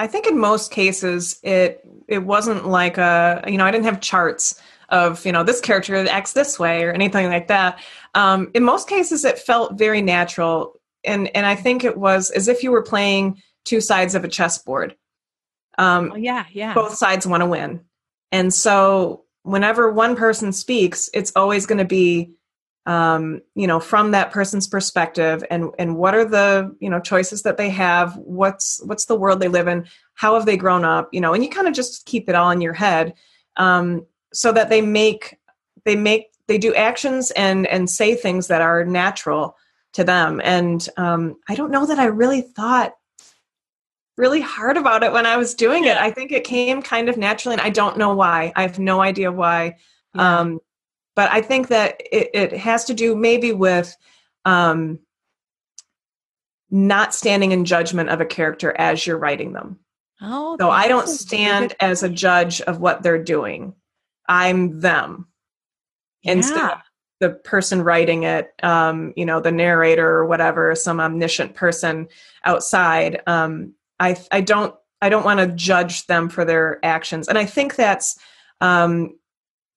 I 0.00 0.08
think 0.08 0.26
in 0.26 0.40
most 0.40 0.72
cases 0.72 1.38
it 1.44 1.88
it 2.08 2.18
wasn't 2.18 2.66
like 2.66 2.98
a 2.98 3.44
you 3.46 3.56
know 3.56 3.64
I 3.64 3.70
didn't 3.70 3.84
have 3.84 4.00
charts 4.00 4.60
of 4.88 5.24
you 5.24 5.30
know 5.30 5.44
this 5.44 5.60
character 5.60 5.94
acts 6.08 6.32
this 6.32 6.58
way 6.58 6.82
or 6.82 6.90
anything 6.90 7.28
like 7.28 7.46
that. 7.46 7.78
Um, 8.14 8.50
in 8.54 8.64
most 8.64 8.88
cases, 8.88 9.24
it 9.24 9.38
felt 9.38 9.78
very 9.78 10.02
natural, 10.02 10.80
and 11.04 11.34
and 11.36 11.46
I 11.46 11.54
think 11.54 11.84
it 11.84 11.96
was 11.96 12.30
as 12.30 12.48
if 12.48 12.64
you 12.64 12.72
were 12.72 12.82
playing 12.82 13.40
two 13.64 13.80
sides 13.80 14.16
of 14.16 14.24
a 14.24 14.28
chessboard. 14.28 14.96
Um, 15.78 16.10
oh, 16.12 16.16
yeah, 16.16 16.44
yeah. 16.50 16.74
Both 16.74 16.94
sides 16.94 17.24
want 17.24 17.42
to 17.42 17.46
win, 17.46 17.82
and 18.32 18.52
so 18.52 19.24
whenever 19.44 19.92
one 19.92 20.16
person 20.16 20.52
speaks, 20.52 21.08
it's 21.14 21.32
always 21.36 21.66
going 21.66 21.78
to 21.78 21.84
be 21.84 22.32
um, 22.86 23.40
you 23.54 23.66
know 23.66 23.78
from 23.78 24.10
that 24.10 24.32
person's 24.32 24.66
perspective 24.66 25.44
and 25.50 25.70
and 25.78 25.96
what 25.96 26.14
are 26.14 26.24
the 26.24 26.74
you 26.80 26.90
know 26.90 27.00
choices 27.00 27.42
that 27.42 27.56
they 27.56 27.70
have 27.70 28.16
what's 28.16 28.80
what's 28.84 29.04
the 29.04 29.14
world 29.14 29.40
they 29.40 29.48
live 29.48 29.68
in 29.68 29.86
how 30.14 30.34
have 30.34 30.46
they 30.46 30.56
grown 30.56 30.84
up 30.84 31.08
you 31.12 31.20
know 31.20 31.32
and 31.32 31.44
you 31.44 31.50
kind 31.50 31.68
of 31.68 31.74
just 31.74 32.04
keep 32.06 32.28
it 32.28 32.34
all 32.34 32.50
in 32.50 32.60
your 32.60 32.72
head 32.72 33.14
um, 33.56 34.04
so 34.32 34.52
that 34.52 34.68
they 34.68 34.80
make 34.80 35.38
they 35.84 35.96
make 35.96 36.32
they 36.48 36.58
do 36.58 36.74
actions 36.74 37.30
and 37.32 37.66
and 37.66 37.88
say 37.88 38.14
things 38.14 38.48
that 38.48 38.60
are 38.60 38.84
natural 38.84 39.56
to 39.92 40.04
them. 40.04 40.40
And 40.42 40.86
um, 40.96 41.36
i 41.48 41.54
don't 41.54 41.70
know 41.70 41.86
that 41.86 41.98
i 41.98 42.06
really 42.06 42.42
thought 42.42 42.94
really 44.16 44.40
hard 44.40 44.76
about 44.76 45.02
it 45.02 45.12
when 45.12 45.26
i 45.26 45.36
was 45.36 45.54
doing 45.54 45.84
it. 45.84 45.96
I 45.96 46.10
think 46.10 46.32
it 46.32 46.44
came 46.44 46.82
kind 46.82 47.08
of 47.08 47.16
naturally 47.16 47.54
and 47.54 47.62
i 47.62 47.70
don't 47.70 47.98
know 47.98 48.14
why. 48.14 48.52
I 48.56 48.62
have 48.62 48.78
no 48.78 49.00
idea 49.00 49.30
why. 49.32 49.76
Yeah. 50.14 50.40
um, 50.40 50.60
but 51.14 51.30
I 51.30 51.42
think 51.42 51.68
that 51.68 52.00
it, 52.10 52.30
it 52.34 52.52
has 52.52 52.84
to 52.86 52.94
do 52.94 53.14
maybe 53.14 53.52
with 53.52 53.96
um, 54.44 54.98
not 56.70 57.14
standing 57.14 57.52
in 57.52 57.64
judgment 57.64 58.08
of 58.08 58.20
a 58.20 58.26
character 58.26 58.74
as 58.76 59.06
you're 59.06 59.18
writing 59.18 59.52
them. 59.52 59.78
Oh, 60.20 60.56
so 60.58 60.70
I 60.70 60.88
don't 60.88 61.08
stand 61.08 61.74
as 61.80 62.02
a 62.02 62.08
judge 62.08 62.60
of 62.62 62.80
what 62.80 63.02
they're 63.02 63.22
doing. 63.22 63.74
I'm 64.28 64.80
them 64.80 65.26
yeah. 66.22 66.32
instead 66.32 66.70
of 66.70 66.78
the 67.20 67.30
person 67.30 67.82
writing 67.82 68.22
it. 68.22 68.52
Um, 68.62 69.12
you 69.16 69.26
know, 69.26 69.40
the 69.40 69.52
narrator 69.52 70.08
or 70.08 70.26
whatever, 70.26 70.74
some 70.74 71.00
omniscient 71.00 71.54
person 71.54 72.08
outside. 72.44 73.20
Um, 73.26 73.74
I 74.00 74.16
I 74.30 74.40
don't 74.40 74.74
I 75.00 75.08
don't 75.08 75.24
want 75.24 75.40
to 75.40 75.48
judge 75.48 76.06
them 76.06 76.28
for 76.28 76.44
their 76.44 76.78
actions, 76.84 77.28
and 77.28 77.36
I 77.36 77.44
think 77.44 77.76
that's 77.76 78.18
um, 78.60 79.18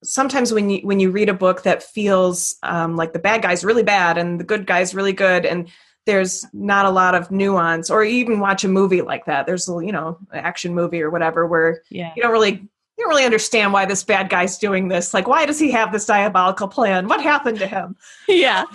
sometimes 0.06 0.53
when 0.53 0.70
you 0.70 0.80
when 0.86 0.99
you 0.99 1.12
read 1.12 1.30
a 1.30 1.34
book 1.34 1.64
that 1.64 1.84
feels 1.84 2.56
um, 2.64 2.95
like 2.95 3.14
the 3.14 3.20
bad 3.20 3.41
guy's 3.41 3.66
really 3.66 3.84
bad 3.84 4.18
and 4.18 4.39
the 4.39 4.43
good 4.43 4.66
guy's 4.66 4.95
really 4.95 5.14
good 5.14 5.45
and 5.45 5.70
there's 6.06 6.45
not 6.53 6.86
a 6.86 6.89
lot 6.89 7.16
of 7.16 7.32
nuance 7.32 7.89
or 7.89 8.03
even 8.03 8.39
watch 8.39 8.64
a 8.64 8.68
movie 8.68 9.01
like 9.01 9.26
that 9.26 9.45
there's 9.45 9.68
a 9.68 9.74
you 9.84 9.91
know 9.91 10.18
action 10.34 10.74
movie 10.74 11.01
or 11.01 11.10
whatever 11.10 11.47
where 11.47 11.82
yeah. 11.89 12.14
you 12.16 12.22
don't 12.22 12.32
really 12.32 12.51
you 12.51 13.03
don't 13.03 13.10
really 13.10 13.26
understand 13.26 13.74
why 13.74 13.86
this 13.86 14.03
bad 14.03 14.30
guy's 14.30 14.58
doing 14.58 14.88
this 14.88 15.14
like 15.14 15.28
why 15.28 15.45
does 15.45 15.60
he 15.60 15.72
have 15.72 15.91
this 15.91 16.06
diabolical 16.06 16.68
plan 16.68 17.08
what 17.08 17.22
happened 17.22 17.60
to 17.60 17.68
him 17.68 17.95
yeah 18.28 18.66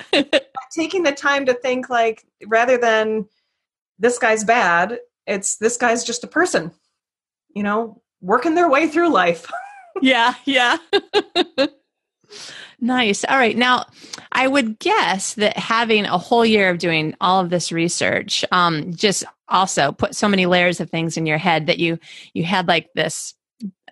taking 0.73 1.03
the 1.03 1.13
time 1.13 1.47
to 1.47 1.55
think 1.55 1.89
like 1.89 2.27
rather 2.47 2.77
than 2.77 3.27
this 3.99 4.19
guy's 4.19 4.45
bad 4.45 4.99
it's 5.27 5.57
this 5.57 5.77
guy's 5.77 6.05
just 6.05 6.25
a 6.25 6.29
person 6.29 6.73
you 7.55 7.63
know 7.63 8.03
working 8.21 8.55
their 8.55 8.69
way 8.69 8.87
through 8.87 9.09
life. 9.13 9.51
yeah, 10.03 10.35
yeah. 10.45 10.77
nice. 12.81 13.25
All 13.25 13.37
right. 13.37 13.57
Now, 13.57 13.87
I 14.33 14.47
would 14.47 14.79
guess 14.79 15.35
that 15.35 15.57
having 15.57 16.05
a 16.07 16.19
whole 16.19 16.45
year 16.45 16.71
of 16.71 16.79
doing 16.79 17.15
all 17.21 17.41
of 17.41 17.51
this 17.51 17.73
research 17.73 18.45
um, 18.53 18.95
just 18.95 19.25
also 19.49 19.93
put 19.93 20.15
so 20.15 20.29
many 20.29 20.47
layers 20.47 20.81
of 20.81 20.91
things 20.91 21.17
in 21.17 21.27
your 21.27 21.39
head 21.39 21.67
that 21.67 21.79
you 21.79 21.99
you 22.35 22.45
had 22.45 22.69
like 22.69 22.89
this 22.95 23.35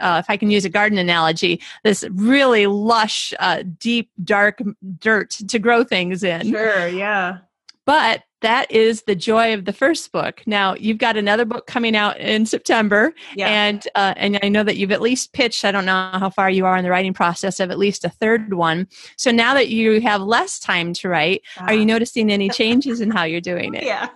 uh, 0.01 0.23
if 0.25 0.31
I 0.31 0.37
can 0.37 0.51
use 0.51 0.65
a 0.65 0.71
garden 0.71 0.99
analogy, 0.99 1.61
this 1.85 2.05
really 2.11 2.67
lush, 2.67 3.35
uh, 3.39 3.65
deep, 3.79 4.11
dark 4.23 4.63
dirt 4.99 5.31
to 5.31 5.59
grow 5.59 5.85
things 5.85 6.23
in. 6.23 6.51
Sure, 6.51 6.89
yeah. 6.89 7.39
But 7.85 8.23
that 8.41 8.71
is 8.71 9.03
the 9.03 9.15
joy 9.15 9.53
of 9.55 9.65
the 9.65 9.73
first 9.73 10.13
book. 10.13 10.43
Now 10.47 10.75
you've 10.75 10.99
got 10.99 11.17
another 11.17 11.45
book 11.45 11.67
coming 11.67 11.97
out 11.97 12.19
in 12.19 12.47
September, 12.47 13.13
yeah. 13.35 13.49
and 13.49 13.87
uh, 13.95 14.15
and 14.17 14.39
I 14.43 14.49
know 14.49 14.63
that 14.63 14.77
you've 14.77 14.93
at 14.93 15.01
least 15.01 15.33
pitched. 15.33 15.65
I 15.65 15.73
don't 15.73 15.87
know 15.87 16.11
how 16.15 16.31
far 16.31 16.51
you 16.51 16.67
are 16.67 16.77
in 16.77 16.85
the 16.85 16.91
writing 16.91 17.15
process 17.15 17.61
of 17.61 17.71
at 17.71 17.79
least 17.79 18.05
a 18.05 18.09
third 18.09 18.55
one. 18.55 18.87
So 19.17 19.31
now 19.31 19.55
that 19.55 19.69
you 19.69 20.01
have 20.01 20.23
less 20.23 20.59
time 20.59 20.93
to 20.95 21.09
write, 21.09 21.43
uh, 21.61 21.65
are 21.65 21.75
you 21.75 21.81
uh-huh. 21.81 21.87
noticing 21.87 22.31
any 22.31 22.49
changes 22.51 23.01
in 23.01 23.11
how 23.11 23.25
you're 23.25 23.41
doing 23.41 23.75
it? 23.75 23.85
Yeah. 23.85 24.09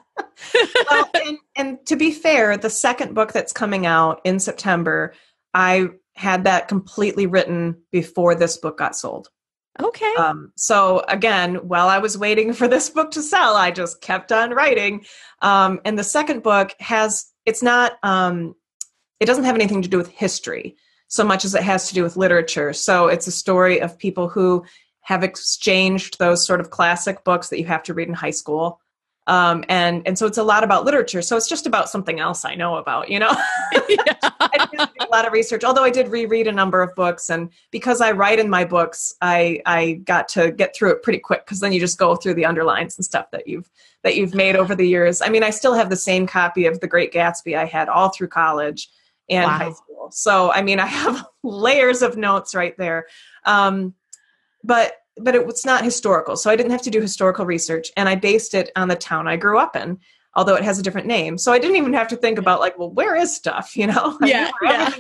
well, 0.91 1.11
and, 1.15 1.39
and 1.57 1.87
to 1.87 1.97
be 1.97 2.13
fair, 2.13 2.57
the 2.57 2.71
second 2.71 3.15
book 3.15 3.33
that's 3.33 3.53
coming 3.53 3.87
out 3.87 4.21
in 4.25 4.39
September, 4.39 5.15
I 5.55 5.89
had 6.15 6.45
that 6.45 6.69
completely 6.69 7.27
written 7.27 7.77
before 7.91 8.35
this 8.35 8.57
book 8.57 8.79
got 8.79 8.95
sold. 8.95 9.29
Okay. 9.81 10.15
Um, 10.19 10.53
so 10.57 11.03
again, 11.09 11.57
while 11.67 11.89
I 11.89 11.99
was 11.99 12.19
waiting 12.19 12.53
for 12.53 12.69
this 12.69 12.91
book 12.91 13.11
to 13.13 13.23
sell, 13.23 13.57
I 13.57 13.71
just 13.71 14.01
kept 14.01 14.31
on 14.31 14.51
writing. 14.51 15.05
Um, 15.41 15.81
and 15.85 15.99
the 15.99 16.05
second 16.05 16.43
book 16.43 16.75
has 16.79 17.27
it's 17.47 17.63
not 17.63 17.93
um, 18.03 18.55
it 19.21 19.27
doesn't 19.27 19.45
have 19.45 19.55
anything 19.55 19.83
to 19.83 19.89
do 19.89 19.97
with 19.97 20.09
history 20.09 20.77
so 21.13 21.25
much 21.25 21.45
as 21.45 21.55
it 21.55 21.63
has 21.63 21.89
to 21.89 21.95
do 21.95 22.03
with 22.03 22.17
literature. 22.17 22.73
So 22.73 23.09
it's 23.09 23.27
a 23.27 23.33
story 23.33 23.81
of 23.83 23.99
people 23.99 24.29
who 24.29 24.65
have 25.03 25.23
exchanged 25.23 26.19
those 26.19 26.47
sort 26.47 26.59
of 26.59 26.71
classic 26.71 27.23
books 27.23 27.49
that 27.49 27.59
you 27.59 27.67
have 27.67 27.83
to 27.83 27.95
read 27.95 28.09
in 28.09 28.15
high 28.15 28.31
school 28.31 28.81
um, 29.27 29.65
and 29.69 30.07
and 30.07 30.19
so 30.19 30.27
it's 30.27 30.39
a 30.39 30.43
lot 30.43 30.65
about 30.65 30.85
literature. 30.85 31.23
So 31.23 31.37
it's 31.37 31.49
just 31.49 31.67
about 31.67 31.89
something 31.89 32.19
else 32.19 32.45
I 32.45 32.55
know 32.55 32.77
about, 32.77 33.09
you 33.09 33.19
know. 33.19 33.31
I 33.73 34.69
did 34.71 34.81
a 34.81 35.11
lot 35.11 35.27
of 35.27 35.33
research, 35.33 35.63
although 35.63 35.85
I 35.85 35.91
did 35.91 36.09
reread 36.09 36.49
a 36.49 36.53
number 36.53 36.83
of 36.83 36.95
books, 36.97 37.31
and 37.31 37.51
because 37.71 38.01
I 38.01 38.13
write 38.13 38.41
in 38.41 38.51
my 38.51 38.65
books, 38.65 39.15
I 39.21 39.63
I 39.65 39.93
got 40.05 40.29
to 40.31 40.51
get 40.51 40.75
through 40.75 40.91
it 40.93 41.03
pretty 41.03 41.21
quick 41.21 41.45
because 41.45 41.61
then 41.61 41.73
you 41.73 41.79
just 41.79 41.99
go 41.99 42.17
through 42.17 42.35
the 42.35 42.45
underlines 42.45 42.99
and 42.99 43.05
stuff 43.05 43.31
that 43.31 43.47
you've 43.47 43.71
that 44.03 44.17
you've 44.17 44.35
made 44.35 44.57
over 44.57 44.75
the 44.75 44.87
years. 44.87 45.23
I 45.23 45.29
mean, 45.29 45.45
I 45.45 45.51
still 45.51 45.75
have 45.75 45.91
the 45.91 45.97
same 45.97 46.27
copy 46.27 46.67
of 46.67 46.81
The 46.81 46.89
Great 46.89 47.13
Gatsby 47.13 47.57
I 47.57 47.65
had 47.65 47.89
all 47.89 48.09
through 48.09 48.29
college 48.29 48.89
and 49.31 49.45
wow. 49.45 49.59
high 49.59 49.73
school. 49.73 50.11
So 50.11 50.51
I 50.51 50.63
mean, 50.63 50.81
I 50.81 50.87
have 50.87 51.25
layers 51.45 52.03
of 52.03 52.17
notes 52.17 52.55
right 52.55 52.77
there. 52.77 53.07
Um, 53.45 53.95
but 54.65 54.95
but 55.17 55.35
it 55.35 55.47
was 55.47 55.65
not 55.65 55.85
historical. 55.85 56.37
So 56.37 56.51
I 56.51 56.57
didn't 56.57 56.73
have 56.73 56.83
to 56.83 56.91
do 56.91 57.01
historical 57.01 57.45
research 57.45 57.91
and 57.97 58.09
I 58.09 58.15
based 58.15 58.55
it 58.55 58.71
on 58.77 58.89
the 58.89 58.97
town 58.97 59.29
I 59.29 59.37
grew 59.37 59.59
up 59.59 59.77
in, 59.77 59.99
although 60.35 60.55
it 60.55 60.65
has 60.65 60.79
a 60.79 60.83
different 60.83 61.07
name. 61.07 61.39
So 61.39 61.53
I 61.53 61.59
didn't 61.59 61.77
even 61.77 61.93
have 61.93 62.09
to 62.09 62.17
think 62.17 62.39
about 62.39 62.61
like, 62.61 62.79
well, 62.79 62.91
where 62.91 63.17
is 63.17 63.35
stuff, 63.35 63.77
you 63.77 63.87
know? 63.87 64.19
Yeah. 64.23 64.51
yeah. 64.63 64.91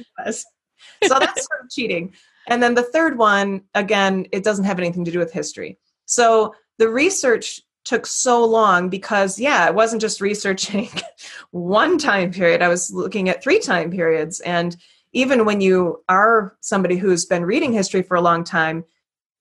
So 1.04 1.18
that's 1.18 1.46
sort 1.46 1.64
of 1.64 1.70
cheating. 1.70 2.14
And 2.48 2.62
then 2.62 2.74
the 2.74 2.82
third 2.82 3.18
one, 3.18 3.62
again, 3.74 4.26
it 4.32 4.44
doesn't 4.44 4.64
have 4.64 4.78
anything 4.78 5.04
to 5.04 5.10
do 5.10 5.18
with 5.18 5.32
history. 5.32 5.78
So 6.06 6.54
the 6.78 6.88
research 6.88 7.60
took 7.84 8.06
so 8.06 8.44
long 8.44 8.88
because 8.88 9.38
yeah, 9.38 9.66
it 9.66 9.74
wasn't 9.74 10.02
just 10.02 10.20
researching 10.20 10.88
one 11.50 11.98
time 11.98 12.32
period. 12.32 12.62
I 12.62 12.68
was 12.68 12.92
looking 12.92 13.28
at 13.28 13.42
three 13.42 13.58
time 13.58 13.90
periods 13.90 14.40
and 14.40 14.76
even 15.12 15.44
when 15.44 15.60
you 15.60 16.02
are 16.08 16.56
somebody 16.60 16.96
who's 16.96 17.26
been 17.26 17.44
reading 17.44 17.72
history 17.72 18.02
for 18.02 18.16
a 18.16 18.20
long 18.20 18.44
time, 18.44 18.84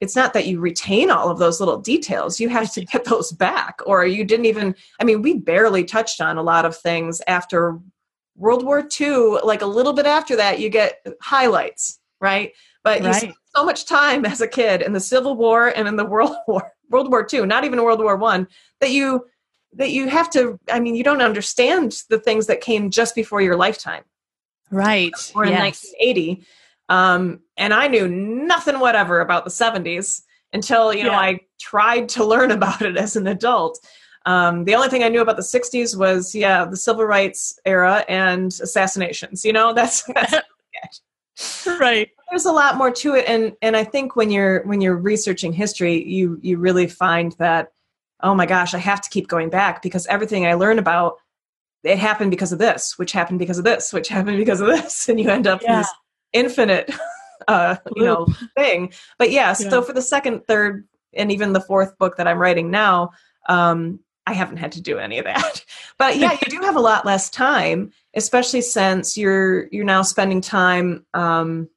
it's 0.02 0.16
not 0.16 0.34
that 0.34 0.47
you 0.47 0.60
retain 0.60 1.12
all 1.12 1.30
of 1.30 1.38
those 1.38 1.60
little 1.60 1.78
details. 1.78 2.39
You 2.39 2.49
have 2.49 2.74
to 2.74 2.84
get 2.84 3.06
those 3.06 3.32
back 3.32 3.80
or 3.86 4.06
you 4.06 4.26
didn't 4.26 4.47
even 4.47 4.76
i 4.99 5.04
mean 5.04 5.22
we 5.22 5.36
barely 5.36 5.84
touched 5.84 6.20
on 6.20 6.38
a 6.38 6.43
lot 6.43 6.66
of 6.66 6.76
things 6.76 7.22
after 7.28 7.80
world 8.36 8.66
war 8.66 8.88
ii 8.99 9.39
like 9.43 9.62
a 9.62 9.66
little 9.68 9.93
bit 9.93 10.06
after 10.06 10.36
that 10.36 10.60
you 10.60 10.70
get 10.70 11.06
highlights 11.22 11.99
right? 12.22 12.54
But 12.84 13.02
right. 13.02 13.08
you 13.08 13.14
spend 13.14 13.34
so 13.56 13.66
much 13.66 13.86
time 13.86 14.26
as 14.26 14.41
a 14.41 14.47
kid 14.47 14.82
in 14.82 14.93
the 14.93 14.99
civil 14.99 15.36
war 15.36 15.68
and 15.68 15.88
in 15.88 15.95
the 15.97 16.06
world 16.06 16.36
war 16.47 16.72
world 16.89 17.12
war 17.12 17.28
ii 17.34 17.45
not 17.45 17.64
even 17.66 17.84
world 17.84 17.99
war 17.99 18.16
one 18.16 18.47
that 18.80 18.91
you 18.91 19.26
that 19.74 19.91
you 19.91 20.08
have 20.08 20.30
to 20.32 20.60
i 20.72 20.80
mean 20.80 20.95
you 20.95 21.04
don't 21.04 21.22
understand 21.22 22.04
the 22.10 22.20
things 22.20 22.47
that 22.47 22.62
came 22.62 22.89
just 22.89 23.16
before 23.16 23.41
your 23.41 23.58
lifetime. 23.58 24.04
Right. 24.70 25.12
Or 25.36 25.43
in 25.43 25.52
yes. 25.52 25.91
1980 25.99 26.45
um, 26.92 27.39
and 27.56 27.74
I 27.74 27.88
knew 27.88 28.06
nothing 28.08 28.82
whatever 28.82 29.22
about 29.22 29.46
the 29.46 29.50
70s 29.50 30.24
until, 30.52 30.94
you 30.94 31.06
know, 31.06 31.12
yeah. 31.12 31.20
I 31.20 31.39
tried 31.58 32.10
to 32.10 32.26
learn 32.26 32.52
about 32.58 32.82
it 32.82 32.98
as 32.98 33.16
an 33.16 33.28
adult. 33.28 33.80
Um, 34.26 34.66
the 34.66 34.76
only 34.76 34.89
thing 34.89 35.02
I 35.02 35.08
knew 35.08 35.22
about 35.22 35.38
the 35.38 35.42
60s 35.42 35.98
was, 35.98 36.36
yeah, 36.36 36.66
the 36.66 36.76
civil 36.76 37.06
rights 37.06 37.58
era 37.66 38.04
and 38.10 38.48
assassinations. 38.62 39.46
You 39.46 39.54
know, 39.54 39.74
that's, 39.74 40.04
that's 40.04 41.66
right. 41.80 42.10
There's 42.30 42.46
a 42.46 42.52
lot 42.52 42.76
more 42.76 42.92
to 42.92 43.16
it, 43.16 43.26
and 43.28 43.54
and 43.62 43.76
I 43.76 43.84
think 43.84 44.16
when 44.16 44.32
you're 44.32 44.64
when 44.64 44.80
you're 44.80 44.96
researching 44.96 45.52
history, 45.52 46.02
you 46.02 46.39
you 46.42 46.58
really 46.58 46.88
find 46.88 47.34
that, 47.39 47.74
oh 48.22 48.34
my 48.34 48.46
gosh, 48.46 48.74
I 48.74 48.78
have 48.78 49.02
to 49.02 49.10
keep 49.10 49.28
going 49.28 49.50
back 49.50 49.82
because 49.82 50.08
everything 50.08 50.46
I 50.46 50.54
learn 50.54 50.80
about 50.80 51.18
it 51.84 52.00
happened 52.00 52.32
because 52.32 52.54
of 52.54 52.60
this, 52.60 52.98
which 52.98 53.12
happened 53.12 53.39
because 53.39 53.58
of 53.58 53.66
this, 53.66 53.92
which 53.92 54.08
happened 54.08 54.38
because 54.38 54.62
of 54.62 54.68
this, 54.68 55.10
and 55.10 55.20
you 55.20 55.30
end 55.30 55.46
up 55.46 55.62
yeah. 55.62 55.74
in 55.74 55.78
this 55.80 55.94
infinite 56.34 56.92
uh 57.48 57.76
you 57.96 58.04
know 58.04 58.28
thing. 58.56 58.94
But 59.18 59.32
yeah, 59.32 59.48
yeah, 59.48 59.54
so 59.54 59.82
for 59.82 59.94
the 59.94 60.02
second 60.02 60.46
third 60.46 60.88
and 61.14 61.32
even 61.32 61.54
the 61.54 61.62
fourth 61.62 61.98
book 61.98 62.18
that 62.18 62.28
i'm 62.28 62.38
writing 62.38 62.72
now 62.72 63.12
um 63.50 64.00
i 64.28 64.34
haven't 64.34 64.58
had 64.58 64.72
to 64.74 64.82
do 64.82 64.98
any 64.98 65.18
of 65.18 65.26
that. 65.26 65.66
But 65.98 66.18
yeah 66.18 66.32
you 66.32 66.60
do 66.60 66.62
have 66.66 66.76
a 66.76 66.80
lot 66.80 67.06
less 67.06 67.30
time 67.30 67.92
especially 68.16 68.62
since 68.62 69.18
you're 69.18 69.68
you're 69.72 69.86
now 69.86 70.02
spending 70.02 70.42
time 70.42 71.06
um 71.14 71.70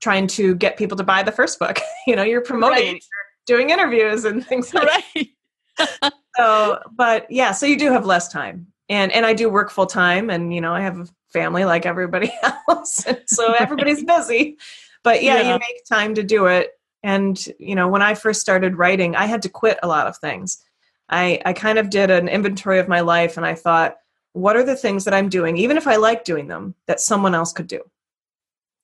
trying 0.00 0.26
to 0.26 0.54
get 0.56 0.76
people 0.76 0.96
to 0.98 1.04
buy 1.04 1.22
the 1.22 1.32
first 1.32 1.58
book. 1.58 1.80
You 2.06 2.16
know 2.16 2.22
you're 2.22 2.42
promoting 2.42 2.92
right. 2.94 3.04
you're 3.48 3.58
doing 3.58 3.70
interviews 3.70 4.26
and 4.26 4.46
things 4.46 4.74
like 4.74 4.88
right. 5.16 6.08
so 6.36 6.78
but 6.92 7.30
yeah 7.30 7.52
so 7.52 7.64
you 7.64 7.78
do 7.78 7.90
have 7.90 8.04
less 8.04 8.28
time. 8.28 8.66
And 8.90 9.10
and 9.12 9.24
i 9.24 9.32
do 9.32 9.48
work 9.48 9.70
full 9.70 9.86
time 9.86 10.28
and 10.28 10.54
you 10.54 10.60
know 10.60 10.74
i 10.74 10.82
have 10.82 11.10
family 11.34 11.66
like 11.66 11.84
everybody 11.84 12.32
else. 12.68 13.04
so 13.26 13.52
everybody's 13.52 14.02
busy. 14.02 14.56
But 15.02 15.22
yeah, 15.22 15.42
yeah, 15.42 15.52
you 15.52 15.58
make 15.58 15.84
time 15.86 16.14
to 16.14 16.22
do 16.22 16.46
it. 16.46 16.70
And, 17.02 17.46
you 17.58 17.74
know, 17.74 17.88
when 17.88 18.00
I 18.00 18.14
first 18.14 18.40
started 18.40 18.78
writing, 18.78 19.14
I 19.14 19.26
had 19.26 19.42
to 19.42 19.50
quit 19.50 19.78
a 19.82 19.88
lot 19.88 20.06
of 20.06 20.16
things. 20.16 20.64
I, 21.10 21.42
I 21.44 21.52
kind 21.52 21.78
of 21.78 21.90
did 21.90 22.10
an 22.10 22.28
inventory 22.28 22.78
of 22.78 22.88
my 22.88 23.00
life 23.00 23.36
and 23.36 23.44
I 23.44 23.54
thought, 23.54 23.96
what 24.32 24.56
are 24.56 24.64
the 24.64 24.74
things 24.74 25.04
that 25.04 25.12
I'm 25.12 25.28
doing, 25.28 25.58
even 25.58 25.76
if 25.76 25.86
I 25.86 25.96
like 25.96 26.24
doing 26.24 26.48
them, 26.48 26.74
that 26.86 27.00
someone 27.00 27.34
else 27.34 27.52
could 27.52 27.66
do? 27.66 27.82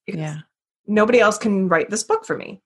Because 0.04 0.20
yeah. 0.20 0.36
Nobody 0.86 1.20
else 1.20 1.38
can 1.38 1.68
write 1.68 1.88
this 1.88 2.02
book 2.02 2.26
for 2.26 2.36
me. 2.36 2.60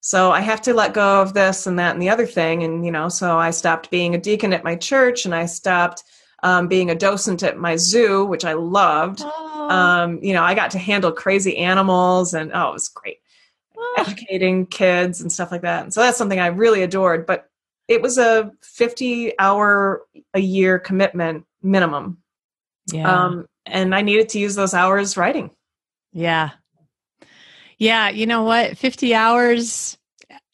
So 0.00 0.30
I 0.30 0.40
have 0.40 0.62
to 0.62 0.74
let 0.74 0.94
go 0.94 1.20
of 1.20 1.34
this 1.34 1.66
and 1.66 1.78
that 1.80 1.94
and 1.94 2.00
the 2.00 2.10
other 2.10 2.26
thing. 2.26 2.62
And, 2.62 2.84
you 2.84 2.92
know, 2.92 3.08
so 3.08 3.38
I 3.38 3.50
stopped 3.50 3.90
being 3.90 4.14
a 4.14 4.20
deacon 4.20 4.52
at 4.52 4.62
my 4.62 4.76
church 4.76 5.24
and 5.24 5.34
I 5.34 5.46
stopped 5.46 6.04
um, 6.46 6.68
being 6.68 6.90
a 6.90 6.94
docent 6.94 7.42
at 7.42 7.58
my 7.58 7.74
zoo, 7.74 8.24
which 8.24 8.44
I 8.44 8.52
loved. 8.52 9.20
Oh. 9.24 9.68
Um, 9.68 10.20
you 10.22 10.32
know, 10.32 10.44
I 10.44 10.54
got 10.54 10.70
to 10.70 10.78
handle 10.78 11.10
crazy 11.10 11.56
animals, 11.56 12.34
and 12.34 12.52
oh, 12.54 12.68
it 12.68 12.72
was 12.72 12.88
great. 12.88 13.18
Oh. 13.76 13.94
Educating 13.98 14.64
kids 14.66 15.20
and 15.20 15.32
stuff 15.32 15.50
like 15.50 15.62
that. 15.62 15.82
And 15.82 15.92
so 15.92 16.00
that's 16.00 16.16
something 16.16 16.38
I 16.38 16.46
really 16.46 16.84
adored. 16.84 17.26
But 17.26 17.50
it 17.88 18.00
was 18.00 18.16
a 18.16 18.52
50 18.62 19.36
hour 19.40 20.02
a 20.34 20.38
year 20.38 20.78
commitment 20.78 21.46
minimum. 21.62 22.18
Yeah. 22.92 23.12
Um, 23.12 23.46
and 23.66 23.92
I 23.92 24.02
needed 24.02 24.28
to 24.30 24.38
use 24.38 24.54
those 24.54 24.72
hours 24.72 25.16
writing. 25.16 25.50
Yeah. 26.12 26.50
Yeah. 27.76 28.08
You 28.10 28.26
know 28.26 28.44
what? 28.44 28.78
50 28.78 29.16
hours 29.16 29.95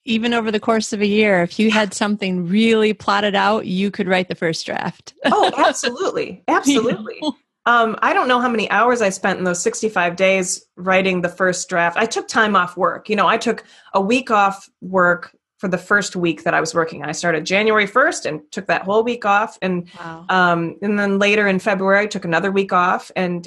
even 0.05 0.35
over 0.35 0.51
the 0.51 0.61
course 0.61 0.93
of 0.93 1.01
a 1.01 1.07
year, 1.07 1.43
if 1.43 1.59
you 1.59 1.71
had 1.71 1.95
something 1.95 2.49
really 2.49 2.93
plotted 2.93 3.35
out, 3.35 3.67
you 3.67 3.91
could 3.91 4.09
write 4.09 4.29
the 4.29 4.35
first 4.35 4.67
draft. 4.67 5.15
oh, 5.27 5.53
absolutely. 5.57 6.43
Absolutely. 6.49 7.19
You 7.21 7.21
know? 7.67 7.73
um, 7.73 7.97
I 8.03 8.13
don't 8.13 8.29
know 8.29 8.41
how 8.41 8.49
many 8.49 8.69
hours 8.71 9.01
I 9.01 9.11
spent 9.11 9.39
in 9.39 9.45
those 9.45 9.63
65 9.63 10.17
days 10.17 10.65
writing 10.77 11.23
the 11.23 11.29
first 11.29 11.69
draft. 11.69 11.97
I 11.97 12.07
took 12.07 12.27
time 12.27 12.57
off 12.57 12.77
work. 12.77 13.09
You 13.09 13.17
know, 13.17 13.29
I 13.29 13.37
took 13.37 13.65
a 13.95 14.01
week 14.01 14.31
off 14.31 14.69
work 14.81 15.37
for 15.59 15.69
the 15.69 15.79
first 15.79 16.17
week 16.17 16.43
that 16.43 16.55
I 16.55 16.61
was 16.61 16.75
working. 16.75 17.05
I 17.05 17.13
started 17.13 17.47
January 17.47 17.87
1st 17.87 18.27
and 18.27 18.41
took 18.51 18.67
that 18.67 18.83
whole 18.83 19.05
week 19.05 19.25
off. 19.25 19.59
And, 19.63 19.89
wow. 19.97 20.27
um, 20.29 20.77
and 20.83 20.99
then 20.99 21.21
later 21.21 21.47
in 21.47 21.61
February, 21.61 22.01
I 22.01 22.07
took 22.07 22.25
another 22.25 22.51
week 22.51 22.73
off. 22.73 23.13
And 23.15 23.47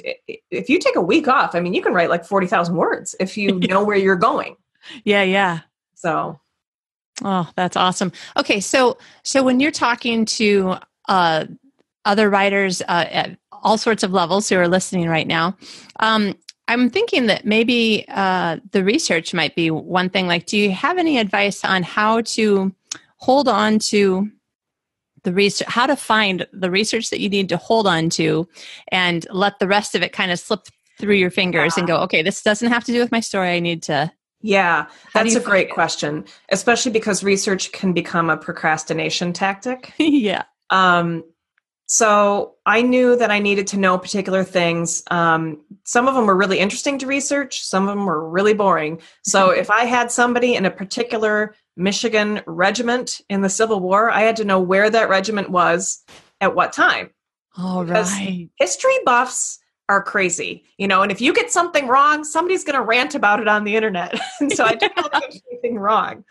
if 0.50 0.70
you 0.70 0.78
take 0.78 0.96
a 0.96 1.02
week 1.02 1.28
off, 1.28 1.54
I 1.54 1.60
mean, 1.60 1.74
you 1.74 1.82
can 1.82 1.92
write 1.92 2.08
like 2.08 2.24
40,000 2.24 2.74
words 2.74 3.14
if 3.20 3.36
you 3.36 3.58
know 3.68 3.84
where 3.84 3.98
you're 3.98 4.16
going. 4.16 4.56
Yeah, 5.04 5.24
yeah. 5.24 5.60
So 5.94 6.40
Oh, 7.24 7.50
that's 7.56 7.76
awesome. 7.76 8.12
Okay, 8.36 8.60
so 8.60 8.98
so 9.22 9.42
when 9.42 9.60
you're 9.60 9.70
talking 9.70 10.24
to 10.26 10.76
uh, 11.08 11.46
other 12.04 12.28
writers 12.28 12.82
uh, 12.82 13.06
at 13.10 13.38
all 13.50 13.78
sorts 13.78 14.02
of 14.02 14.12
levels 14.12 14.48
who 14.48 14.56
are 14.56 14.68
listening 14.68 15.08
right 15.08 15.26
now, 15.26 15.56
um, 16.00 16.34
I'm 16.68 16.90
thinking 16.90 17.26
that 17.26 17.46
maybe 17.46 18.04
uh, 18.08 18.58
the 18.72 18.84
research 18.84 19.32
might 19.32 19.54
be 19.54 19.70
one 19.70 20.10
thing. 20.10 20.26
Like, 20.26 20.46
do 20.46 20.58
you 20.58 20.72
have 20.72 20.98
any 20.98 21.18
advice 21.18 21.64
on 21.64 21.82
how 21.82 22.22
to 22.22 22.74
hold 23.18 23.48
on 23.48 23.78
to 23.78 24.30
the 25.22 25.32
research, 25.32 25.68
how 25.68 25.86
to 25.86 25.96
find 25.96 26.46
the 26.52 26.70
research 26.70 27.10
that 27.10 27.20
you 27.20 27.28
need 27.28 27.48
to 27.48 27.56
hold 27.56 27.86
on 27.86 28.08
to 28.10 28.48
and 28.88 29.26
let 29.30 29.58
the 29.58 29.66
rest 29.66 29.94
of 29.94 30.02
it 30.02 30.12
kind 30.12 30.30
of 30.30 30.38
slip 30.38 30.60
through 30.98 31.16
your 31.16 31.30
fingers 31.30 31.74
yeah. 31.76 31.80
and 31.80 31.88
go, 31.88 31.96
okay, 31.98 32.22
this 32.22 32.42
doesn't 32.42 32.68
have 32.68 32.84
to 32.84 32.92
do 32.92 33.00
with 33.00 33.12
my 33.12 33.20
story. 33.20 33.50
I 33.50 33.60
need 33.60 33.82
to. 33.84 34.12
Yeah, 34.46 34.86
that's 35.12 35.34
a 35.34 35.40
great 35.40 35.68
it? 35.68 35.72
question, 35.72 36.24
especially 36.50 36.92
because 36.92 37.24
research 37.24 37.72
can 37.72 37.92
become 37.92 38.30
a 38.30 38.36
procrastination 38.36 39.32
tactic. 39.32 39.92
yeah. 39.98 40.44
Um, 40.70 41.24
so 41.86 42.54
I 42.64 42.82
knew 42.82 43.16
that 43.16 43.30
I 43.30 43.40
needed 43.40 43.68
to 43.68 43.76
know 43.76 43.98
particular 43.98 44.44
things. 44.44 45.02
Um, 45.10 45.62
some 45.84 46.06
of 46.06 46.14
them 46.14 46.26
were 46.26 46.36
really 46.36 46.58
interesting 46.60 46.98
to 46.98 47.06
research, 47.06 47.64
some 47.64 47.88
of 47.88 47.96
them 47.96 48.06
were 48.06 48.28
really 48.28 48.54
boring. 48.54 49.00
So 49.24 49.50
if 49.62 49.70
I 49.70 49.84
had 49.84 50.12
somebody 50.12 50.54
in 50.54 50.64
a 50.64 50.70
particular 50.70 51.54
Michigan 51.76 52.40
regiment 52.46 53.20
in 53.28 53.40
the 53.40 53.48
Civil 53.48 53.80
War, 53.80 54.10
I 54.10 54.22
had 54.22 54.36
to 54.36 54.44
know 54.44 54.60
where 54.60 54.88
that 54.90 55.08
regiment 55.08 55.50
was 55.50 56.04
at 56.40 56.54
what 56.54 56.72
time. 56.72 57.10
All 57.58 57.84
because 57.84 58.12
right. 58.12 58.48
History 58.58 58.98
buffs 59.04 59.58
are 59.88 60.02
crazy, 60.02 60.64
you 60.78 60.88
know, 60.88 61.02
and 61.02 61.12
if 61.12 61.20
you 61.20 61.32
get 61.32 61.50
something 61.50 61.86
wrong, 61.86 62.24
somebody's 62.24 62.64
going 62.64 62.78
to 62.78 62.84
rant 62.84 63.14
about 63.14 63.40
it 63.40 63.48
on 63.48 63.64
the 63.64 63.76
internet. 63.76 64.18
and 64.40 64.52
so 64.52 64.64
I 64.64 64.74
didn't 64.76 64.96
get 65.12 65.42
anything 65.50 65.78
wrong. 65.78 66.24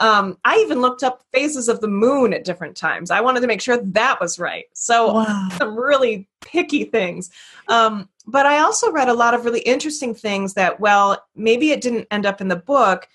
Um, 0.00 0.38
I 0.44 0.58
even 0.58 0.80
looked 0.80 1.02
up 1.02 1.24
phases 1.32 1.68
of 1.68 1.80
the 1.80 1.88
moon 1.88 2.32
at 2.32 2.44
different 2.44 2.76
times. 2.76 3.10
I 3.10 3.20
wanted 3.20 3.40
to 3.40 3.48
make 3.48 3.60
sure 3.60 3.78
that 3.78 4.20
was 4.20 4.38
right. 4.38 4.66
So 4.72 5.14
wow. 5.14 5.48
some 5.58 5.76
really 5.76 6.28
picky 6.40 6.84
things. 6.84 7.30
Um, 7.66 8.08
but 8.26 8.46
I 8.46 8.58
also 8.58 8.92
read 8.92 9.08
a 9.08 9.14
lot 9.14 9.34
of 9.34 9.44
really 9.44 9.60
interesting 9.60 10.14
things 10.14 10.54
that, 10.54 10.78
well, 10.78 11.26
maybe 11.34 11.72
it 11.72 11.80
didn't 11.80 12.06
end 12.10 12.26
up 12.26 12.40
in 12.40 12.48
the 12.48 12.56
book, 12.56 13.08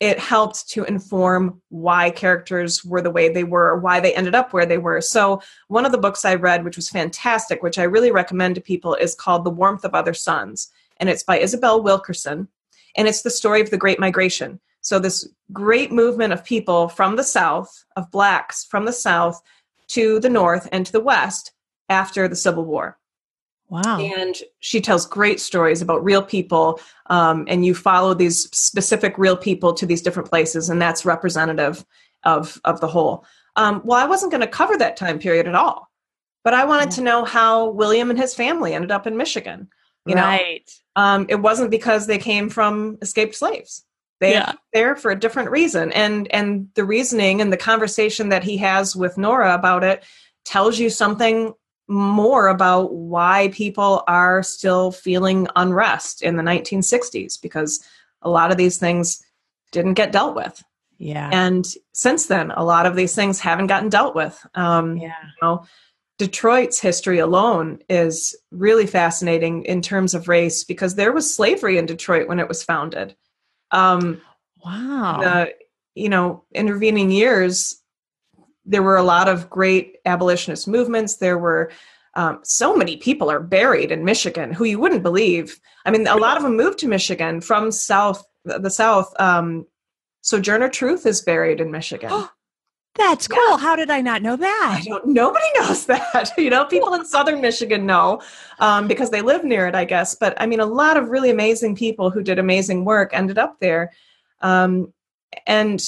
it 0.00 0.18
helped 0.18 0.68
to 0.70 0.84
inform 0.84 1.60
why 1.68 2.10
characters 2.10 2.84
were 2.84 3.02
the 3.02 3.10
way 3.10 3.32
they 3.32 3.44
were 3.44 3.78
why 3.78 4.00
they 4.00 4.14
ended 4.14 4.34
up 4.34 4.52
where 4.52 4.66
they 4.66 4.78
were. 4.78 5.00
So, 5.00 5.40
one 5.68 5.86
of 5.86 5.92
the 5.92 5.98
books 5.98 6.24
I 6.24 6.34
read, 6.34 6.64
which 6.64 6.76
was 6.76 6.88
fantastic, 6.88 7.62
which 7.62 7.78
I 7.78 7.84
really 7.84 8.10
recommend 8.10 8.54
to 8.56 8.60
people, 8.60 8.94
is 8.94 9.14
called 9.14 9.44
The 9.44 9.50
Warmth 9.50 9.84
of 9.84 9.94
Other 9.94 10.14
Suns. 10.14 10.70
And 10.98 11.08
it's 11.08 11.22
by 11.22 11.38
Isabel 11.38 11.82
Wilkerson. 11.82 12.48
And 12.96 13.06
it's 13.06 13.22
the 13.22 13.30
story 13.30 13.60
of 13.60 13.70
the 13.70 13.76
Great 13.76 14.00
Migration. 14.00 14.60
So, 14.80 14.98
this 14.98 15.28
great 15.52 15.92
movement 15.92 16.32
of 16.32 16.44
people 16.44 16.88
from 16.88 17.16
the 17.16 17.24
South, 17.24 17.84
of 17.96 18.10
blacks 18.10 18.64
from 18.64 18.84
the 18.84 18.92
South 18.92 19.40
to 19.88 20.20
the 20.20 20.30
North 20.30 20.68
and 20.72 20.84
to 20.86 20.92
the 20.92 21.00
West 21.00 21.52
after 21.88 22.28
the 22.28 22.36
Civil 22.36 22.64
War. 22.64 22.98
Wow. 23.68 23.98
And 23.98 24.36
she 24.60 24.80
tells 24.80 25.06
great 25.06 25.40
stories 25.40 25.82
about 25.82 26.04
real 26.04 26.22
people. 26.22 26.80
Um, 27.06 27.44
and 27.48 27.64
you 27.64 27.74
follow 27.74 28.14
these 28.14 28.48
specific 28.56 29.18
real 29.18 29.36
people 29.36 29.72
to 29.74 29.86
these 29.86 30.02
different 30.02 30.28
places, 30.28 30.68
and 30.68 30.80
that's 30.80 31.04
representative 31.04 31.84
of, 32.24 32.60
of 32.64 32.80
the 32.80 32.88
whole. 32.88 33.24
Um, 33.56 33.80
well, 33.84 33.98
I 33.98 34.06
wasn't 34.06 34.30
going 34.30 34.42
to 34.42 34.46
cover 34.46 34.76
that 34.76 34.96
time 34.96 35.18
period 35.18 35.48
at 35.48 35.54
all, 35.54 35.90
but 36.44 36.54
I 36.54 36.64
wanted 36.64 36.90
to 36.92 37.02
know 37.02 37.24
how 37.24 37.70
William 37.70 38.10
and 38.10 38.18
his 38.18 38.34
family 38.34 38.74
ended 38.74 38.90
up 38.90 39.06
in 39.06 39.16
Michigan. 39.16 39.68
You 40.04 40.14
right. 40.14 40.70
know, 40.94 41.02
um, 41.02 41.26
it 41.28 41.40
wasn't 41.40 41.70
because 41.70 42.06
they 42.06 42.18
came 42.18 42.48
from 42.48 42.98
escaped 43.02 43.34
slaves. 43.34 43.84
They 44.20 44.32
yeah. 44.32 44.52
there 44.72 44.96
for 44.96 45.10
a 45.10 45.18
different 45.18 45.50
reason, 45.50 45.92
and 45.92 46.32
and 46.32 46.68
the 46.74 46.84
reasoning 46.84 47.40
and 47.40 47.52
the 47.52 47.58
conversation 47.58 48.30
that 48.30 48.44
he 48.44 48.56
has 48.58 48.96
with 48.96 49.18
Nora 49.18 49.54
about 49.54 49.84
it 49.84 50.04
tells 50.44 50.78
you 50.78 50.88
something 50.88 51.52
more 51.88 52.48
about 52.48 52.92
why 52.92 53.48
people 53.52 54.02
are 54.08 54.42
still 54.42 54.90
feeling 54.90 55.46
unrest 55.56 56.22
in 56.22 56.36
the 56.36 56.42
1960s 56.42 57.40
because 57.40 57.84
a 58.22 58.30
lot 58.30 58.50
of 58.50 58.56
these 58.56 58.78
things 58.78 59.24
didn't 59.72 59.94
get 59.94 60.12
dealt 60.12 60.34
with. 60.34 60.62
Yeah. 60.98 61.28
And 61.32 61.66
since 61.92 62.26
then, 62.26 62.50
a 62.50 62.64
lot 62.64 62.86
of 62.86 62.96
these 62.96 63.14
things 63.14 63.38
haven't 63.38 63.66
gotten 63.66 63.88
dealt 63.88 64.14
with. 64.14 64.44
Um, 64.54 64.96
yeah. 64.96 65.14
You 65.22 65.46
know, 65.46 65.66
Detroit's 66.18 66.80
history 66.80 67.18
alone 67.18 67.80
is 67.88 68.34
really 68.50 68.86
fascinating 68.86 69.64
in 69.64 69.82
terms 69.82 70.14
of 70.14 70.28
race 70.28 70.64
because 70.64 70.94
there 70.94 71.12
was 71.12 71.34
slavery 71.34 71.76
in 71.76 71.86
Detroit 71.86 72.28
when 72.28 72.40
it 72.40 72.48
was 72.48 72.62
founded. 72.62 73.14
Um, 73.70 74.22
wow. 74.64 75.20
The, 75.20 75.54
you 75.94 76.08
know, 76.08 76.44
intervening 76.54 77.10
years, 77.10 77.80
there 78.66 78.82
were 78.82 78.96
a 78.96 79.02
lot 79.02 79.28
of 79.28 79.48
great 79.48 79.96
abolitionist 80.04 80.68
movements. 80.68 81.16
There 81.16 81.38
were 81.38 81.70
um, 82.14 82.40
so 82.42 82.76
many 82.76 82.96
people 82.96 83.30
are 83.30 83.40
buried 83.40 83.92
in 83.92 84.04
Michigan 84.04 84.52
who 84.52 84.64
you 84.64 84.78
wouldn't 84.78 85.02
believe. 85.02 85.60
I 85.84 85.90
mean, 85.90 86.06
a 86.06 86.16
lot 86.16 86.36
of 86.36 86.42
them 86.42 86.56
moved 86.56 86.78
to 86.80 86.88
Michigan 86.88 87.40
from 87.40 87.70
South 87.70 88.24
the 88.46 88.70
South. 88.70 89.12
Um, 89.20 89.66
Sojourner 90.22 90.68
Truth 90.68 91.06
is 91.06 91.22
buried 91.22 91.60
in 91.60 91.70
Michigan. 91.70 92.10
That's 92.94 93.28
cool. 93.28 93.38
Yeah. 93.50 93.58
How 93.58 93.76
did 93.76 93.90
I 93.90 94.00
not 94.00 94.22
know 94.22 94.36
that? 94.36 94.78
I 94.80 94.82
don't. 94.82 95.08
Nobody 95.08 95.44
knows 95.58 95.84
that. 95.86 96.32
you 96.38 96.48
know, 96.48 96.64
people 96.64 96.94
in 96.94 97.04
Southern 97.04 97.42
Michigan 97.42 97.84
know 97.84 98.22
um, 98.58 98.88
because 98.88 99.10
they 99.10 99.20
live 99.20 99.44
near 99.44 99.66
it, 99.66 99.74
I 99.74 99.84
guess. 99.84 100.14
But 100.14 100.40
I 100.40 100.46
mean, 100.46 100.60
a 100.60 100.66
lot 100.66 100.96
of 100.96 101.10
really 101.10 101.28
amazing 101.30 101.76
people 101.76 102.10
who 102.10 102.22
did 102.22 102.38
amazing 102.38 102.86
work 102.86 103.10
ended 103.12 103.36
up 103.36 103.58
there, 103.60 103.92
um, 104.40 104.94
and 105.46 105.82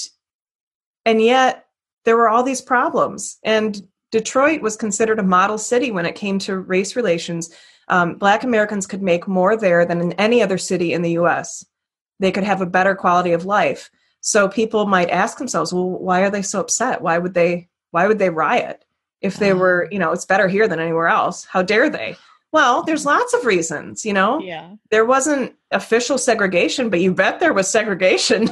and 1.06 1.22
yet 1.22 1.67
there 2.08 2.16
were 2.16 2.30
all 2.30 2.42
these 2.42 2.62
problems. 2.62 3.36
And 3.42 3.86
Detroit 4.12 4.62
was 4.62 4.76
considered 4.76 5.18
a 5.18 5.22
model 5.22 5.58
city 5.58 5.90
when 5.90 6.06
it 6.06 6.14
came 6.14 6.38
to 6.38 6.56
race 6.56 6.96
relations. 6.96 7.50
Um, 7.88 8.14
Black 8.14 8.44
Americans 8.44 8.86
could 8.86 9.02
make 9.02 9.28
more 9.28 9.58
there 9.58 9.84
than 9.84 10.00
in 10.00 10.12
any 10.14 10.42
other 10.42 10.56
city 10.56 10.94
in 10.94 11.02
the 11.02 11.18
US. 11.18 11.66
They 12.18 12.32
could 12.32 12.44
have 12.44 12.62
a 12.62 12.66
better 12.66 12.94
quality 12.94 13.32
of 13.32 13.44
life. 13.44 13.90
So 14.22 14.48
people 14.48 14.86
might 14.86 15.10
ask 15.10 15.36
themselves, 15.36 15.70
well, 15.70 15.90
why 15.90 16.22
are 16.22 16.30
they 16.30 16.40
so 16.40 16.60
upset? 16.60 17.02
Why 17.02 17.18
would 17.18 17.34
they 17.34 17.68
why 17.90 18.06
would 18.06 18.18
they 18.18 18.30
riot? 18.30 18.86
If 19.20 19.36
they 19.36 19.52
were, 19.52 19.86
you 19.90 19.98
know, 19.98 20.12
it's 20.12 20.24
better 20.24 20.48
here 20.48 20.66
than 20.66 20.80
anywhere 20.80 21.08
else. 21.08 21.44
How 21.44 21.60
dare 21.60 21.90
they? 21.90 22.16
Well, 22.50 22.82
there's 22.82 23.04
lots 23.04 23.34
of 23.34 23.44
reasons, 23.44 24.06
you 24.06 24.12
know. 24.14 24.40
Yeah. 24.40 24.74
There 24.90 25.04
wasn't 25.04 25.54
official 25.70 26.16
segregation, 26.16 26.88
but 26.88 27.00
you 27.00 27.12
bet 27.12 27.40
there 27.40 27.52
was 27.52 27.70
segregation 27.70 28.48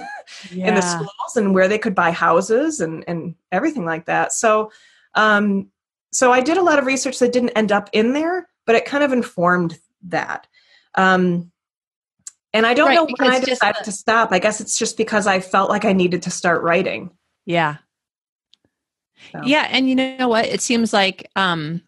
yeah. 0.50 0.68
in 0.68 0.74
the 0.74 0.82
schools 0.82 1.36
and 1.36 1.54
where 1.54 1.66
they 1.66 1.78
could 1.78 1.94
buy 1.94 2.10
houses 2.10 2.80
and 2.80 3.04
and 3.08 3.34
everything 3.52 3.86
like 3.86 4.04
that. 4.06 4.32
So, 4.32 4.70
um, 5.14 5.70
so 6.12 6.30
I 6.30 6.42
did 6.42 6.58
a 6.58 6.62
lot 6.62 6.78
of 6.78 6.86
research 6.86 7.18
that 7.20 7.32
didn't 7.32 7.50
end 7.50 7.72
up 7.72 7.88
in 7.92 8.12
there, 8.12 8.48
but 8.66 8.74
it 8.76 8.84
kind 8.84 9.02
of 9.02 9.12
informed 9.12 9.78
that. 10.08 10.46
Um, 10.94 11.50
and 12.52 12.66
I 12.66 12.74
don't 12.74 12.88
right, 12.88 12.94
know 12.94 13.08
when 13.18 13.30
I 13.30 13.40
decided 13.40 13.80
the- 13.80 13.84
to 13.86 13.92
stop. 13.92 14.30
I 14.32 14.38
guess 14.38 14.60
it's 14.60 14.78
just 14.78 14.96
because 14.96 15.26
I 15.26 15.40
felt 15.40 15.70
like 15.70 15.84
I 15.84 15.92
needed 15.92 16.22
to 16.22 16.30
start 16.30 16.62
writing. 16.62 17.10
Yeah. 17.44 17.76
So. 19.32 19.40
Yeah, 19.44 19.66
and 19.70 19.88
you 19.88 19.94
know 19.94 20.28
what? 20.28 20.46
It 20.46 20.60
seems 20.60 20.92
like 20.92 21.30
um, 21.36 21.82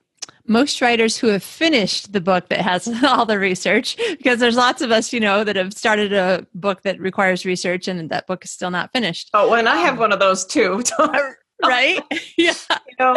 most 0.49 0.81
writers 0.81 1.17
who 1.17 1.29
have 1.29 1.43
finished 1.43 2.13
the 2.13 2.21
book 2.21 2.49
that 2.49 2.61
has 2.61 2.89
all 3.05 3.27
the 3.27 3.39
research 3.39 3.97
because 4.19 4.41
there's 4.41 4.57
lots 4.57 4.83
of 4.83 4.91
us 4.91 5.13
you 5.13 5.21
know 5.21 5.45
that 5.45 5.57
have 5.57 5.73
started 5.73 6.13
a 6.13 6.47
book 6.55 6.83
that 6.83 6.99
requires 6.99 7.45
research 7.45 7.89
and 7.89 8.11
that 8.11 8.27
book 8.27 8.45
is 8.45 8.51
still 8.51 8.71
not 8.71 8.93
finished. 8.93 9.31
Oh 9.35 9.53
and 9.55 9.69
i 9.69 9.77
have 9.77 9.95
um, 9.95 10.01
one 10.01 10.13
of 10.13 10.19
those 10.19 10.45
too. 10.45 10.83
right? 11.65 12.03
Yeah. 12.37 12.55
You 12.71 12.97
know? 13.01 13.17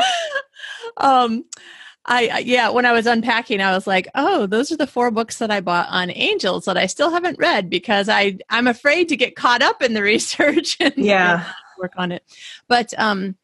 Um 0.97 1.45
I 2.03 2.39
yeah, 2.39 2.69
when 2.69 2.87
I 2.87 2.93
was 2.93 3.05
unpacking, 3.05 3.61
I 3.61 3.75
was 3.75 3.85
like, 3.85 4.07
"Oh, 4.15 4.47
those 4.47 4.71
are 4.71 4.75
the 4.75 4.87
four 4.87 5.11
books 5.11 5.37
that 5.37 5.51
I 5.51 5.61
bought 5.61 5.87
on 5.91 6.09
angels 6.09 6.65
that 6.65 6.75
I 6.75 6.87
still 6.87 7.11
haven't 7.11 7.37
read 7.37 7.69
because 7.69 8.09
I 8.09 8.39
I'm 8.49 8.65
afraid 8.65 9.07
to 9.09 9.15
get 9.15 9.35
caught 9.35 9.61
up 9.61 9.83
in 9.83 9.93
the 9.93 10.01
research 10.01 10.77
and 10.79 10.95
yeah, 10.97 11.53
work 11.77 11.93
on 11.97 12.11
it." 12.11 12.23
But 12.67 12.91
um, 12.97 13.35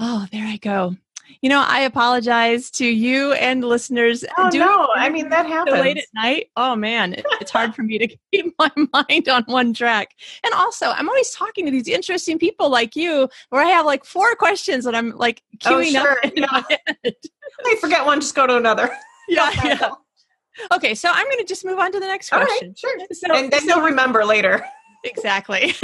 oh, 0.00 0.26
there 0.32 0.48
I 0.48 0.56
go 0.56 0.96
you 1.42 1.48
know, 1.48 1.64
I 1.66 1.80
apologize 1.80 2.70
to 2.72 2.86
you 2.86 3.32
and 3.32 3.64
listeners. 3.64 4.24
Oh 4.38 4.50
no, 4.52 4.88
I 4.94 5.08
mean 5.08 5.28
that 5.30 5.46
happens 5.46 5.78
late 5.78 5.98
at 5.98 6.04
night. 6.14 6.48
Oh 6.56 6.76
man, 6.76 7.14
it's 7.40 7.50
hard 7.50 7.74
for 7.74 7.82
me 7.82 7.98
to 7.98 8.08
keep 8.32 8.54
my 8.58 8.70
mind 8.92 9.28
on 9.28 9.44
one 9.44 9.72
track. 9.72 10.14
And 10.44 10.52
also, 10.54 10.90
I'm 10.90 11.08
always 11.08 11.30
talking 11.30 11.64
to 11.66 11.70
these 11.70 11.88
interesting 11.88 12.38
people 12.38 12.70
like 12.70 12.96
you, 12.96 13.28
where 13.50 13.64
I 13.64 13.70
have 13.70 13.86
like 13.86 14.04
four 14.04 14.34
questions 14.34 14.84
that 14.84 14.94
I'm 14.94 15.10
like 15.10 15.42
oh, 15.64 15.70
queuing 15.70 15.96
oh, 15.96 16.02
sure. 16.02 16.12
up 16.12 16.24
in 16.24 16.32
yeah. 16.36 16.46
my 16.50 16.64
head. 16.86 17.14
I 17.66 17.76
forget 17.80 18.04
one, 18.06 18.20
just 18.20 18.34
go 18.34 18.46
to 18.46 18.56
another. 18.56 18.90
Yeah, 19.28 19.50
yeah. 19.64 19.90
Okay, 20.72 20.94
so 20.94 21.08
I'm 21.10 21.26
going 21.26 21.38
to 21.38 21.44
just 21.44 21.64
move 21.64 21.78
on 21.78 21.92
to 21.92 22.00
the 22.00 22.06
next 22.06 22.28
question. 22.28 22.74
sure. 22.76 22.98
So, 23.12 23.32
and 23.32 23.50
then 23.50 23.60
so, 23.60 23.76
you'll 23.76 23.84
remember 23.84 24.24
later. 24.24 24.64
Exactly. 25.04 25.74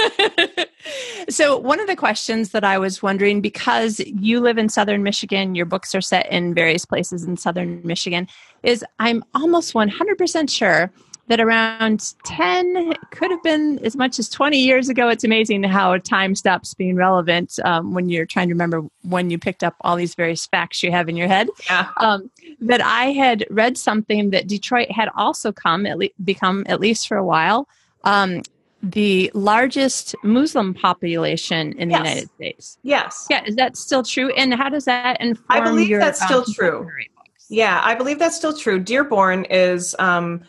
so, 1.28 1.56
one 1.56 1.80
of 1.80 1.86
the 1.86 1.96
questions 1.96 2.50
that 2.50 2.64
I 2.64 2.78
was 2.78 3.02
wondering 3.02 3.40
because 3.40 4.00
you 4.00 4.40
live 4.40 4.58
in 4.58 4.68
southern 4.68 5.02
Michigan, 5.02 5.54
your 5.54 5.66
books 5.66 5.94
are 5.94 6.00
set 6.00 6.30
in 6.30 6.54
various 6.54 6.84
places 6.84 7.24
in 7.24 7.36
southern 7.36 7.80
Michigan, 7.84 8.28
is 8.62 8.84
I'm 8.98 9.24
almost 9.34 9.74
100% 9.74 10.50
sure 10.50 10.92
that 11.28 11.40
around 11.40 12.14
10 12.24 12.94
could 13.10 13.30
have 13.30 13.42
been 13.42 13.78
as 13.84 13.96
much 13.96 14.18
as 14.18 14.28
20 14.28 14.58
years 14.58 14.88
ago 14.88 15.08
it's 15.08 15.24
amazing 15.24 15.62
how 15.64 15.96
time 15.98 16.34
stops 16.36 16.72
being 16.74 16.94
relevant 16.94 17.58
um, 17.64 17.94
when 17.94 18.08
you're 18.08 18.26
trying 18.26 18.46
to 18.48 18.54
remember 18.54 18.82
when 19.02 19.28
you 19.28 19.38
picked 19.38 19.64
up 19.64 19.74
all 19.80 19.96
these 19.96 20.14
various 20.14 20.46
facts 20.46 20.82
you 20.84 20.90
have 20.92 21.08
in 21.08 21.16
your 21.16 21.26
head 21.28 21.48
Yeah. 21.68 21.88
um, 21.96 22.30
that 22.60 22.80
i 22.80 23.06
had 23.06 23.44
read 23.50 23.76
something 23.76 24.30
that 24.30 24.46
detroit 24.46 24.90
had 24.90 25.08
also 25.16 25.50
come 25.52 25.84
at 25.84 25.98
le- 25.98 26.08
become 26.22 26.64
at 26.68 26.80
least 26.80 27.08
for 27.08 27.16
a 27.16 27.24
while 27.24 27.66
um, 28.04 28.42
the 28.90 29.30
largest 29.34 30.14
muslim 30.22 30.72
population 30.74 31.72
in 31.78 31.88
the 31.88 31.96
united 31.96 32.28
states 32.36 32.78
Yes. 32.82 33.26
yeah 33.30 33.42
is 33.44 33.56
that 33.56 33.76
still 33.76 34.02
true 34.02 34.30
and 34.34 34.54
how 34.54 34.68
does 34.68 34.84
that 34.84 35.20
inform 35.20 35.44
I 35.48 35.60
believe 35.60 35.88
your 35.88 36.00
that's 36.00 36.22
still 36.22 36.40
um, 36.40 36.54
true. 36.54 36.78
books? 37.16 37.46
Yeah, 37.48 37.80
I 37.84 37.94
believe 37.94 38.18
that's 38.18 38.34
still 38.36 38.56
true. 38.56 38.80
Dearborn 38.80 39.44
is 39.44 39.94
um, 40.00 40.42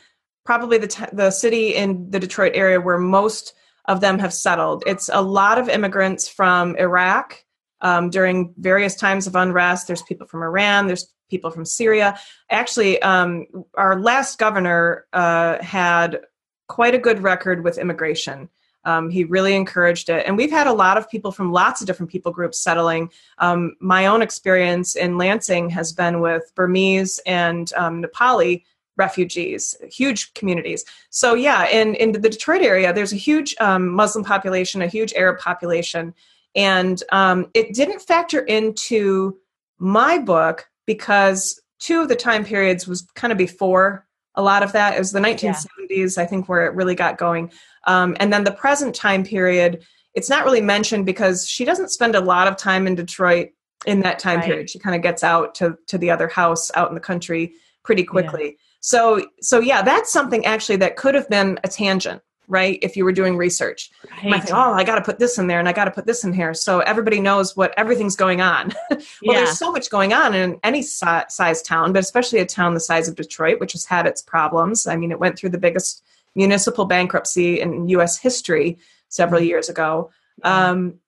probably 0.45 0.79
the, 0.79 0.87
t- 0.87 1.05
the 1.13 1.29
city 1.29 1.75
in 1.75 2.09
the 2.09 2.19
Detroit 2.19 2.53
area 2.55 2.81
where 2.81 2.97
most 2.97 3.53
of 3.85 4.01
them 4.01 4.17
have 4.17 4.33
settled. 4.33 4.83
It's 4.87 5.07
a 5.13 5.21
lot 5.21 5.59
of 5.59 5.69
immigrants 5.69 6.27
from 6.27 6.75
Iraq 6.77 7.43
um, 7.81 8.09
during 8.09 8.53
various 8.57 8.95
times 8.95 9.27
of 9.27 9.35
unrest. 9.35 9.85
There's 9.85 10.01
people 10.01 10.25
from 10.25 10.41
Iran, 10.41 10.87
there's 10.87 11.13
people 11.29 11.51
from 11.51 11.65
Syria. 11.65 12.17
Actually, 12.49 12.99
um, 13.03 13.45
our 13.75 13.99
last 14.01 14.39
governor 14.39 15.05
uh, 15.13 15.61
had 15.61 16.19
quite 16.67 16.95
a 16.95 16.99
good 16.99 17.21
record 17.21 17.63
with 17.63 17.77
immigration. 17.77 18.49
Um, 18.85 19.09
he 19.09 19.25
really 19.25 19.53
encouraged 19.53 20.09
it. 20.09 20.25
And 20.25 20.37
we've 20.37 20.51
had 20.51 20.67
a 20.67 20.73
lot 20.73 20.97
of 20.97 21.09
people 21.09 21.31
from 21.31 21.51
lots 21.51 21.81
of 21.81 21.87
different 21.87 22.11
people 22.11 22.31
groups 22.31 22.57
settling 22.57 23.11
um, 23.39 23.75
my 23.81 24.05
own 24.05 24.21
experience 24.21 24.95
in 24.95 25.17
Lansing 25.17 25.69
has 25.71 25.91
been 25.91 26.21
with 26.21 26.53
Burmese 26.55 27.19
and 27.25 27.73
um, 27.73 28.01
Nepali 28.01 28.63
refugees, 28.95 29.75
huge 29.91 30.33
communities. 30.33 30.83
So 31.09 31.33
yeah, 31.35 31.67
in 31.67 31.95
in 31.95 32.13
the 32.13 32.19
Detroit 32.19 32.61
area, 32.61 32.93
there's 32.93 33.13
a 33.13 33.17
huge 33.17 33.55
um, 33.59 33.89
Muslim 33.89 34.23
population, 34.23 34.81
a 34.81 34.87
huge 34.87 35.13
Arab 35.13 35.39
population, 35.39 36.13
and 36.55 37.01
um, 37.11 37.47
it 37.53 37.73
didn't 37.73 38.01
factor 38.01 38.39
into 38.39 39.37
my 39.77 40.17
book 40.17 40.69
because 40.85 41.61
two 41.79 42.01
of 42.01 42.09
the 42.09 42.15
time 42.15 42.43
periods 42.43 42.87
was 42.87 43.01
kind 43.15 43.31
of 43.31 43.37
before 43.37 44.06
a 44.37 44.41
lot 44.41 44.63
of 44.63 44.71
that. 44.71 44.95
It 44.95 44.99
was 44.99 45.11
the 45.11 45.19
1970s, 45.19 46.17
I 46.17 46.25
think, 46.25 46.47
where 46.47 46.65
it 46.65 46.73
really 46.73 46.95
got 46.95 47.17
going, 47.17 47.51
um, 47.85 48.15
and 48.21 48.31
then 48.31 48.45
the 48.45 48.53
present 48.53 48.95
time 48.95 49.25
period 49.25 49.85
it's 50.17 50.31
not 50.31 50.43
really 50.45 50.61
mentioned 50.61 51.05
because 51.05 51.47
she 51.47 51.63
doesn't 51.63 51.89
spend 51.91 52.15
a 52.15 52.19
lot 52.19 52.47
of 52.47 52.57
time 52.57 52.87
in 52.87 52.95
Detroit 52.95 53.49
in 53.85 53.99
that 53.99 54.17
time 54.17 54.37
Right. 54.39 54.47
period. 54.47 54.69
She 54.69 54.79
kind 54.79 54.95
of 54.95 55.03
gets 55.03 55.23
out 55.23 55.53
to 55.55 55.77
to 55.87 55.97
the 55.99 56.09
other 56.09 56.27
house 56.27 56.71
out 56.73 56.89
in 56.89 56.95
the 56.95 56.99
country 56.99 57.53
pretty 57.83 58.03
quickly. 58.03 58.57
So 58.79 59.27
so 59.41 59.59
yeah, 59.59 59.83
that's 59.83 60.11
something 60.11 60.43
actually 60.45 60.77
that 60.77 60.95
could 60.95 61.13
have 61.13 61.29
been 61.29 61.59
a 61.63 61.67
tangent, 61.67 62.23
right? 62.47 62.79
If 62.81 62.95
you 62.95 63.03
were 63.03 63.11
doing 63.11 63.35
research. 63.35 63.91
You 64.23 64.29
might 64.29 64.43
think, 64.43 64.55
oh, 64.55 64.73
I 64.73 64.83
got 64.83 64.95
to 64.95 65.01
put 65.01 65.19
this 65.19 65.37
in 65.37 65.47
there 65.47 65.59
and 65.59 65.67
I 65.67 65.73
got 65.73 65.85
to 65.85 65.91
put 65.91 66.05
this 66.05 66.23
in 66.23 66.31
here, 66.33 66.53
so 66.53 66.79
everybody 66.79 67.19
knows 67.19 67.55
what 67.57 67.73
everything's 67.77 68.15
going 68.15 68.41
on. 68.41 68.73
well, 68.89 68.99
yeah. 69.21 69.33
there's 69.33 69.57
so 69.57 69.71
much 69.71 69.89
going 69.89 70.13
on 70.13 70.33
in 70.33 70.59
any 70.63 70.81
si- 70.81 71.27
size 71.29 71.61
town, 71.61 71.93
but 71.93 71.99
especially 71.99 72.39
a 72.39 72.45
town 72.45 72.73
the 72.73 72.79
size 72.79 73.07
of 73.07 73.15
Detroit, 73.15 73.59
which 73.59 73.73
has 73.73 73.85
had 73.85 74.05
its 74.05 74.21
problems. 74.21 74.87
I 74.87 74.95
mean, 74.95 75.11
it 75.11 75.19
went 75.19 75.37
through 75.37 75.49
the 75.49 75.57
biggest 75.57 76.03
municipal 76.35 76.85
bankruptcy 76.85 77.59
in 77.59 77.89
U.S. 77.89 78.17
history 78.17 78.77
several 79.09 79.41
Mm-hmm. 79.41 79.49
years 79.49 79.69
ago. 79.69 80.11
Um, 80.43 80.99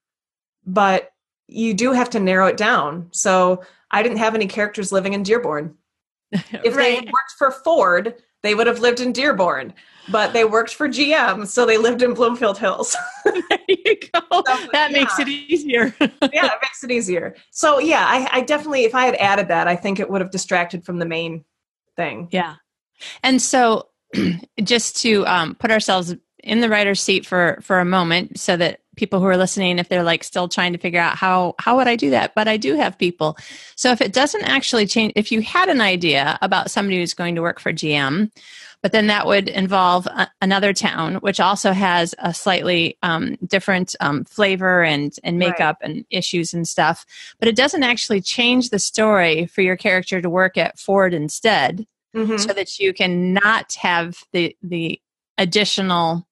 but 0.65 1.11
you 1.47 1.73
do 1.73 1.93
have 1.93 2.09
to 2.11 2.19
narrow 2.19 2.47
it 2.47 2.57
down. 2.57 3.07
So 3.11 3.63
I 3.91 4.03
didn't 4.03 4.17
have 4.19 4.35
any 4.35 4.47
characters 4.47 4.91
living 4.91 5.13
in 5.13 5.23
Dearborn. 5.23 5.75
If 6.63 6.75
they 6.75 6.95
had 6.95 7.05
worked 7.05 7.33
for 7.37 7.51
Ford, 7.51 8.15
they 8.43 8.55
would 8.55 8.67
have 8.67 8.79
lived 8.79 8.99
in 8.99 9.11
Dearborn. 9.11 9.73
But 10.11 10.33
they 10.33 10.43
worked 10.43 10.73
for 10.73 10.87
GM, 10.87 11.45
so 11.45 11.67
they 11.67 11.77
lived 11.77 12.01
in 12.01 12.15
Bloomfield 12.15 12.57
Hills. 12.57 12.97
there 13.25 13.59
you 13.67 13.95
go. 14.11 14.21
So, 14.31 14.67
that 14.71 14.91
makes 14.91 15.19
it 15.19 15.27
easier. 15.27 15.93
yeah, 15.99 16.07
it 16.21 16.59
makes 16.63 16.83
it 16.83 16.89
easier. 16.89 17.35
So 17.51 17.77
yeah, 17.77 18.05
I, 18.07 18.39
I 18.39 18.41
definitely, 18.41 18.85
if 18.85 18.95
I 18.95 19.05
had 19.05 19.15
added 19.15 19.49
that, 19.49 19.67
I 19.67 19.75
think 19.75 19.99
it 19.99 20.09
would 20.09 20.21
have 20.21 20.31
distracted 20.31 20.83
from 20.83 20.97
the 20.97 21.05
main 21.05 21.45
thing. 21.95 22.27
yeah. 22.31 22.55
And 23.21 23.39
so, 23.39 23.89
just 24.63 24.97
to 25.03 25.25
um, 25.27 25.55
put 25.55 25.69
ourselves 25.69 26.15
in 26.43 26.61
the 26.61 26.69
writer's 26.69 27.01
seat 27.01 27.25
for 27.25 27.59
for 27.61 27.79
a 27.79 27.85
moment, 27.85 28.39
so 28.39 28.57
that 28.57 28.79
people 28.99 29.19
who 29.19 29.25
are 29.25 29.37
listening, 29.37 29.79
if 29.79 29.87
they're 29.89 30.03
like 30.03 30.23
still 30.23 30.47
trying 30.49 30.73
to 30.73 30.79
figure 30.79 30.99
out 30.99 31.15
how 31.15 31.55
how 31.57 31.77
would 31.77 31.87
I 31.87 31.95
do 31.95 32.09
that, 32.11 32.35
but 32.35 32.47
I 32.47 32.57
do 32.57 32.75
have 32.75 32.97
people. 32.99 33.37
So 33.75 33.91
if 33.91 34.01
it 34.01 34.13
doesn't 34.13 34.43
actually 34.43 34.85
change, 34.85 35.13
if 35.15 35.31
you 35.31 35.41
had 35.41 35.69
an 35.69 35.81
idea 35.81 36.37
about 36.41 36.69
somebody 36.69 36.99
who's 36.99 37.13
going 37.13 37.35
to 37.35 37.41
work 37.41 37.59
for 37.59 37.71
GM, 37.71 38.29
but 38.83 38.91
then 38.91 39.07
that 39.07 39.25
would 39.25 39.47
involve 39.49 40.05
a, 40.07 40.29
another 40.41 40.73
town, 40.73 41.15
which 41.15 41.39
also 41.39 41.71
has 41.71 42.13
a 42.19 42.33
slightly 42.33 42.97
um, 43.01 43.35
different 43.47 43.95
um, 44.01 44.25
flavor 44.25 44.83
and 44.83 45.13
and 45.23 45.39
Right. 45.39 45.49
makeup 45.49 45.77
and 45.81 46.05
issues 46.09 46.53
and 46.53 46.67
stuff. 46.67 47.05
But 47.39 47.47
it 47.47 47.55
doesn't 47.55 47.83
actually 47.83 48.21
change 48.21 48.69
the 48.69 48.79
story 48.79 49.45
for 49.47 49.61
your 49.61 49.77
character 49.77 50.21
to 50.21 50.29
work 50.29 50.57
at 50.57 50.77
Ford 50.77 51.13
instead, 51.13 51.87
Mhm. 52.15 52.39
so 52.39 52.53
that 52.53 52.79
you 52.79 52.93
can 52.93 53.33
not 53.33 53.73
have 53.75 54.17
the 54.33 54.55
the 54.61 54.99
additional 55.37 56.27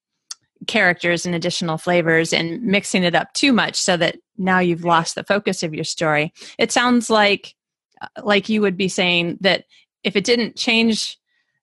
characters 0.67 1.25
and 1.25 1.33
additional 1.33 1.77
flavors 1.77 2.33
and 2.33 2.61
mixing 2.63 3.03
it 3.03 3.15
up 3.15 3.33
too 3.33 3.53
much 3.53 3.75
so 3.75 3.97
that 3.97 4.17
now 4.37 4.59
you've 4.59 4.83
lost 4.83 5.15
the 5.15 5.23
focus 5.23 5.63
of 5.63 5.73
your 5.73 5.83
story. 5.83 6.33
It 6.57 6.71
sounds 6.71 7.09
like 7.09 7.55
uh, 8.01 8.07
like 8.23 8.49
you 8.49 8.61
would 8.61 8.77
be 8.77 8.89
saying 8.89 9.37
that 9.41 9.65
if 10.03 10.15
it 10.15 10.23
didn't 10.23 10.55
change 10.55 11.17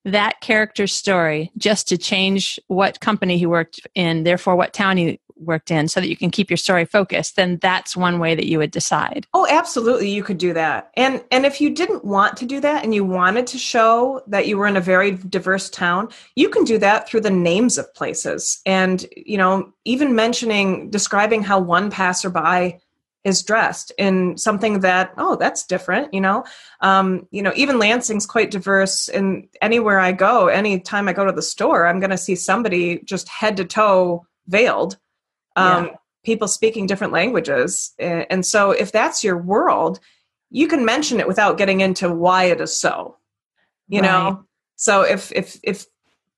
that 0.05 0.40
character's 0.40 0.92
story 0.92 1.50
just 1.57 1.88
to 1.88 1.96
change 1.96 2.59
what 2.66 3.00
company 3.00 3.38
he 3.38 3.46
worked 3.46 3.80
in 3.94 4.22
therefore 4.24 4.55
what 4.55 4.74
town 4.74 4.96
he 4.98 5.18
worked 5.37 5.70
in 5.70 5.89
so 5.89 6.01
that 6.01 6.09
you 6.09 6.16
can 6.16 6.30
keep 6.30 6.51
your 6.51 6.57
story 6.57 6.85
focused 6.85 7.37
then 7.37 7.59
that's 7.61 7.97
one 7.97 8.18
way 8.18 8.35
that 8.35 8.47
you 8.47 8.59
would 8.59 8.70
decide 8.70 9.26
Oh, 9.35 9.47
absolutely, 9.51 10.11
you 10.11 10.22
could 10.22 10.39
do 10.39 10.53
that. 10.53 10.91
And 10.97 11.22
and 11.30 11.45
if 11.45 11.61
you 11.61 11.70
didn't 11.70 12.05
want 12.05 12.37
to 12.37 12.47
do 12.47 12.61
that 12.61 12.85
and 12.85 12.95
you 12.95 13.05
wanted 13.05 13.47
to 13.49 13.59
show 13.59 14.22
that 14.28 14.47
you 14.47 14.57
were 14.57 14.66
in 14.66 14.76
a 14.76 14.80
very 14.80 15.12
diverse 15.12 15.68
town, 15.68 16.09
you 16.37 16.49
can 16.49 16.64
do 16.64 16.78
that 16.78 17.09
through 17.09 17.22
the 17.22 17.30
names 17.30 17.76
of 17.76 17.93
places. 17.95 18.62
And 18.64 19.05
you 19.16 19.37
know, 19.37 19.72
even 19.85 20.14
mentioning 20.14 20.89
describing 20.89 21.43
how 21.43 21.59
one 21.59 21.91
passerby 21.91 22.78
is 23.24 23.43
dressed 23.43 23.91
in 23.99 24.37
something 24.37 24.80
that 24.80 25.12
oh 25.16 25.35
that's 25.37 25.64
different 25.66 26.12
you 26.12 26.20
know 26.20 26.45
um, 26.82 27.26
you 27.30 27.43
know 27.43 27.53
even 27.57 27.78
lansing's 27.78 28.26
quite 28.26 28.51
diverse 28.51 29.09
and 29.09 29.49
anywhere 29.62 29.99
i 29.99 30.12
go 30.12 30.49
anytime 30.49 31.09
i 31.09 31.12
go 31.14 31.24
to 31.24 31.32
the 31.32 31.41
store 31.41 31.87
i'm 31.87 32.01
going 32.01 32.11
to 32.11 32.18
see 32.18 32.35
somebody 32.35 33.01
just 33.05 33.26
head 33.30 33.57
to 33.57 33.64
toe 33.64 34.26
veiled 34.47 34.99
um, 35.57 35.90
people 36.24 36.48
speaking 36.48 36.86
different 36.86 37.12
languages 37.12 37.92
and 37.98 38.44
so 38.44 38.70
if 38.70 38.90
that's 38.92 39.22
your 39.22 39.36
world 39.38 40.00
you 40.50 40.68
can 40.68 40.84
mention 40.84 41.20
it 41.20 41.28
without 41.28 41.59
getting 41.59 41.80
into 41.80 42.12
why 42.12 42.44
it 42.44 42.61
is 42.61 42.76
so 42.76 43.16
you 43.88 44.00
Right. 44.00 44.07
know 44.09 44.44
so 44.76 45.02
if 45.02 45.30
if 45.32 45.59
if 45.62 45.86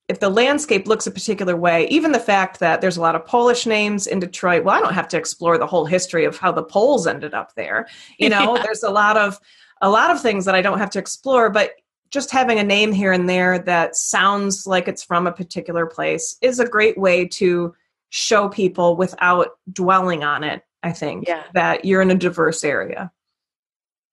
if 0.09 0.21
the 0.21 0.29
landscape 0.29 0.87
looks 0.87 1.07
a 1.07 1.11
particular 1.11 1.57
way 1.57 1.87
even 1.89 2.13
the 2.13 2.19
fact 2.21 2.61
that 2.61 2.81
there's 2.81 2.97
a 2.97 3.01
lot 3.01 3.15
of 3.15 3.25
polish 3.27 3.67
names 3.67 4.07
in 4.07 4.19
detroit 4.21 4.65
well 4.65 4.77
i 4.77 4.81
don't 4.81 4.95
have 4.95 5.09
to 5.09 5.17
explore 5.17 5.59
the 5.59 5.67
whole 5.67 5.85
history 5.87 6.25
of 6.25 6.37
how 6.37 6.53
the 6.53 6.63
poles 6.63 7.07
ended 7.07 7.35
up 7.35 7.55
there 7.55 7.87
you 8.19 8.29
know 8.29 8.55
Yeah. 8.57 8.63
there's 8.65 8.83
a 8.83 8.91
lot 8.91 9.17
of 9.17 9.39
a 9.83 9.89
lot 9.91 10.11
of 10.11 10.21
things 10.21 10.45
that 10.45 10.55
i 10.55 10.63
don't 10.63 10.79
have 10.79 10.91
to 10.91 10.99
explore 10.99 11.51
but 11.51 11.73
just 12.11 12.31
having 12.31 12.59
a 12.59 12.65
name 12.65 12.93
here 12.93 13.13
and 13.13 13.29
there 13.29 13.59
that 13.59 13.97
sounds 13.97 14.67
like 14.67 14.87
it's 14.89 15.03
from 15.03 15.27
a 15.27 15.33
particular 15.33 15.87
place 15.87 16.37
is 16.41 16.61
a 16.61 16.67
great 16.69 16.97
way 16.97 17.27
to 17.27 17.75
show 18.17 18.49
people 18.49 18.97
without 18.97 19.51
dwelling 19.71 20.25
on 20.25 20.43
it 20.43 20.63
i 20.83 20.91
think 20.91 21.29
Yeah. 21.29 21.43
that 21.53 21.85
you're 21.85 22.01
in 22.01 22.11
a 22.11 22.15
diverse 22.15 22.65
area 22.65 23.13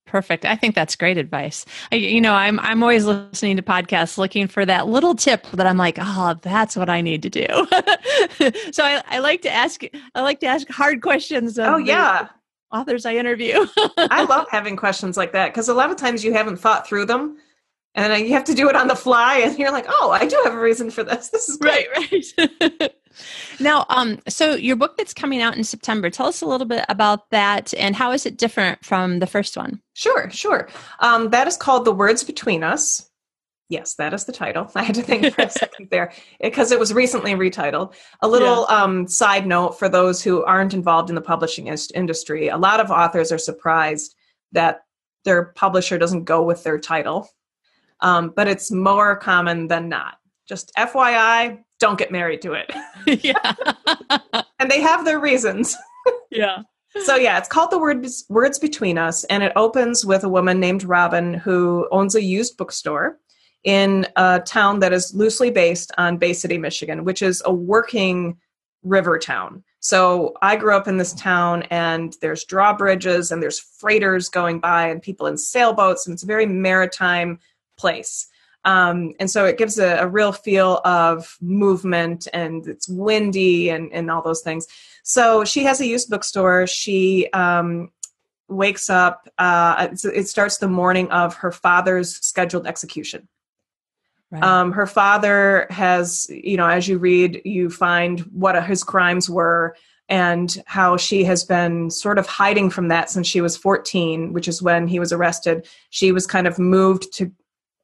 Perfect. 0.05 0.45
I 0.45 0.55
think 0.57 0.75
that's 0.75 0.95
great 0.95 1.17
advice. 1.17 1.65
I, 1.91 1.95
you 1.95 2.21
know, 2.21 2.33
I'm 2.33 2.59
I'm 2.59 2.83
always 2.83 3.05
listening 3.05 3.55
to 3.55 3.63
podcasts 3.63 4.17
looking 4.17 4.47
for 4.47 4.63
that 4.65 4.85
little 4.87 5.15
tip 5.15 5.47
that 5.53 5.65
I'm 5.65 5.77
like, 5.77 5.97
oh, 5.99 6.35
that's 6.41 6.75
what 6.75 6.87
I 6.89 7.01
need 7.01 7.23
to 7.23 7.29
do. 7.31 7.47
so 8.73 8.83
I, 8.83 9.01
I 9.07 9.19
like 9.19 9.41
to 9.43 9.49
ask 9.49 9.81
I 10.13 10.21
like 10.21 10.39
to 10.41 10.45
ask 10.45 10.67
hard 10.69 11.01
questions. 11.01 11.57
Of 11.57 11.65
oh 11.65 11.77
the 11.77 11.85
yeah 11.85 12.27
authors 12.71 13.05
I 13.07 13.15
interview. 13.15 13.65
I 13.97 14.25
love 14.25 14.45
having 14.51 14.75
questions 14.75 15.15
like 15.17 15.31
that 15.31 15.47
because 15.51 15.69
a 15.69 15.73
lot 15.73 15.89
of 15.89 15.95
times 15.97 16.23
you 16.23 16.33
haven't 16.33 16.57
thought 16.57 16.85
through 16.85 17.05
them 17.05 17.37
and 17.95 18.27
you 18.27 18.33
have 18.33 18.43
to 18.43 18.53
do 18.53 18.69
it 18.69 18.75
on 18.75 18.87
the 18.89 18.95
fly 18.95 19.37
and 19.37 19.57
you're 19.57 19.71
like, 19.71 19.85
oh, 19.87 20.11
I 20.11 20.27
do 20.27 20.39
have 20.43 20.53
a 20.53 20.59
reason 20.59 20.91
for 20.91 21.03
this. 21.03 21.29
This 21.29 21.47
is 21.49 21.57
great. 21.57 21.87
right, 21.95 22.25
right. 22.37 22.91
now, 23.59 23.85
um, 23.89 24.19
so 24.27 24.55
your 24.55 24.75
book 24.75 24.97
that's 24.97 25.13
coming 25.13 25.41
out 25.41 25.57
in 25.57 25.63
September. 25.63 26.09
Tell 26.09 26.27
us 26.27 26.41
a 26.41 26.45
little 26.45 26.67
bit 26.67 26.85
about 26.89 27.29
that 27.31 27.73
and 27.75 27.95
how 27.95 28.11
is 28.11 28.25
it 28.25 28.37
different 28.37 28.83
from 28.83 29.19
the 29.19 29.27
first 29.27 29.57
one? 29.57 29.81
Sure, 29.93 30.29
sure. 30.29 30.69
Um, 30.99 31.29
that 31.29 31.47
is 31.47 31.57
called 31.57 31.85
The 31.85 31.91
Words 31.91 32.23
Between 32.23 32.63
Us. 32.63 33.09
Yes, 33.69 33.95
that 33.95 34.13
is 34.13 34.25
the 34.25 34.31
title. 34.31 34.69
I 34.75 34.83
had 34.83 34.95
to 34.95 35.01
think 35.01 35.33
for 35.33 35.43
a 35.43 35.49
second 35.49 35.89
there 35.89 36.11
because 36.41 36.71
it 36.71 36.79
was 36.79 36.93
recently 36.93 37.31
retitled. 37.33 37.95
A 38.21 38.27
little 38.27 38.67
um, 38.67 39.07
side 39.07 39.47
note 39.47 39.79
for 39.79 39.89
those 39.89 40.21
who 40.21 40.43
aren't 40.43 40.73
involved 40.73 41.09
in 41.09 41.15
the 41.15 41.21
publishing 41.21 41.67
is- 41.67 41.91
industry 41.95 42.49
a 42.49 42.57
lot 42.57 42.79
of 42.79 42.91
authors 42.91 43.31
are 43.31 43.37
surprised 43.37 44.15
that 44.51 44.81
their 45.25 45.45
publisher 45.55 45.97
doesn't 45.97 46.25
go 46.25 46.43
with 46.43 46.63
their 46.63 46.77
title, 46.77 47.29
um, 48.01 48.33
but 48.35 48.47
it's 48.47 48.71
more 48.71 49.15
common 49.15 49.67
than 49.67 49.89
not. 49.89 50.17
Just 50.47 50.71
FYI, 50.77 51.63
don't 51.79 51.97
get 51.97 52.11
married 52.11 52.41
to 52.41 52.53
it. 52.53 52.71
yeah. 53.23 53.53
and 54.59 54.69
they 54.69 54.81
have 54.81 55.05
their 55.05 55.19
reasons. 55.19 55.75
yeah. 56.29 56.63
So 57.03 57.15
yeah, 57.15 57.39
it's 57.39 57.47
called 57.47 57.71
The 57.71 57.79
Words 57.79 58.25
Words 58.29 58.59
Between 58.59 58.97
Us, 58.97 59.23
and 59.25 59.41
it 59.41 59.51
opens 59.55 60.05
with 60.05 60.23
a 60.23 60.29
woman 60.29 60.59
named 60.59 60.83
Robin 60.83 61.33
who 61.33 61.87
owns 61.91 62.13
a 62.13 62.21
used 62.21 62.55
bookstore 62.55 63.17
in 63.63 64.05
a 64.15 64.41
town 64.45 64.79
that 64.79 64.93
is 64.93 65.13
loosely 65.15 65.49
based 65.49 65.91
on 65.97 66.17
Bay 66.17 66.33
City, 66.33 66.57
Michigan, 66.57 67.03
which 67.03 67.21
is 67.21 67.41
a 67.45 67.53
working 67.53 68.37
river 68.83 69.17
town. 69.17 69.63
So 69.79 70.33
I 70.41 70.55
grew 70.55 70.75
up 70.75 70.87
in 70.87 70.97
this 70.97 71.13
town, 71.13 71.63
and 71.63 72.15
there's 72.21 72.45
drawbridges, 72.45 73.31
and 73.31 73.41
there's 73.41 73.59
freighters 73.59 74.29
going 74.29 74.59
by, 74.59 74.87
and 74.87 75.01
people 75.01 75.27
in 75.27 75.37
sailboats, 75.37 76.05
and 76.05 76.13
it's 76.13 76.23
a 76.23 76.27
very 76.27 76.45
maritime 76.45 77.39
place. 77.77 78.27
Um, 78.65 79.13
and 79.19 79.29
so 79.29 79.45
it 79.45 79.57
gives 79.57 79.77
a, 79.77 79.97
a, 79.97 80.07
real 80.07 80.31
feel 80.31 80.79
of 80.85 81.37
movement, 81.41 82.27
and 82.33 82.65
it's 82.65 82.87
windy, 82.87 83.69
and, 83.69 83.91
and 83.91 84.09
all 84.09 84.21
those 84.21 84.41
things. 84.41 84.67
So 85.03 85.43
she 85.43 85.63
has 85.63 85.81
a 85.81 85.85
used 85.85 86.09
bookstore. 86.09 86.65
She 86.65 87.29
um, 87.33 87.91
wakes 88.47 88.89
up. 88.89 89.27
Uh, 89.37 89.89
it 89.91 90.27
starts 90.27 90.57
the 90.57 90.69
morning 90.69 91.11
of 91.11 91.35
her 91.35 91.51
father's 91.51 92.15
scheduled 92.25 92.65
execution. 92.65 93.27
Right. 94.31 94.43
Um, 94.43 94.71
her 94.71 94.87
father 94.87 95.67
has, 95.69 96.25
you 96.29 96.57
know, 96.57 96.67
as 96.67 96.87
you 96.87 96.97
read, 96.97 97.41
you 97.45 97.69
find 97.69 98.21
what 98.21 98.61
his 98.65 98.83
crimes 98.83 99.29
were 99.29 99.75
and 100.09 100.61
how 100.65 100.97
she 100.97 101.23
has 101.23 101.43
been 101.43 101.89
sort 101.89 102.17
of 102.17 102.25
hiding 102.25 102.69
from 102.69 102.87
that 102.87 103.09
since 103.09 103.27
she 103.27 103.41
was 103.41 103.55
14, 103.55 104.33
which 104.33 104.47
is 104.47 104.61
when 104.61 104.87
he 104.87 104.99
was 104.99 105.13
arrested. 105.13 105.67
She 105.91 106.11
was 106.11 106.25
kind 106.25 106.47
of 106.47 106.57
moved 106.57 107.13
to 107.13 107.31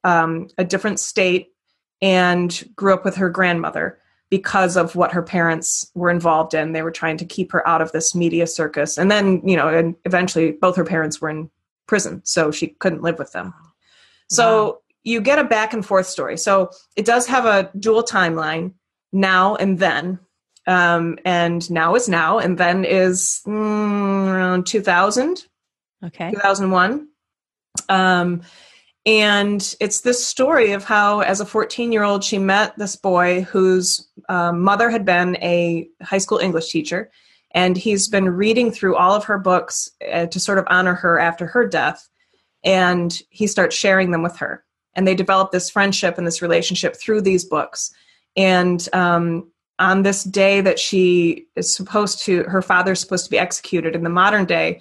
um, 0.04 0.48
a 0.58 0.64
different 0.64 1.00
state 1.00 1.48
and 2.02 2.64
grew 2.74 2.94
up 2.94 3.04
with 3.04 3.16
her 3.16 3.28
grandmother 3.28 3.98
because 4.30 4.76
of 4.76 4.94
what 4.94 5.12
her 5.12 5.22
parents 5.22 5.90
were 5.94 6.10
involved 6.10 6.54
in. 6.54 6.72
They 6.72 6.82
were 6.82 6.92
trying 6.92 7.16
to 7.18 7.24
keep 7.24 7.52
her 7.52 7.66
out 7.66 7.82
of 7.82 7.92
this 7.92 8.14
media 8.14 8.46
circus. 8.46 8.96
And 8.96 9.10
then, 9.10 9.46
you 9.46 9.56
know, 9.56 9.68
and 9.68 9.96
eventually 10.04 10.52
both 10.52 10.76
her 10.76 10.84
parents 10.84 11.20
were 11.20 11.30
in 11.30 11.50
prison, 11.86 12.22
so 12.24 12.50
she 12.52 12.68
couldn't 12.68 13.02
live 13.02 13.18
with 13.18 13.32
them. 13.32 13.52
So 14.28 14.82
you 15.02 15.20
get 15.20 15.40
a 15.40 15.44
back 15.44 15.72
and 15.72 15.84
forth 15.84 16.06
story. 16.06 16.38
So 16.38 16.70
it 16.96 17.04
does 17.04 17.26
have 17.26 17.46
a 17.46 17.70
dual 17.78 18.04
timeline 18.04 18.74
now 19.12 19.56
and 19.56 19.78
then. 19.78 20.20
Um, 20.66 21.18
and 21.24 21.68
now 21.70 21.96
is 21.96 22.08
now, 22.08 22.38
and 22.38 22.56
then 22.56 22.84
is 22.84 23.40
mm, 23.46 24.28
around 24.28 24.66
2000, 24.66 25.44
okay, 26.04 26.30
2001. 26.30 27.08
Um, 27.88 28.42
and 29.06 29.74
it's 29.80 30.02
this 30.02 30.24
story 30.24 30.72
of 30.72 30.84
how, 30.84 31.20
as 31.20 31.40
a 31.40 31.46
14 31.46 31.92
year 31.92 32.02
old, 32.02 32.22
she 32.22 32.38
met 32.38 32.76
this 32.76 32.96
boy 32.96 33.42
whose 33.42 34.08
um, 34.28 34.60
mother 34.60 34.90
had 34.90 35.04
been 35.04 35.36
a 35.36 35.88
high 36.02 36.18
school 36.18 36.38
English 36.38 36.70
teacher. 36.70 37.10
And 37.52 37.76
he's 37.76 38.06
been 38.06 38.28
reading 38.28 38.70
through 38.70 38.94
all 38.94 39.12
of 39.12 39.24
her 39.24 39.38
books 39.38 39.90
uh, 40.12 40.26
to 40.26 40.38
sort 40.38 40.58
of 40.58 40.66
honor 40.68 40.94
her 40.94 41.18
after 41.18 41.46
her 41.46 41.66
death. 41.66 42.08
And 42.62 43.18
he 43.30 43.48
starts 43.48 43.74
sharing 43.74 44.12
them 44.12 44.22
with 44.22 44.36
her 44.36 44.64
and 44.94 45.06
they 45.06 45.14
develop 45.14 45.52
this 45.52 45.70
friendship 45.70 46.18
and 46.18 46.26
this 46.26 46.42
relationship 46.42 46.96
through 46.96 47.20
these 47.20 47.44
books 47.44 47.92
and 48.36 48.88
um, 48.92 49.50
on 49.78 50.02
this 50.02 50.24
day 50.24 50.60
that 50.60 50.78
she 50.78 51.46
is 51.56 51.74
supposed 51.74 52.22
to 52.22 52.42
her 52.44 52.62
father's 52.62 53.00
supposed 53.00 53.24
to 53.24 53.30
be 53.30 53.38
executed 53.38 53.94
in 53.94 54.02
the 54.02 54.10
modern 54.10 54.44
day 54.44 54.80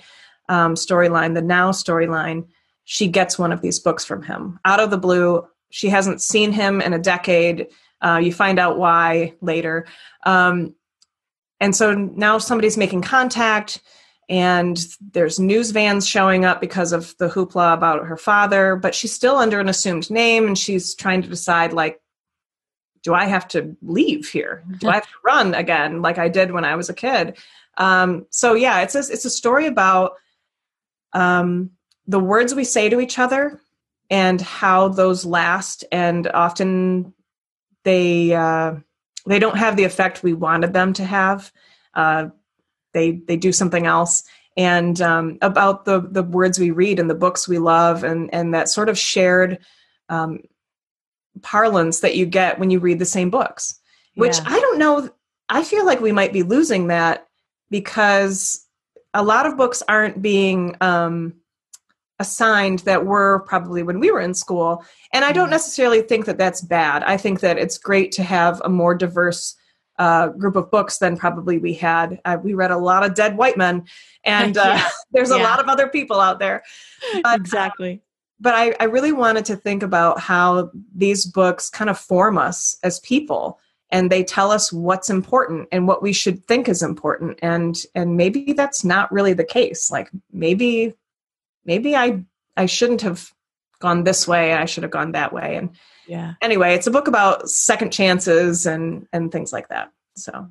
um, 0.50 0.76
storyline 0.76 1.34
the 1.34 1.42
now 1.42 1.72
storyline 1.72 2.46
she 2.92 3.08
gets 3.08 3.38
one 3.38 3.52
of 3.52 3.62
these 3.62 3.78
books 3.78 4.04
from 4.04 4.24
him. 4.24 4.60
Out 4.66 4.80
of 4.80 4.90
the 4.90 4.98
blue 4.98 5.48
she 5.70 5.90
hasn't 5.90 6.24
seen 6.24 6.52
him 6.52 6.82
in 6.82 6.92
a 6.92 6.98
decade. 6.98 7.68
Uh, 8.02 8.20
you 8.20 8.34
find 8.34 8.58
out 8.58 8.80
why 8.80 9.36
later. 9.42 9.86
Um, 10.26 10.74
and 11.60 11.76
so 11.76 11.94
now 11.94 12.40
somebody's 12.40 12.78
making 12.78 13.04
contact 13.04 13.84
and 14.28 14.84
there's 15.12 15.40
news 15.40 15.70
vans 15.70 16.08
showing 16.08 16.46
up 16.46 16.60
because 16.60 16.92
of 16.92 17.16
the 17.20 17.30
hoopla 17.30 17.76
about 17.76 18.08
her 18.08 18.18
father 18.18 18.76
but 18.76 18.96
she's 18.96 19.14
still 19.14 19.36
under 19.36 19.60
an 19.60 19.70
assumed 19.70 20.10
name 20.10 20.48
and 20.48 20.58
she's 20.58 20.96
trying 20.96 21.22
to 21.22 21.28
decide 21.28 21.74
like 21.74 22.00
do 23.04 23.14
i 23.14 23.26
have 23.26 23.48
to 23.48 23.76
leave 23.82 24.30
here? 24.30 24.64
Do 24.78 24.90
i 24.90 24.96
have 24.96 25.08
to 25.08 25.16
run 25.26 25.54
again 25.54 26.02
like 26.02 26.18
i 26.18 26.30
did 26.30 26.52
when 26.52 26.66
i 26.66 26.76
was 26.76 26.90
a 26.90 26.94
kid? 26.94 27.38
Um, 27.78 28.26
so 28.30 28.54
yeah 28.54 28.82
it's 28.82 28.96
a, 28.96 29.00
it's 29.00 29.26
a 29.26 29.30
story 29.30 29.66
about 29.68 30.14
um, 31.14 31.72
the 32.10 32.20
words 32.20 32.56
we 32.56 32.64
say 32.64 32.90
to 32.90 33.00
each 33.00 33.20
other 33.20 33.62
and 34.10 34.42
how 34.42 34.88
those 34.88 35.26
last 35.26 35.86
and 35.92 36.28
often 36.30 37.14
they 37.84 38.34
uh, 38.34 38.74
they 39.28 39.38
don't 39.38 39.58
have 39.58 39.78
the 39.78 39.84
effect 39.84 40.24
we 40.24 40.34
wanted 40.34 40.74
them 40.74 40.92
to 40.94 41.06
have 41.06 41.52
uh, 41.94 42.28
they 42.94 43.12
they 43.28 43.38
do 43.38 43.52
something 43.52 43.86
else 43.86 44.24
and 44.58 45.00
um, 45.02 45.38
about 45.44 45.86
the 45.86 46.02
the 46.02 46.24
words 46.24 46.58
we 46.58 46.72
read 46.72 47.00
and 47.00 47.10
the 47.10 47.16
books 47.16 47.48
we 47.48 47.60
love 47.60 48.04
and 48.04 48.34
and 48.34 48.56
that 48.56 48.70
sort 48.70 48.90
of 48.90 48.98
shared 48.98 49.60
um, 50.10 50.40
parlance 51.44 52.00
that 52.00 52.18
you 52.18 52.26
get 52.26 52.58
when 52.58 52.72
you 52.72 52.80
read 52.80 52.98
the 52.98 53.06
same 53.06 53.30
books 53.30 53.80
which 54.16 54.38
yeah. 54.40 54.46
i 54.48 54.60
don't 54.60 54.80
know 54.80 55.08
i 55.48 55.64
feel 55.64 55.86
like 55.86 56.02
we 56.02 56.12
might 56.12 56.34
be 56.34 56.42
losing 56.42 56.88
that 56.88 57.28
because 57.70 58.66
a 59.14 59.24
lot 59.24 59.46
of 59.46 59.56
books 59.56 59.84
aren't 59.88 60.24
being 60.24 60.76
um, 60.82 61.34
assigned 62.20 62.80
that 62.80 63.06
were 63.06 63.40
probably 63.48 63.82
when 63.82 64.00
we 64.00 64.12
were 64.12 64.22
in 64.22 64.34
school 64.34 64.84
and 65.14 65.24
i 65.24 65.32
don't 65.32 65.50
necessarily 65.50 66.02
think 66.02 66.26
that 66.26 66.38
that's 66.38 66.62
bad 66.62 67.04
i 67.04 67.16
think 67.16 67.40
that 67.40 67.58
it's 67.58 67.78
great 67.78 68.12
to 68.12 68.24
have 68.24 68.62
a 68.66 68.70
more 68.70 68.94
diverse 68.94 69.56
uh, 70.00 70.30
group 70.30 70.56
of 70.56 70.72
books 70.72 70.98
than 70.98 71.18
probably 71.18 71.58
we 71.58 71.74
had. 71.74 72.20
Uh, 72.24 72.38
we 72.42 72.54
read 72.54 72.72
a 72.72 72.78
lot 72.78 73.06
of 73.06 73.14
Dead 73.14 73.38
White 73.38 73.58
Men, 73.58 73.86
and 74.24 74.58
uh, 74.58 74.64
yeah. 74.78 74.90
there's 75.12 75.30
a 75.30 75.38
yeah. 75.38 75.44
lot 75.44 75.60
of 75.60 75.68
other 75.68 75.88
people 75.90 76.20
out 76.20 76.40
there. 76.40 76.64
But, 77.22 77.40
exactly. 77.40 78.02
But 78.40 78.56
I, 78.56 78.74
I 78.80 78.86
really 78.86 79.12
wanted 79.12 79.46
to 79.46 79.58
think 79.58 79.84
about 79.84 80.20
how 80.20 80.72
these 80.96 81.26
books 81.26 81.70
kind 81.70 81.90
of 81.90 82.00
form 82.00 82.38
us 82.38 82.78
as 82.84 83.02
people 83.02 83.60
and 83.92 84.12
they 84.12 84.24
tell 84.24 84.52
us 84.52 84.72
what's 84.72 85.10
important 85.10 85.68
and 85.72 85.88
what 85.88 86.02
we 86.02 86.14
should 86.14 86.46
think 86.46 86.70
is 86.70 86.82
important 86.82 87.38
and 87.42 87.84
and 87.96 88.16
maybe 88.16 88.54
that's 88.54 88.86
not 88.86 89.12
really 89.12 89.34
the 89.34 89.44
case 89.44 89.90
like 89.90 90.10
maybe 90.32 90.94
maybe 91.66 91.96
i 91.96 92.24
i 92.58 92.66
shouldn't 92.66 93.02
have 93.02 93.32
gone 93.80 94.04
this 94.04 94.28
way 94.28 94.54
i 94.54 94.66
should 94.66 94.84
have 94.84 94.92
gone 94.92 95.14
that 95.14 95.34
way. 95.34 95.56
And 95.56 95.70
yeah. 96.08 96.34
anyway 96.42 96.74
it's 96.74 96.88
a 96.88 96.92
book 96.92 97.08
about 97.08 97.50
second 97.50 97.92
chances 97.92 98.66
and 98.66 99.08
and 99.14 99.32
things 99.32 99.54
like 99.54 99.70
that. 99.70 99.92
So. 100.16 100.48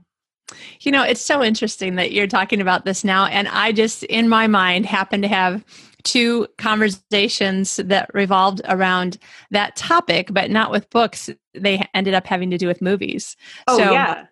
You 0.80 0.92
know 0.92 1.02
it's 1.02 1.20
so 1.20 1.42
interesting 1.42 1.96
that 1.96 2.12
you're 2.12 2.26
talking 2.26 2.62
about 2.62 2.86
this 2.86 3.04
now 3.04 3.26
and 3.26 3.48
i 3.48 3.70
just 3.70 4.02
in 4.04 4.30
my 4.30 4.46
mind 4.46 4.86
happen 4.86 5.20
to 5.20 5.28
have 5.28 5.62
two 6.04 6.46
conversations 6.56 7.76
that 7.76 8.08
revolved 8.14 8.62
around 8.66 9.18
that 9.50 9.76
topic 9.76 10.28
but 10.32 10.50
not 10.50 10.70
with 10.70 10.88
books. 10.88 11.28
They 11.52 11.86
ended 11.92 12.14
up 12.14 12.26
having 12.26 12.50
to 12.50 12.56
do 12.56 12.66
with 12.66 12.80
movies. 12.80 13.36
Oh 13.66 13.76
so 13.76 13.92
yeah 13.92 14.24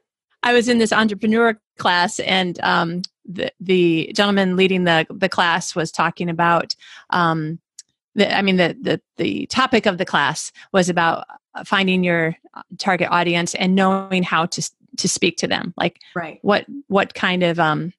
i 0.46 0.52
was 0.52 0.68
in 0.68 0.78
this 0.78 0.92
entrepreneur 0.92 1.58
class 1.78 2.18
and 2.20 2.58
um, 2.60 3.02
the, 3.26 3.52
the 3.60 4.10
gentleman 4.14 4.56
leading 4.56 4.84
the 4.84 5.06
the 5.10 5.28
class 5.28 5.74
was 5.74 5.92
talking 5.92 6.30
about 6.30 6.74
um, 7.10 7.58
the, 8.16 8.34
I 8.34 8.42
mean, 8.42 8.56
the, 8.56 8.76
the, 8.80 9.00
the 9.18 9.46
topic 9.46 9.86
of 9.86 9.98
the 9.98 10.04
class 10.04 10.50
was 10.72 10.88
about 10.88 11.26
finding 11.64 12.02
your 12.02 12.34
target 12.78 13.08
audience 13.10 13.54
and 13.54 13.74
knowing 13.74 14.22
how 14.22 14.46
to, 14.46 14.70
to 14.96 15.08
speak 15.08 15.36
to 15.38 15.46
them. 15.46 15.74
Like 15.76 16.00
right. 16.14 16.38
what, 16.42 16.64
what 16.88 17.14
kind 17.14 17.42
of, 17.42 17.60
um, 17.60 17.92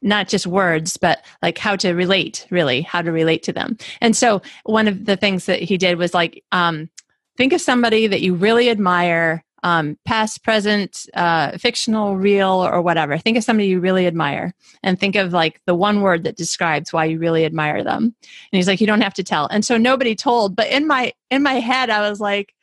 not 0.00 0.28
just 0.28 0.46
words, 0.46 0.96
but 0.96 1.24
like 1.42 1.58
how 1.58 1.74
to 1.76 1.92
relate, 1.92 2.46
really, 2.50 2.82
how 2.82 3.02
to 3.02 3.10
relate 3.10 3.42
to 3.42 3.52
them. 3.52 3.76
And 4.00 4.16
so 4.16 4.40
one 4.62 4.86
of 4.86 5.04
the 5.04 5.16
things 5.16 5.46
that 5.46 5.60
he 5.60 5.76
did 5.76 5.98
was 5.98 6.14
like, 6.14 6.44
um, 6.52 6.88
think 7.36 7.52
of 7.52 7.60
somebody 7.60 8.06
that 8.06 8.20
you 8.20 8.34
really 8.34 8.70
admire 8.70 9.44
um, 9.62 9.96
past, 10.04 10.42
present, 10.42 11.06
uh, 11.14 11.56
fictional, 11.58 12.16
real, 12.16 12.50
or 12.50 12.82
whatever. 12.82 13.16
Think 13.16 13.36
of 13.36 13.44
somebody 13.44 13.68
you 13.68 13.80
really 13.80 14.06
admire 14.06 14.54
and 14.82 14.98
think 14.98 15.14
of 15.14 15.32
like 15.32 15.60
the 15.66 15.74
one 15.74 16.00
word 16.00 16.24
that 16.24 16.36
describes 16.36 16.92
why 16.92 17.04
you 17.04 17.18
really 17.18 17.44
admire 17.44 17.84
them. 17.84 18.02
And 18.04 18.14
he's 18.50 18.66
like, 18.66 18.80
you 18.80 18.86
don't 18.86 19.00
have 19.00 19.14
to 19.14 19.24
tell. 19.24 19.46
And 19.48 19.64
so 19.64 19.76
nobody 19.76 20.14
told, 20.14 20.56
but 20.56 20.68
in 20.68 20.86
my 20.86 21.12
in 21.30 21.42
my 21.42 21.54
head, 21.54 21.90
I 21.90 22.08
was 22.08 22.20
like, 22.20 22.54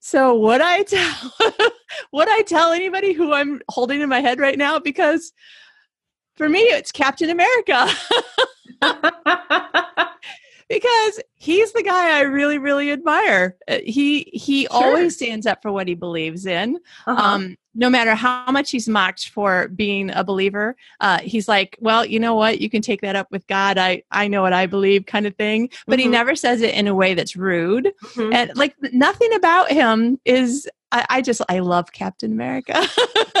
so 0.00 0.38
would 0.38 0.60
I 0.60 0.82
tell 0.82 1.32
would 2.12 2.28
I 2.28 2.42
tell 2.42 2.72
anybody 2.72 3.12
who 3.12 3.32
I'm 3.32 3.62
holding 3.68 4.00
in 4.00 4.08
my 4.08 4.20
head 4.20 4.40
right 4.40 4.58
now? 4.58 4.78
Because 4.78 5.32
for 6.36 6.48
me, 6.48 6.60
it's 6.60 6.90
Captain 6.90 7.30
America. 7.30 7.88
because 10.68 11.20
he's 11.34 11.72
the 11.72 11.82
guy 11.82 12.18
I 12.18 12.22
really, 12.22 12.58
really 12.58 12.90
admire. 12.90 13.56
Uh, 13.68 13.78
he 13.84 14.30
he 14.32 14.62
sure. 14.62 14.70
always 14.72 15.16
stands 15.16 15.46
up 15.46 15.62
for 15.62 15.72
what 15.72 15.88
he 15.88 15.94
believes 15.94 16.46
in. 16.46 16.78
Uh-huh. 17.06 17.22
Um, 17.22 17.56
no 17.74 17.90
matter 17.90 18.14
how 18.14 18.50
much 18.50 18.70
he's 18.70 18.88
mocked 18.88 19.28
for 19.28 19.68
being 19.68 20.10
a 20.10 20.22
believer, 20.22 20.76
uh, 21.00 21.18
he's 21.20 21.48
like, 21.48 21.76
well, 21.80 22.04
you 22.04 22.20
know 22.20 22.34
what? 22.34 22.60
You 22.60 22.70
can 22.70 22.82
take 22.82 23.00
that 23.00 23.16
up 23.16 23.30
with 23.30 23.46
God. 23.46 23.78
I, 23.78 24.02
I 24.10 24.28
know 24.28 24.42
what 24.42 24.52
I 24.52 24.66
believe 24.66 25.06
kind 25.06 25.26
of 25.26 25.34
thing. 25.36 25.70
But 25.86 25.98
mm-hmm. 25.98 26.04
he 26.04 26.08
never 26.08 26.36
says 26.36 26.62
it 26.62 26.74
in 26.74 26.86
a 26.86 26.94
way 26.94 27.14
that's 27.14 27.36
rude. 27.36 27.92
Mm-hmm. 28.02 28.32
And 28.32 28.56
like 28.56 28.76
nothing 28.92 29.32
about 29.34 29.70
him 29.70 30.20
is, 30.24 30.68
I, 30.92 31.06
I 31.10 31.22
just, 31.22 31.42
I 31.48 31.58
love 31.58 31.92
Captain 31.92 32.32
America. 32.32 32.80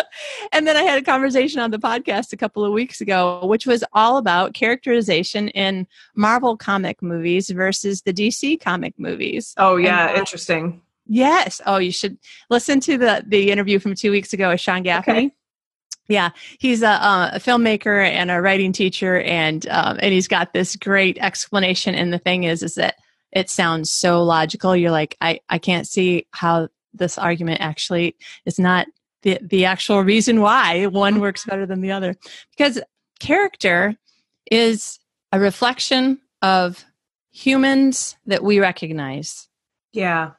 and 0.52 0.66
then 0.66 0.76
I 0.76 0.82
had 0.82 0.98
a 0.98 1.04
conversation 1.04 1.60
on 1.60 1.70
the 1.70 1.78
podcast 1.78 2.32
a 2.32 2.36
couple 2.36 2.64
of 2.64 2.72
weeks 2.72 3.00
ago, 3.00 3.46
which 3.46 3.66
was 3.66 3.84
all 3.92 4.16
about 4.16 4.54
characterization 4.54 5.48
in 5.50 5.86
Marvel 6.16 6.56
comic 6.56 7.00
movies 7.02 7.50
versus 7.50 8.02
the 8.02 8.12
DC 8.12 8.60
comic 8.60 8.94
movies. 8.98 9.54
Oh, 9.56 9.76
yeah. 9.76 10.08
And, 10.08 10.18
interesting 10.18 10.82
Yes. 11.06 11.60
Oh, 11.66 11.78
you 11.78 11.92
should 11.92 12.18
listen 12.50 12.80
to 12.80 12.96
the 12.96 13.24
the 13.26 13.50
interview 13.50 13.78
from 13.78 13.94
two 13.94 14.10
weeks 14.10 14.32
ago 14.32 14.50
with 14.50 14.60
Sean 14.60 14.82
Gaffney. 14.82 15.12
Okay. 15.12 15.30
Yeah, 16.06 16.30
he's 16.58 16.82
a, 16.82 17.30
a, 17.32 17.40
filmmaker 17.40 18.06
and 18.06 18.30
a 18.30 18.42
writing 18.42 18.72
teacher, 18.72 19.20
and 19.20 19.66
um, 19.68 19.98
and 20.00 20.12
he's 20.12 20.28
got 20.28 20.52
this 20.52 20.76
great 20.76 21.16
explanation. 21.18 21.94
And 21.94 22.12
the 22.12 22.18
thing 22.18 22.44
is, 22.44 22.62
is 22.62 22.74
that 22.74 22.96
it 23.32 23.48
sounds 23.48 23.90
so 23.90 24.22
logical. 24.22 24.76
You're 24.76 24.90
like, 24.90 25.16
I 25.20 25.40
I 25.48 25.58
can't 25.58 25.86
see 25.86 26.26
how 26.32 26.68
this 26.92 27.16
argument 27.16 27.60
actually 27.60 28.16
is 28.44 28.58
not 28.58 28.86
the 29.22 29.38
the 29.42 29.64
actual 29.64 30.02
reason 30.02 30.42
why 30.42 30.86
one 30.86 31.20
works 31.20 31.46
better 31.46 31.64
than 31.64 31.80
the 31.80 31.92
other, 31.92 32.14
because 32.56 32.80
character 33.18 33.96
is 34.50 35.00
a 35.32 35.40
reflection 35.40 36.20
of 36.42 36.84
humans 37.30 38.16
that 38.26 38.44
we 38.44 38.60
recognize. 38.60 39.48
Yeah. 39.92 40.32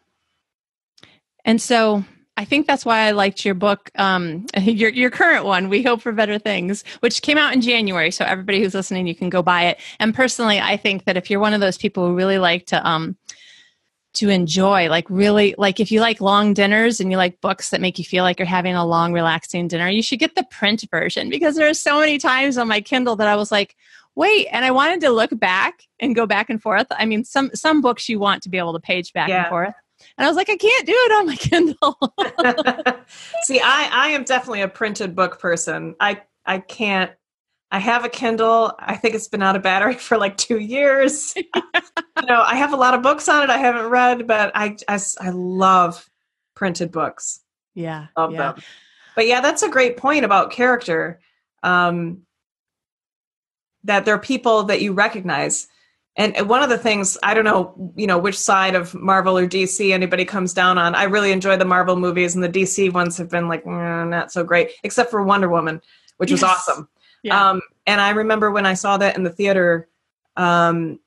And 1.46 1.62
so 1.62 2.04
I 2.38 2.43
think 2.43 2.68
that's 2.68 2.86
why 2.86 3.02
I 3.02 3.12
liked 3.12 3.46
your 3.46 3.54
book, 3.54 3.89
um, 3.96 4.46
your 4.58 4.89
your 4.89 5.10
current 5.10 5.46
one, 5.46 5.70
"We 5.70 5.84
Hope 5.84 6.02
for 6.02 6.12
Better 6.12 6.38
Things," 6.38 6.84
which 7.00 7.22
came 7.22 7.38
out 7.38 7.54
in 7.54 7.62
January. 7.62 8.12
So 8.12 8.26
everybody 8.26 8.62
who's 8.62 8.74
listening, 8.74 9.08
you 9.08 9.16
can 9.16 9.30
go 9.30 9.41
buy 9.41 9.66
it. 9.66 9.80
And 10.00 10.14
personally, 10.14 10.60
I 10.60 10.76
think 10.76 11.06
that 11.06 11.16
if 11.16 11.30
you're 11.30 11.39
one 11.39 11.54
of 11.54 11.62
those 11.62 11.78
people 11.78 12.06
who 12.06 12.16
really 12.16 12.39
like 12.39 12.66
to 12.68 12.86
um, 12.86 13.16
to 14.16 14.30
enjoy, 14.30 14.89
like 14.89 15.10
really, 15.10 15.56
like 15.58 15.80
if 15.80 15.91
you 15.91 16.02
like 16.02 16.20
long 16.20 16.54
dinners 16.54 17.00
and 17.00 17.12
you 17.12 17.18
like 17.18 17.39
books 17.41 17.70
that 17.70 17.82
make 17.82 18.00
you 18.00 18.06
feel 18.06 18.24
like 18.24 18.39
you're 18.39 18.46
having 18.46 18.76
a 18.76 18.86
long, 18.86 19.14
relaxing 19.14 19.68
dinner, 19.68 19.89
you 19.89 20.04
should 20.04 20.20
get 20.20 20.36
the 20.36 20.46
print 20.52 20.86
version 20.91 21.30
because 21.30 21.56
there 21.56 21.70
are 21.70 21.74
so 21.74 22.00
many 22.00 22.18
times 22.18 22.58
on 22.58 22.68
my 22.68 22.82
Kindle 22.82 23.16
that 23.18 23.28
I 23.28 23.36
was 23.36 23.52
like, 23.52 23.76
wait 24.16 24.48
and 24.52 24.64
i 24.64 24.72
wanted 24.72 25.02
to 25.02 25.10
look 25.10 25.38
back 25.39 25.84
and 26.00 26.16
go 26.16 26.26
back 26.26 26.50
and 26.50 26.62
forth 26.62 26.88
i 26.91 27.06
mean 27.06 27.24
some 27.26 27.52
some 27.54 27.82
books 27.82 28.08
you 28.08 28.18
want 28.18 28.41
to 28.41 28.50
be 28.50 28.58
able 28.58 28.72
to 28.72 28.80
page 28.80 29.12
back 29.12 29.28
yeah. 29.28 29.41
and 29.41 29.50
forth 29.50 29.74
and 30.18 30.26
I 30.26 30.30
was 30.30 30.38
like, 30.38 30.49
I 30.49 30.55
can't 30.55 30.86
do 30.86 30.93
it 30.95 31.11
on 31.11 31.26
my 31.28 31.36
Kindle. 32.95 33.03
See, 33.43 33.59
I, 33.59 33.89
I 33.91 34.07
am 34.09 34.24
definitely 34.24 34.61
a 34.61 34.68
printed 34.68 35.16
book 35.16 35.39
person. 35.39 35.95
I, 35.99 36.22
I 36.45 36.59
can't, 36.59 37.11
I 37.72 37.80
have 37.80 38.05
a 38.05 38.09
Kindle. 38.09 38.74
I 38.80 38.95
think 38.95 39.16
it's 39.16 39.28
been 39.28 39.43
out 39.43 39.55
of 39.55 39.61
battery 39.61 39.95
for 39.99 40.18
like 40.18 40.38
two 40.38 40.59
years. 40.59 41.36
you 41.36 41.43
know, 42.28 42.41
I 42.41 42.55
have 42.55 42.72
a 42.72 42.78
lot 42.78 42.93
of 42.93 43.01
books 43.01 43.28
on 43.28 43.43
it 43.43 43.49
I 43.49 43.57
haven't 43.57 43.88
read, 43.88 44.28
but 44.28 44.51
I, 44.55 44.78
I, 44.88 44.99
I 45.20 45.30
love 45.32 46.09
printed 46.55 46.91
books. 46.91 47.41
Yeah. 47.74 48.07
Love 48.16 48.32
yeah. 48.32 48.53
them. 48.53 48.63
But 49.16 49.28
yeah, 49.28 49.41
that's 49.41 49.63
a 49.63 49.70
great 49.70 49.97
point 49.97 50.24
about 50.24 50.51
character. 50.51 51.20
Um, 51.63 52.22
that 53.84 54.05
there 54.05 54.16
are 54.16 54.20
people 54.20 54.63
that 54.63 54.82
you 54.82 54.93
recognize 54.93 55.68
and 56.18 56.47
one 56.47 56.63
of 56.63 56.70
the 56.70 56.78
things 56.78 57.18
I 57.24 57.34
don't 57.34 57.43
know, 57.43 57.91
you 57.95 58.07
know, 58.07 58.18
which 58.18 58.39
side 58.39 58.74
of 58.76 58.93
Marvel 58.93 59.38
or 59.38 59.47
DC 59.47 59.91
anybody 59.91 60.24
comes 60.24 60.53
down 60.53 60.78
on. 60.78 60.95
I 60.95 61.03
really 61.03 61.32
enjoy 61.32 61.57
the 61.57 61.66
Marvel 61.66 61.97
movies, 61.97 62.36
and 62.36 62.43
the 62.43 62.49
DC 62.49 62.93
ones 62.93 63.18
have 63.18 63.30
been 63.30 63.49
like 63.49 63.66
mm, 63.66 64.09
not 64.09 64.32
so 64.32 64.43
great, 64.43 64.72
except 64.84 65.11
for 65.11 65.24
Wonder 65.24 65.49
Woman, 65.49 65.82
which 66.18 66.32
yes. 66.32 66.41
was 66.41 66.49
awesome. 66.49 66.89
Yeah. 67.22 67.49
Um, 67.49 67.61
and 67.86 67.99
I 67.99 68.11
remember 68.11 68.49
when 68.49 68.66
I 68.66 68.76
saw 68.76 68.97
that 68.97 69.18
in 69.18 69.24
the 69.24 69.30
theater, 69.30 69.89
um, 70.38 70.99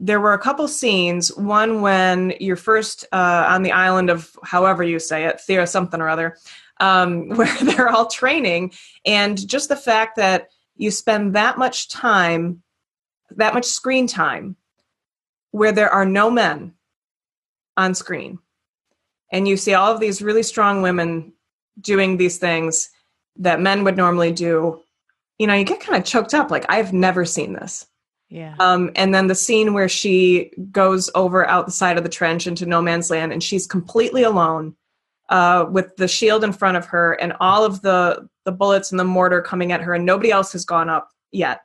there 0.00 0.20
were 0.20 0.32
a 0.32 0.38
couple 0.38 0.66
scenes. 0.66 1.34
One 1.36 1.80
when 1.80 2.34
you're 2.40 2.56
first 2.56 3.04
uh, 3.12 3.46
on 3.48 3.62
the 3.62 3.70
island 3.70 4.10
of 4.10 4.34
however 4.42 4.82
you 4.82 4.98
say 4.98 5.26
it, 5.26 5.40
Thea 5.40 5.64
something 5.66 6.00
or 6.00 6.08
other, 6.08 6.38
um, 6.80 7.28
where 7.36 7.56
they're 7.58 7.88
all 7.88 8.08
training, 8.08 8.72
and 9.04 9.46
just 9.48 9.68
the 9.68 9.76
fact 9.76 10.16
that 10.16 10.48
you 10.74 10.90
spend 10.90 11.34
that 11.34 11.56
much 11.56 11.88
time 11.88 12.62
that 13.36 13.54
much 13.54 13.64
screen 13.64 14.06
time 14.06 14.56
where 15.50 15.72
there 15.72 15.90
are 15.90 16.06
no 16.06 16.30
men 16.30 16.74
on 17.76 17.94
screen. 17.94 18.38
And 19.30 19.48
you 19.48 19.56
see 19.56 19.74
all 19.74 19.92
of 19.92 20.00
these 20.00 20.20
really 20.20 20.42
strong 20.42 20.82
women 20.82 21.32
doing 21.80 22.16
these 22.16 22.38
things 22.38 22.90
that 23.36 23.60
men 23.60 23.84
would 23.84 23.96
normally 23.96 24.32
do. 24.32 24.82
You 25.38 25.46
know 25.46 25.54
you 25.54 25.64
get 25.64 25.80
kind 25.80 25.98
of 25.98 26.06
choked 26.06 26.34
up 26.34 26.50
like 26.50 26.66
i've 26.68 26.92
never 26.92 27.24
seen 27.24 27.52
this. 27.52 27.86
Yeah. 28.28 28.54
Um, 28.60 28.90
and 28.96 29.14
then 29.14 29.26
the 29.26 29.34
scene 29.34 29.74
where 29.74 29.88
she 29.88 30.52
goes 30.70 31.10
over 31.14 31.46
out 31.46 31.66
the 31.66 31.72
side 31.72 31.98
of 31.98 32.02
the 32.02 32.08
trench 32.08 32.46
into 32.46 32.64
no 32.64 32.80
man's 32.80 33.10
land 33.10 33.30
and 33.32 33.42
she's 33.42 33.66
completely 33.66 34.22
alone 34.22 34.74
uh, 35.28 35.66
with 35.70 35.96
the 35.96 36.08
shield 36.08 36.42
in 36.42 36.52
front 36.52 36.78
of 36.78 36.86
her 36.86 37.12
and 37.14 37.34
all 37.40 37.64
of 37.64 37.82
the 37.82 38.28
the 38.44 38.52
bullets 38.52 38.90
and 38.90 38.98
the 38.98 39.04
mortar 39.04 39.40
coming 39.42 39.72
at 39.72 39.80
her 39.80 39.94
and 39.94 40.06
nobody 40.06 40.30
else 40.30 40.52
has 40.52 40.64
gone 40.64 40.88
up 40.88 41.10
yet 41.30 41.62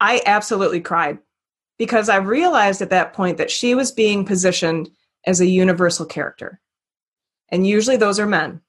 I 0.00 0.22
absolutely 0.26 0.80
cried 0.80 1.18
because 1.78 2.08
I 2.08 2.16
realized 2.16 2.82
at 2.82 2.90
that 2.90 3.12
point 3.12 3.38
that 3.38 3.50
she 3.50 3.74
was 3.74 3.92
being 3.92 4.24
positioned 4.24 4.90
as 5.26 5.40
a 5.40 5.46
universal 5.46 6.06
character. 6.06 6.60
And 7.50 7.66
usually 7.66 7.96
those 7.96 8.18
are 8.20 8.26
men. 8.26 8.60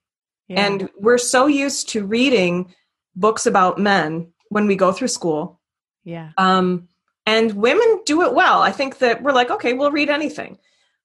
Yeah. 0.47 0.65
And 0.65 0.89
we're 0.97 1.17
so 1.17 1.47
used 1.47 1.89
to 1.89 2.05
reading 2.05 2.73
books 3.15 3.45
about 3.45 3.79
men 3.79 4.31
when 4.49 4.67
we 4.67 4.75
go 4.75 4.91
through 4.91 5.09
school. 5.09 5.59
Yeah. 6.03 6.31
Um, 6.37 6.87
and 7.25 7.53
women 7.53 8.01
do 8.05 8.23
it 8.23 8.33
well. 8.33 8.61
I 8.61 8.71
think 8.71 8.99
that 8.99 9.21
we're 9.21 9.33
like, 9.33 9.51
okay, 9.51 9.73
we'll 9.73 9.91
read 9.91 10.09
anything. 10.09 10.57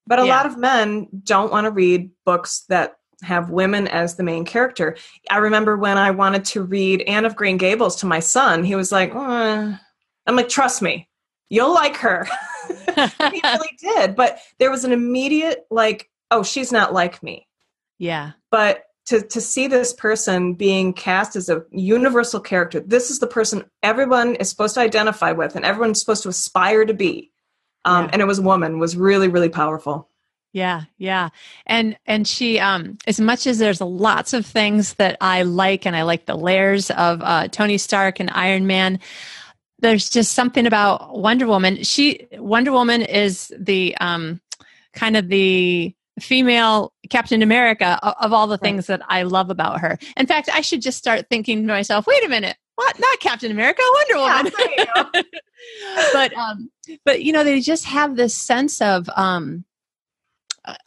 But 0.07 0.21
a 0.21 0.27
yeah. 0.27 0.37
lot 0.37 0.47
of 0.47 0.59
men 0.59 1.09
don't 1.23 1.53
want 1.53 1.65
to 1.65 1.71
read 1.71 2.11
books 2.25 2.65
that 2.69 2.97
have 3.23 3.51
women 3.51 3.89
as 3.89 4.17
the 4.17 4.23
main 4.23 4.45
character. 4.45 4.97
I 5.31 5.39
remember 5.39 5.77
when 5.77 5.99
I 5.99 6.11
wanted 6.11 6.45
to 6.47 6.63
read 6.63 7.03
Anne 7.03 7.25
of 7.25 7.37
Green 7.37 7.57
Gables 7.57 7.97
to 7.97 8.07
my 8.07 8.21
son, 8.21 8.65
he 8.65 8.75
was 8.75 8.93
like, 8.93 9.15
I'm 10.27 10.37
like, 10.37 10.49
trust 10.49 10.83
me, 10.83 11.09
you'll 11.51 11.75
like 11.75 11.97
her. 11.97 12.27
he 12.95 13.41
really 13.45 13.79
did. 13.79 14.17
But 14.17 14.39
there 14.59 14.71
was 14.71 14.85
an 14.85 14.93
immediate, 14.93 15.67
like, 15.71 16.11
oh, 16.31 16.43
she's 16.43 16.73
not 16.73 16.93
like 16.93 17.23
me. 17.23 17.47
Yeah. 17.99 18.33
But 18.51 18.85
to, 19.07 19.21
to 19.21 19.41
see 19.41 19.67
this 19.67 19.93
person 19.93 20.55
being 20.55 20.93
cast 20.93 21.37
as 21.37 21.49
a 21.49 21.65
universal 21.71 22.41
character, 22.41 22.81
this 22.81 23.11
is 23.11 23.19
the 23.19 23.27
person 23.27 23.65
everyone 23.83 24.35
is 24.37 24.49
supposed 24.49 24.75
to 24.75 24.81
identify 24.81 25.33
with 25.33 25.57
and 25.57 25.65
everyone's 25.65 26.01
supposed 26.01 26.23
to 26.23 26.29
aspire 26.31 26.85
to 26.85 26.95
be. 26.95 27.31
Um, 27.85 28.05
yeah. 28.05 28.11
And 28.15 28.23
it 28.23 28.27
was 28.27 28.39
a 28.39 28.43
woman, 28.43 28.79
was 28.79 28.97
really, 28.97 29.29
really 29.29 29.51
powerful. 29.51 30.09
Yeah, 30.55 30.83
yeah. 30.99 31.31
And 31.67 31.99
and 32.07 32.29
she 32.29 32.61
um 32.61 32.97
as 33.09 33.21
much 33.21 33.49
as 33.49 33.59
there's 33.59 33.81
lots 33.81 34.33
of 34.33 34.47
things 34.47 34.95
that 34.95 35.17
I 35.21 35.43
like 35.43 35.85
and 35.85 35.97
I 35.97 36.03
like 36.03 36.27
the 36.27 36.37
layers 36.37 36.93
of 36.93 37.21
uh 37.23 37.49
Tony 37.49 37.77
Stark 37.77 38.21
and 38.21 38.31
Iron 38.33 38.65
Man, 38.69 39.01
there's 39.85 40.09
just 40.09 40.33
something 40.33 40.67
about 40.67 41.19
Wonder 41.19 41.47
Woman. 41.47 41.83
She 41.83 42.27
Wonder 42.33 42.73
Woman 42.73 43.03
is 43.03 43.53
the 43.59 43.95
um, 44.01 44.41
kind 44.95 45.15
of 45.15 45.29
the 45.29 45.95
female 46.21 46.93
Captain 47.11 47.43
America 47.43 47.99
of, 48.03 48.15
of 48.21 48.33
all 48.33 48.47
the 48.47 48.57
things 48.57 48.89
right. 48.89 49.01
that 49.01 49.07
I 49.11 49.25
love 49.25 49.51
about 49.51 49.81
her. 49.81 49.99
In 50.17 50.27
fact, 50.27 50.49
I 50.53 50.63
should 50.63 50.81
just 50.81 50.97
start 50.97 51.27
thinking 51.29 51.63
to 51.63 51.69
myself, 51.69 52.07
wait 52.07 52.25
a 52.25 52.29
minute, 52.29 52.57
what? 52.77 52.99
Not 52.99 53.21
Captain 53.21 53.51
America, 53.51 53.83
Wonder 53.95 54.17
Woman. 54.17 54.53
Yeah, 54.79 55.13
but 56.15 56.35
um, 56.35 56.71
but 57.05 57.23
you 57.23 57.33
know, 57.33 57.45
they 57.45 57.61
just 57.61 57.85
have 57.85 58.17
this 58.17 58.35
sense 58.35 58.81
of 58.81 59.11
um, 59.17 59.67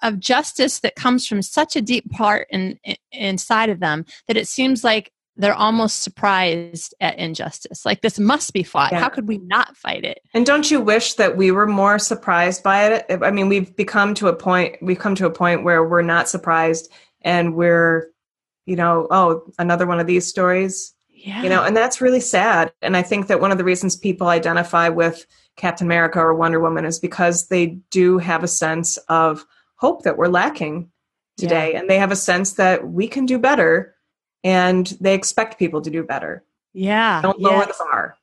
of 0.02 0.20
justice 0.20 0.80
that 0.80 0.96
comes 0.96 1.28
from 1.28 1.44
such 1.44 1.76
a 1.76 1.82
deep 1.82 2.10
part 2.10 2.48
in, 2.50 2.80
in, 2.84 2.96
inside 3.12 3.70
of 3.70 3.80
them 3.80 4.06
that 4.28 4.38
it 4.38 4.48
seems 4.48 4.84
like 4.84 5.12
they're 5.38 5.54
almost 5.54 6.02
surprised 6.02 6.96
at 7.00 7.18
injustice. 7.18 7.86
Like 7.86 8.02
this 8.02 8.20
must 8.20 8.54
be 8.54 8.64
fought. 8.64 8.92
Yeah. 8.92 9.00
How 9.00 9.10
could 9.10 9.28
we 9.28 9.38
not 9.38 9.78
fight 9.78 10.04
it? 10.04 10.20
And 10.34 10.46
don't 10.46 10.70
you 10.70 10.82
wish 10.82 11.14
that 11.16 11.38
we 11.38 11.52
were 11.52 11.68
more 11.68 12.00
surprised 12.00 12.64
by 12.64 12.86
it? 12.86 13.06
I 13.22 13.32
mean, 13.32 13.48
we've 13.48 13.76
become 13.76 14.14
to 14.16 14.28
a 14.28 14.36
point. 14.36 14.78
We've 14.82 15.00
come 15.00 15.16
to 15.16 15.26
a 15.26 15.32
point 15.32 15.64
where 15.64 15.88
we're 15.88 16.02
not 16.02 16.28
surprised, 16.28 16.92
and 17.22 17.56
we're, 17.56 18.10
you 18.66 18.76
know, 18.76 19.08
oh, 19.12 19.44
another 19.60 19.86
one 19.86 20.00
of 20.00 20.08
these 20.08 20.26
stories. 20.26 20.94
Yeah. 21.10 21.44
You 21.44 21.50
know, 21.50 21.64
and 21.64 21.76
that's 21.76 22.00
really 22.00 22.20
sad. 22.20 22.72
And 22.82 22.96
I 22.96 23.02
think 23.02 23.28
that 23.28 23.42
one 23.42 23.52
of 23.52 23.58
the 23.58 23.64
reasons 23.64 23.96
people 23.96 24.28
identify 24.28 24.90
with 24.90 25.26
Captain 25.56 25.88
America 25.88 26.20
or 26.20 26.36
Wonder 26.36 26.60
Woman 26.60 26.86
is 26.86 27.00
because 27.00 27.48
they 27.48 27.80
do 27.90 28.20
have 28.20 28.44
a 28.44 28.48
sense 28.48 28.98
of 29.10 29.46
hope 29.76 30.04
that 30.04 30.18
we're 30.18 30.28
lacking 30.28 30.92
today, 31.38 31.74
yeah. 31.74 31.80
and 31.80 31.90
they 31.90 31.98
have 31.98 32.12
a 32.12 32.16
sense 32.16 32.54
that 32.54 32.88
we 32.88 33.08
can 33.08 33.26
do 33.26 33.40
better 33.40 33.96
and 34.44 34.88
they 35.02 35.14
expect 35.14 35.60
people 35.60 35.82
to 35.82 35.90
do 35.90 36.04
better. 36.04 36.44
Yeah. 36.74 37.22
Don't 37.22 37.40
lower 37.40 37.58
yes. 37.58 37.78
the 37.78 37.84
bar. 37.84 38.18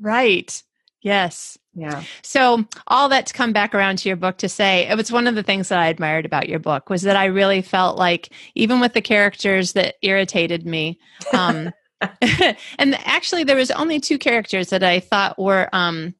Right. 0.00 0.62
Yes. 1.02 1.58
Yeah. 1.74 2.02
So 2.22 2.64
all 2.86 3.08
that 3.08 3.26
to 3.26 3.34
come 3.34 3.52
back 3.52 3.74
around 3.74 3.98
to 3.98 4.08
your 4.08 4.16
book 4.16 4.38
to 4.38 4.48
say 4.48 4.88
it 4.88 4.96
was 4.96 5.12
one 5.12 5.26
of 5.26 5.34
the 5.34 5.42
things 5.42 5.68
that 5.68 5.78
I 5.78 5.88
admired 5.88 6.24
about 6.24 6.48
your 6.48 6.60
book 6.60 6.88
was 6.88 7.02
that 7.02 7.16
I 7.16 7.26
really 7.26 7.62
felt 7.62 7.98
like 7.98 8.30
even 8.54 8.80
with 8.80 8.94
the 8.94 9.02
characters 9.02 9.72
that 9.72 9.96
irritated 10.02 10.64
me, 10.64 10.98
um, 11.32 11.72
and 12.78 12.94
actually 13.04 13.44
there 13.44 13.56
was 13.56 13.70
only 13.70 13.98
two 13.98 14.18
characters 14.18 14.68
that 14.68 14.82
I 14.82 15.00
thought 15.00 15.38
were 15.38 15.68
um, 15.72 16.14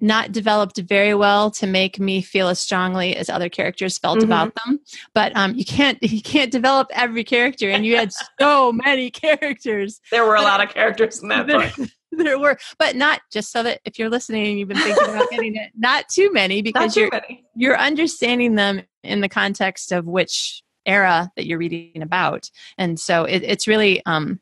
not 0.00 0.32
developed 0.32 0.78
very 0.78 1.14
well 1.14 1.50
to 1.52 1.66
make 1.66 2.00
me 2.00 2.22
feel 2.22 2.48
as 2.48 2.58
strongly 2.58 3.16
as 3.16 3.28
other 3.28 3.48
characters 3.48 3.98
felt 3.98 4.18
mm-hmm. 4.18 4.26
about 4.26 4.54
them. 4.64 4.80
But 5.14 5.36
um, 5.36 5.54
you 5.54 5.64
can't 5.64 5.98
you 6.02 6.22
can't 6.22 6.50
develop 6.50 6.88
every 6.92 7.24
character, 7.24 7.70
and 7.70 7.84
you 7.84 7.96
had 7.96 8.12
so 8.38 8.72
many 8.84 9.10
characters. 9.10 10.00
There 10.10 10.24
were 10.24 10.36
a 10.36 10.42
lot 10.42 10.62
of 10.62 10.72
characters 10.72 11.22
in 11.22 11.28
that 11.28 11.46
book. 11.46 11.88
there 12.12 12.38
were, 12.38 12.58
but 12.78 12.96
not 12.96 13.20
just 13.32 13.52
so 13.52 13.62
that 13.62 13.80
if 13.84 13.98
you're 13.98 14.10
listening 14.10 14.46
and 14.46 14.58
you've 14.58 14.68
been 14.68 14.78
thinking 14.78 15.04
about 15.04 15.30
getting 15.30 15.54
it, 15.54 15.70
not 15.76 16.08
too 16.08 16.32
many 16.32 16.60
because 16.62 16.94
too 16.94 17.02
you're 17.02 17.10
many. 17.10 17.44
you're 17.54 17.78
understanding 17.78 18.56
them 18.56 18.82
in 19.04 19.20
the 19.20 19.28
context 19.28 19.92
of 19.92 20.06
which 20.06 20.62
era 20.86 21.30
that 21.36 21.46
you're 21.46 21.58
reading 21.58 22.02
about, 22.02 22.50
and 22.78 22.98
so 22.98 23.24
it, 23.24 23.42
it's 23.42 23.68
really, 23.68 24.04
um, 24.06 24.40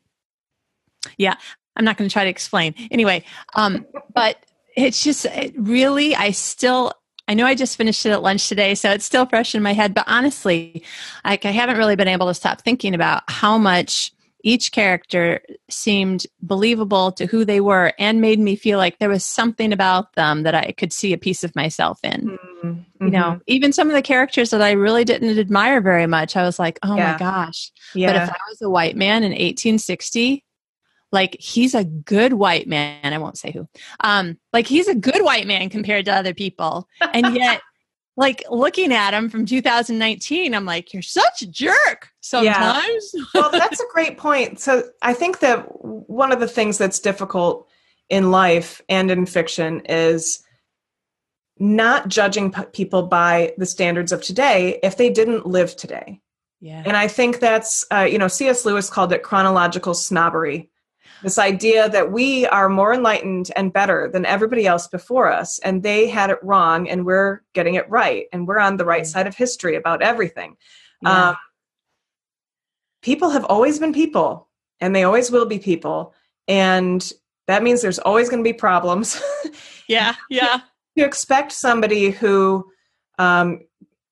yeah. 1.17 1.35
I'm 1.75 1.85
not 1.85 1.95
going 1.95 2.09
to 2.09 2.11
try 2.11 2.25
to 2.25 2.29
explain 2.29 2.75
anyway, 2.91 3.23
um, 3.55 3.85
but 4.13 4.35
it's 4.85 5.03
just 5.03 5.25
it 5.25 5.53
really. 5.57 6.15
I 6.15 6.31
still 6.31 6.93
I 7.27 7.35
know 7.35 7.45
I 7.45 7.53
just 7.53 7.77
finished 7.77 8.05
it 8.07 8.11
at 8.11 8.23
lunch 8.23 8.49
today, 8.49 8.73
so 8.73 8.89
it's 8.89 9.05
still 9.05 9.27
fresh 9.27 9.53
in 9.53 9.61
my 9.61 9.73
head. 9.73 9.93
But 9.93 10.05
honestly, 10.07 10.83
like 11.23 11.45
I 11.45 11.51
haven't 11.51 11.77
really 11.77 11.95
been 11.95 12.07
able 12.07 12.27
to 12.27 12.33
stop 12.33 12.61
thinking 12.61 12.95
about 12.95 13.21
how 13.27 13.57
much 13.57 14.11
each 14.43 14.71
character 14.71 15.41
seemed 15.69 16.25
believable 16.41 17.11
to 17.11 17.25
who 17.25 17.43
they 17.43 17.59
were 17.59 17.93
and 17.99 18.21
made 18.21 18.39
me 18.39 18.55
feel 18.55 18.77
like 18.77 18.97
there 18.97 19.09
was 19.09 19.23
something 19.23 19.73
about 19.73 20.13
them 20.13 20.43
that 20.43 20.55
I 20.55 20.71
could 20.71 20.93
see 20.93 21.13
a 21.13 21.17
piece 21.17 21.43
of 21.43 21.55
myself 21.55 21.99
in. 22.03 22.37
Mm-hmm. 22.63 23.05
You 23.05 23.11
know, 23.11 23.23
mm-hmm. 23.23 23.41
even 23.47 23.73
some 23.73 23.89
of 23.89 23.93
the 23.93 24.01
characters 24.01 24.49
that 24.49 24.61
I 24.61 24.71
really 24.71 25.03
didn't 25.03 25.37
admire 25.37 25.81
very 25.81 26.07
much, 26.07 26.35
I 26.35 26.43
was 26.43 26.57
like, 26.57 26.79
oh 26.83 26.95
yeah. 26.95 27.11
my 27.11 27.17
gosh. 27.17 27.71
Yeah. 27.93 28.07
But 28.07 28.23
if 28.23 28.29
I 28.29 28.37
was 28.49 28.61
a 28.61 28.69
white 28.69 28.95
man 28.95 29.23
in 29.23 29.31
1860, 29.31 30.43
like 31.11 31.35
he's 31.39 31.73
a 31.73 31.83
good 31.83 32.33
white 32.33 32.67
man. 32.67 33.13
I 33.13 33.17
won't 33.17 33.37
say 33.37 33.51
who. 33.51 33.67
Um, 34.01 34.37
like 34.53 34.67
he's 34.67 34.87
a 34.87 34.95
good 34.95 35.23
white 35.23 35.47
man 35.47 35.69
compared 35.69 36.05
to 36.05 36.13
other 36.13 36.33
people. 36.33 36.87
And 37.01 37.35
yet 37.35 37.61
like 38.17 38.43
looking 38.49 38.93
at 38.93 39.13
him 39.13 39.29
from 39.29 39.45
2019, 39.45 40.53
I'm 40.53 40.65
like, 40.65 40.93
you're 40.93 41.01
such 41.01 41.41
a 41.41 41.47
jerk 41.47 42.09
sometimes. 42.21 43.11
Yeah. 43.13 43.23
well, 43.33 43.51
that's 43.51 43.79
a 43.79 43.87
great 43.91 44.17
point. 44.17 44.59
So 44.59 44.83
I 45.01 45.13
think 45.13 45.39
that 45.39 45.63
one 45.83 46.31
of 46.31 46.39
the 46.39 46.47
things 46.47 46.77
that's 46.77 46.99
difficult 46.99 47.67
in 48.09 48.31
life 48.31 48.81
and 48.89 49.09
in 49.09 49.25
fiction 49.25 49.81
is 49.85 50.43
not 51.59 52.07
judging 52.07 52.51
p- 52.51 52.63
people 52.73 53.03
by 53.03 53.53
the 53.57 53.65
standards 53.65 54.11
of 54.11 54.21
today 54.21 54.79
if 54.83 54.97
they 54.97 55.09
didn't 55.09 55.45
live 55.45 55.75
today. 55.75 56.21
Yeah. 56.61 56.83
And 56.85 56.97
I 56.97 57.07
think 57.07 57.39
that's, 57.39 57.85
uh, 57.91 58.01
you 58.01 58.17
know, 58.17 58.27
C.S. 58.27 58.65
Lewis 58.65 58.89
called 58.89 59.13
it 59.13 59.23
chronological 59.23 59.93
snobbery 59.93 60.69
this 61.23 61.37
idea 61.37 61.89
that 61.89 62.11
we 62.11 62.45
are 62.47 62.69
more 62.69 62.93
enlightened 62.93 63.51
and 63.55 63.73
better 63.73 64.09
than 64.11 64.25
everybody 64.25 64.65
else 64.65 64.87
before 64.87 65.31
us 65.31 65.59
and 65.59 65.83
they 65.83 66.07
had 66.07 66.29
it 66.29 66.39
wrong 66.43 66.89
and 66.89 67.05
we're 67.05 67.41
getting 67.53 67.75
it 67.75 67.89
right 67.89 68.25
and 68.31 68.47
we're 68.47 68.59
on 68.59 68.77
the 68.77 68.85
right 68.85 69.05
side 69.05 69.27
of 69.27 69.35
history 69.35 69.75
about 69.75 70.01
everything. 70.01 70.57
Yeah. 71.01 71.29
um, 71.29 71.35
people 73.01 73.29
have 73.29 73.45
always 73.45 73.79
been 73.79 73.93
people 73.93 74.47
and 74.79 74.95
they 74.95 75.03
always 75.03 75.31
will 75.31 75.45
be 75.45 75.59
people 75.59 76.13
and 76.47 77.11
that 77.47 77.63
means 77.63 77.81
there's 77.81 77.99
always 77.99 78.29
going 78.29 78.43
to 78.43 78.47
be 78.47 78.53
problems. 78.53 79.21
Yeah 79.87 80.13
yeah. 80.29 80.61
You 80.93 81.03
expect 81.03 81.51
somebody 81.51 82.11
who 82.11 82.71
um, 83.17 83.61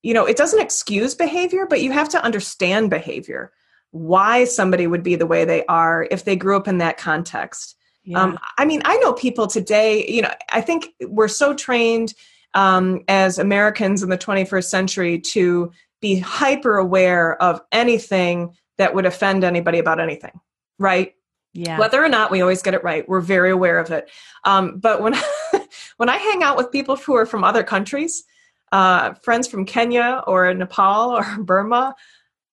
you 0.01 0.13
know 0.13 0.25
it 0.25 0.35
doesn't 0.35 0.61
excuse 0.61 1.13
behavior 1.13 1.67
but 1.67 1.81
you 1.81 1.91
have 1.91 2.09
to 2.09 2.23
understand 2.23 2.89
behavior 2.89 3.51
why 3.97 4.45
somebody 4.45 4.87
would 4.87 5.03
be 5.03 5.15
the 5.15 5.25
way 5.25 5.43
they 5.45 5.65
are 5.65 6.07
if 6.11 6.23
they 6.23 6.35
grew 6.35 6.55
up 6.55 6.67
in 6.67 6.77
that 6.77 6.97
context. 6.97 7.75
Yeah. 8.03 8.21
Um, 8.21 8.39
I 8.57 8.65
mean, 8.65 8.81
I 8.85 8.97
know 8.97 9.13
people 9.13 9.47
today, 9.47 10.07
you 10.07 10.21
know, 10.21 10.31
I 10.51 10.61
think 10.61 10.93
we're 11.01 11.27
so 11.27 11.53
trained 11.53 12.13
um, 12.53 13.03
as 13.07 13.39
Americans 13.39 14.03
in 14.03 14.09
the 14.09 14.17
21st 14.17 14.65
century 14.65 15.19
to 15.19 15.71
be 15.99 16.19
hyper 16.19 16.77
aware 16.77 17.41
of 17.41 17.59
anything 17.71 18.55
that 18.77 18.93
would 18.93 19.05
offend 19.05 19.43
anybody 19.43 19.79
about 19.79 19.99
anything, 19.99 20.39
right? 20.77 21.13
Yeah. 21.53 21.79
Whether 21.79 22.03
or 22.03 22.07
not 22.07 22.29
we 22.29 22.41
always 22.41 22.61
get 22.61 22.75
it 22.75 22.83
right, 22.83 23.07
we're 23.09 23.19
very 23.19 23.49
aware 23.49 23.79
of 23.79 23.89
it. 23.89 24.09
Um, 24.43 24.77
but 24.77 25.01
when 25.01 25.15
when 25.97 26.07
I 26.07 26.17
hang 26.17 26.43
out 26.43 26.55
with 26.55 26.71
people 26.71 26.95
who 26.95 27.15
are 27.15 27.25
from 27.25 27.43
other 27.43 27.63
countries, 27.63 28.23
uh, 28.71 29.15
friends 29.15 29.47
from 29.47 29.65
Kenya 29.65 30.23
or 30.27 30.53
Nepal 30.53 31.17
or 31.17 31.25
Burma, 31.39 31.95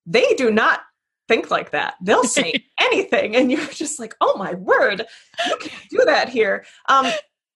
they 0.07 0.35
do 0.35 0.51
not 0.51 0.81
think 1.29 1.51
like 1.51 1.70
that. 1.70 1.95
They'll 2.03 2.25
say 2.25 2.64
anything, 2.81 3.37
and 3.37 3.51
you're 3.51 3.66
just 3.66 3.99
like, 3.99 4.14
oh 4.20 4.37
my 4.37 4.55
word, 4.55 5.05
you 5.47 5.57
can't 5.59 5.91
do 5.91 6.03
that 6.07 6.29
here. 6.29 6.64
Um, 6.89 7.07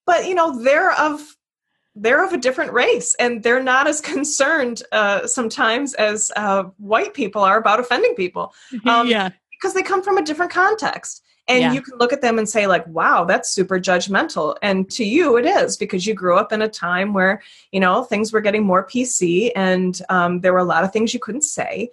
but 0.07 0.27
you 0.27 0.35
know, 0.35 0.63
they're 0.63 0.93
of 0.93 1.21
they're 1.95 2.25
of 2.25 2.33
a 2.33 2.39
different 2.39 2.73
race, 2.73 3.15
and 3.17 3.43
they're 3.43 3.63
not 3.63 3.87
as 3.87 4.01
concerned 4.01 4.83
uh, 4.93 5.27
sometimes 5.27 5.95
as 5.95 6.31
uh, 6.37 6.65
white 6.79 7.15
people 7.15 7.43
are 7.43 7.59
about 7.59 7.81
offending 7.81 8.15
people. 8.15 8.55
Um, 8.85 9.09
yeah, 9.09 9.31
because 9.51 9.75
they 9.75 9.83
come 9.83 10.03
from 10.03 10.19
a 10.19 10.23
different 10.23 10.53
context. 10.53 11.25
And 11.49 11.61
yeah. 11.61 11.73
you 11.73 11.81
can 11.81 11.97
look 11.97 12.13
at 12.13 12.21
them 12.21 12.39
and 12.39 12.47
say, 12.47 12.67
like, 12.67 12.87
wow, 12.89 13.25
that's 13.25 13.51
super 13.51 13.81
judgmental. 13.81 14.57
And 14.61 14.89
to 14.91 15.05
you, 15.05 15.39
it 15.39 15.47
is 15.47 15.79
because 15.79 16.07
you 16.07 16.13
grew 16.13 16.37
up 16.37 16.53
in 16.53 16.61
a 16.61 16.69
time 16.69 17.15
where, 17.15 17.43
you 17.73 17.81
know, 17.81 18.05
things 18.05 18.35
were 18.35 18.43
getting 18.43 18.65
more 18.65 18.87
PC 18.87 19.51
and 19.57 19.99
um, 20.11 20.43
there 20.43 20.53
were 20.53 20.59
a 20.59 20.65
lot 20.65 20.85
of 20.85 20.93
things 20.93 21.15
you 21.15 21.21
couldn't 21.21 21.45
say 21.45 21.91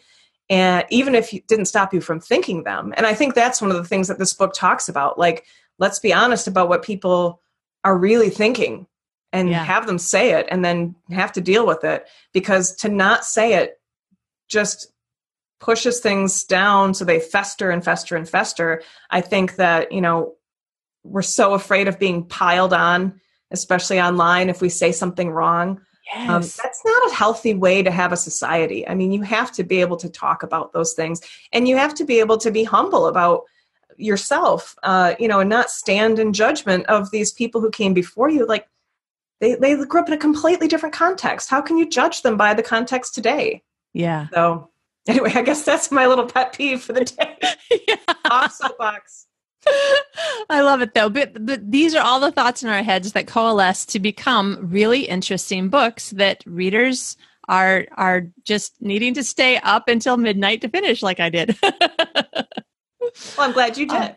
and 0.49 0.85
even 0.89 1.15
if 1.15 1.33
it 1.33 1.47
didn't 1.47 1.65
stop 1.65 1.93
you 1.93 2.01
from 2.01 2.19
thinking 2.19 2.63
them 2.63 2.93
and 2.97 3.05
i 3.05 3.13
think 3.13 3.33
that's 3.33 3.61
one 3.61 3.71
of 3.71 3.77
the 3.77 3.83
things 3.83 4.07
that 4.07 4.19
this 4.19 4.33
book 4.33 4.53
talks 4.53 4.87
about 4.89 5.17
like 5.17 5.45
let's 5.79 5.99
be 5.99 6.13
honest 6.13 6.47
about 6.47 6.69
what 6.69 6.83
people 6.83 7.41
are 7.83 7.97
really 7.97 8.29
thinking 8.29 8.87
and 9.33 9.49
yeah. 9.49 9.63
have 9.63 9.85
them 9.85 9.99
say 9.99 10.31
it 10.31 10.47
and 10.49 10.63
then 10.63 10.95
have 11.09 11.31
to 11.31 11.41
deal 11.41 11.65
with 11.65 11.83
it 11.83 12.07
because 12.33 12.75
to 12.75 12.89
not 12.89 13.25
say 13.25 13.55
it 13.55 13.79
just 14.47 14.91
pushes 15.59 15.99
things 15.99 16.43
down 16.43 16.93
so 16.93 17.03
they 17.05 17.19
fester 17.19 17.71
and 17.71 17.83
fester 17.83 18.15
and 18.15 18.29
fester 18.29 18.81
i 19.09 19.21
think 19.21 19.55
that 19.55 19.91
you 19.91 20.01
know 20.01 20.33
we're 21.03 21.21
so 21.21 21.53
afraid 21.53 21.87
of 21.87 21.99
being 21.99 22.25
piled 22.25 22.73
on 22.73 23.19
especially 23.51 23.99
online 23.99 24.49
if 24.49 24.61
we 24.61 24.69
say 24.69 24.91
something 24.91 25.29
wrong 25.31 25.81
yes. 26.05 26.29
Um, 26.29 26.63
that's 26.63 26.81
not 26.85 27.11
a 27.11 27.15
healthy 27.15 27.53
way 27.53 27.83
to 27.83 27.91
have 27.91 28.11
a 28.11 28.17
society. 28.17 28.87
I 28.87 28.95
mean, 28.95 29.11
you 29.11 29.21
have 29.23 29.51
to 29.53 29.63
be 29.63 29.81
able 29.81 29.97
to 29.97 30.09
talk 30.09 30.43
about 30.43 30.73
those 30.73 30.93
things 30.93 31.21
and 31.51 31.67
you 31.67 31.77
have 31.77 31.93
to 31.95 32.05
be 32.05 32.19
able 32.19 32.37
to 32.39 32.51
be 32.51 32.63
humble 32.63 33.07
about 33.07 33.43
yourself, 33.97 34.75
uh, 34.83 35.15
you 35.19 35.27
know, 35.27 35.39
and 35.39 35.49
not 35.49 35.69
stand 35.69 36.19
in 36.19 36.33
judgment 36.33 36.85
of 36.87 37.11
these 37.11 37.31
people 37.31 37.61
who 37.61 37.69
came 37.69 37.93
before 37.93 38.29
you. 38.29 38.45
Like, 38.45 38.67
they, 39.39 39.55
they 39.55 39.75
grew 39.85 40.01
up 40.01 40.07
in 40.07 40.13
a 40.13 40.17
completely 40.17 40.67
different 40.67 40.95
context. 40.95 41.49
How 41.49 41.61
can 41.61 41.77
you 41.77 41.89
judge 41.89 42.21
them 42.21 42.37
by 42.37 42.53
the 42.53 42.63
context 42.63 43.13
today? 43.13 43.63
Yeah. 43.93 44.27
So, 44.33 44.69
anyway, 45.07 45.31
I 45.35 45.41
guess 45.41 45.63
that's 45.63 45.91
my 45.91 46.07
little 46.07 46.25
pet 46.25 46.53
peeve 46.53 46.81
for 46.81 46.93
the 46.93 47.05
day. 47.05 47.37
yeah. 47.87 47.95
Off 48.29 48.53
soapbox. 48.53 49.27
I 50.49 50.61
love 50.61 50.81
it 50.81 50.93
though. 50.93 51.09
But, 51.09 51.45
but 51.45 51.71
these 51.71 51.95
are 51.95 52.03
all 52.03 52.19
the 52.19 52.31
thoughts 52.31 52.63
in 52.63 52.69
our 52.69 52.83
heads 52.83 53.13
that 53.13 53.27
coalesce 53.27 53.85
to 53.87 53.99
become 53.99 54.59
really 54.61 55.01
interesting 55.01 55.69
books 55.69 56.11
that 56.11 56.43
readers 56.45 57.17
are 57.47 57.85
are 57.95 58.27
just 58.43 58.81
needing 58.81 59.13
to 59.13 59.23
stay 59.23 59.57
up 59.57 59.87
until 59.87 60.17
midnight 60.17 60.61
to 60.61 60.69
finish 60.69 61.03
like 61.03 61.19
I 61.19 61.29
did. 61.29 61.55
well, 61.63 62.47
I'm 63.37 63.51
glad 63.51 63.77
you 63.77 63.87
did. 63.87 63.97
Um, 63.97 64.15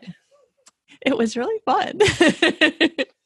it 1.01 1.17
was 1.17 1.37
really 1.37 1.59
fun. 1.65 1.99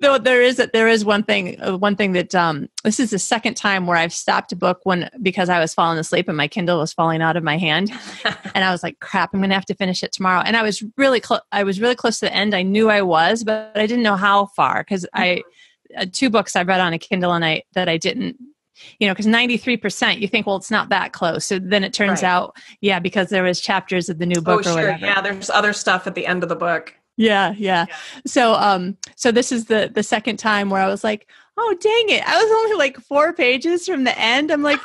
Though 0.00 0.18
there 0.18 0.42
is 0.42 0.56
there 0.72 0.88
is 0.88 1.04
one 1.04 1.22
thing 1.22 1.60
uh, 1.60 1.76
one 1.76 1.96
thing 1.96 2.12
that 2.12 2.34
um, 2.34 2.68
this 2.84 2.98
is 2.98 3.10
the 3.10 3.18
second 3.18 3.54
time 3.54 3.86
where 3.86 3.96
I've 3.96 4.12
stopped 4.12 4.52
a 4.52 4.56
book 4.56 4.80
when 4.84 5.10
because 5.20 5.48
I 5.48 5.58
was 5.58 5.74
falling 5.74 5.98
asleep 5.98 6.28
and 6.28 6.36
my 6.36 6.48
Kindle 6.48 6.78
was 6.78 6.92
falling 6.92 7.22
out 7.22 7.36
of 7.36 7.44
my 7.44 7.58
hand, 7.58 7.90
and 8.54 8.64
I 8.64 8.70
was 8.70 8.82
like, 8.82 9.00
"Crap, 9.00 9.32
I'm 9.32 9.40
going 9.40 9.50
to 9.50 9.54
have 9.54 9.66
to 9.66 9.74
finish 9.74 10.02
it 10.02 10.12
tomorrow." 10.12 10.42
And 10.44 10.56
I 10.56 10.62
was 10.62 10.82
really 10.96 11.20
close. 11.20 11.40
I 11.52 11.64
was 11.64 11.80
really 11.80 11.94
close 11.94 12.18
to 12.20 12.26
the 12.26 12.34
end. 12.34 12.54
I 12.54 12.62
knew 12.62 12.90
I 12.90 13.02
was, 13.02 13.44
but 13.44 13.72
I 13.74 13.86
didn't 13.86 14.04
know 14.04 14.16
how 14.16 14.46
far 14.46 14.82
because 14.82 15.04
mm-hmm. 15.14 15.22
I 15.22 15.42
uh, 15.96 16.06
two 16.10 16.30
books 16.30 16.56
I 16.56 16.62
read 16.62 16.80
on 16.80 16.92
a 16.92 16.98
Kindle 16.98 17.32
and 17.32 17.44
I 17.44 17.64
that 17.74 17.88
I 17.88 17.96
didn't 17.96 18.36
you 18.98 19.06
know 19.06 19.12
because 19.12 19.26
93% 19.26 20.20
you 20.20 20.28
think 20.28 20.46
well 20.46 20.56
it's 20.56 20.70
not 20.70 20.88
that 20.88 21.12
close 21.12 21.46
so 21.46 21.58
then 21.58 21.84
it 21.84 21.92
turns 21.92 22.22
right. 22.22 22.28
out 22.28 22.56
yeah 22.80 22.98
because 22.98 23.28
there 23.28 23.42
was 23.42 23.60
chapters 23.60 24.08
of 24.08 24.18
the 24.18 24.26
new 24.26 24.40
book 24.40 24.60
oh, 24.60 24.62
sure. 24.62 24.74
whatever 24.74 25.06
yeah 25.06 25.20
there's 25.20 25.50
other 25.50 25.72
stuff 25.72 26.06
at 26.06 26.14
the 26.14 26.26
end 26.26 26.42
of 26.42 26.48
the 26.48 26.56
book 26.56 26.94
yeah, 27.16 27.54
yeah. 27.56 27.86
So 28.26 28.54
um 28.54 28.96
so 29.16 29.32
this 29.32 29.52
is 29.52 29.66
the 29.66 29.90
the 29.92 30.02
second 30.02 30.38
time 30.38 30.70
where 30.70 30.82
I 30.82 30.88
was 30.88 31.04
like, 31.04 31.28
"Oh, 31.56 31.76
dang 31.80 32.16
it. 32.16 32.26
I 32.26 32.42
was 32.42 32.50
only 32.50 32.76
like 32.76 32.98
4 32.98 33.32
pages 33.32 33.86
from 33.86 34.04
the 34.04 34.18
end." 34.18 34.50
I'm 34.50 34.62
like, 34.62 34.80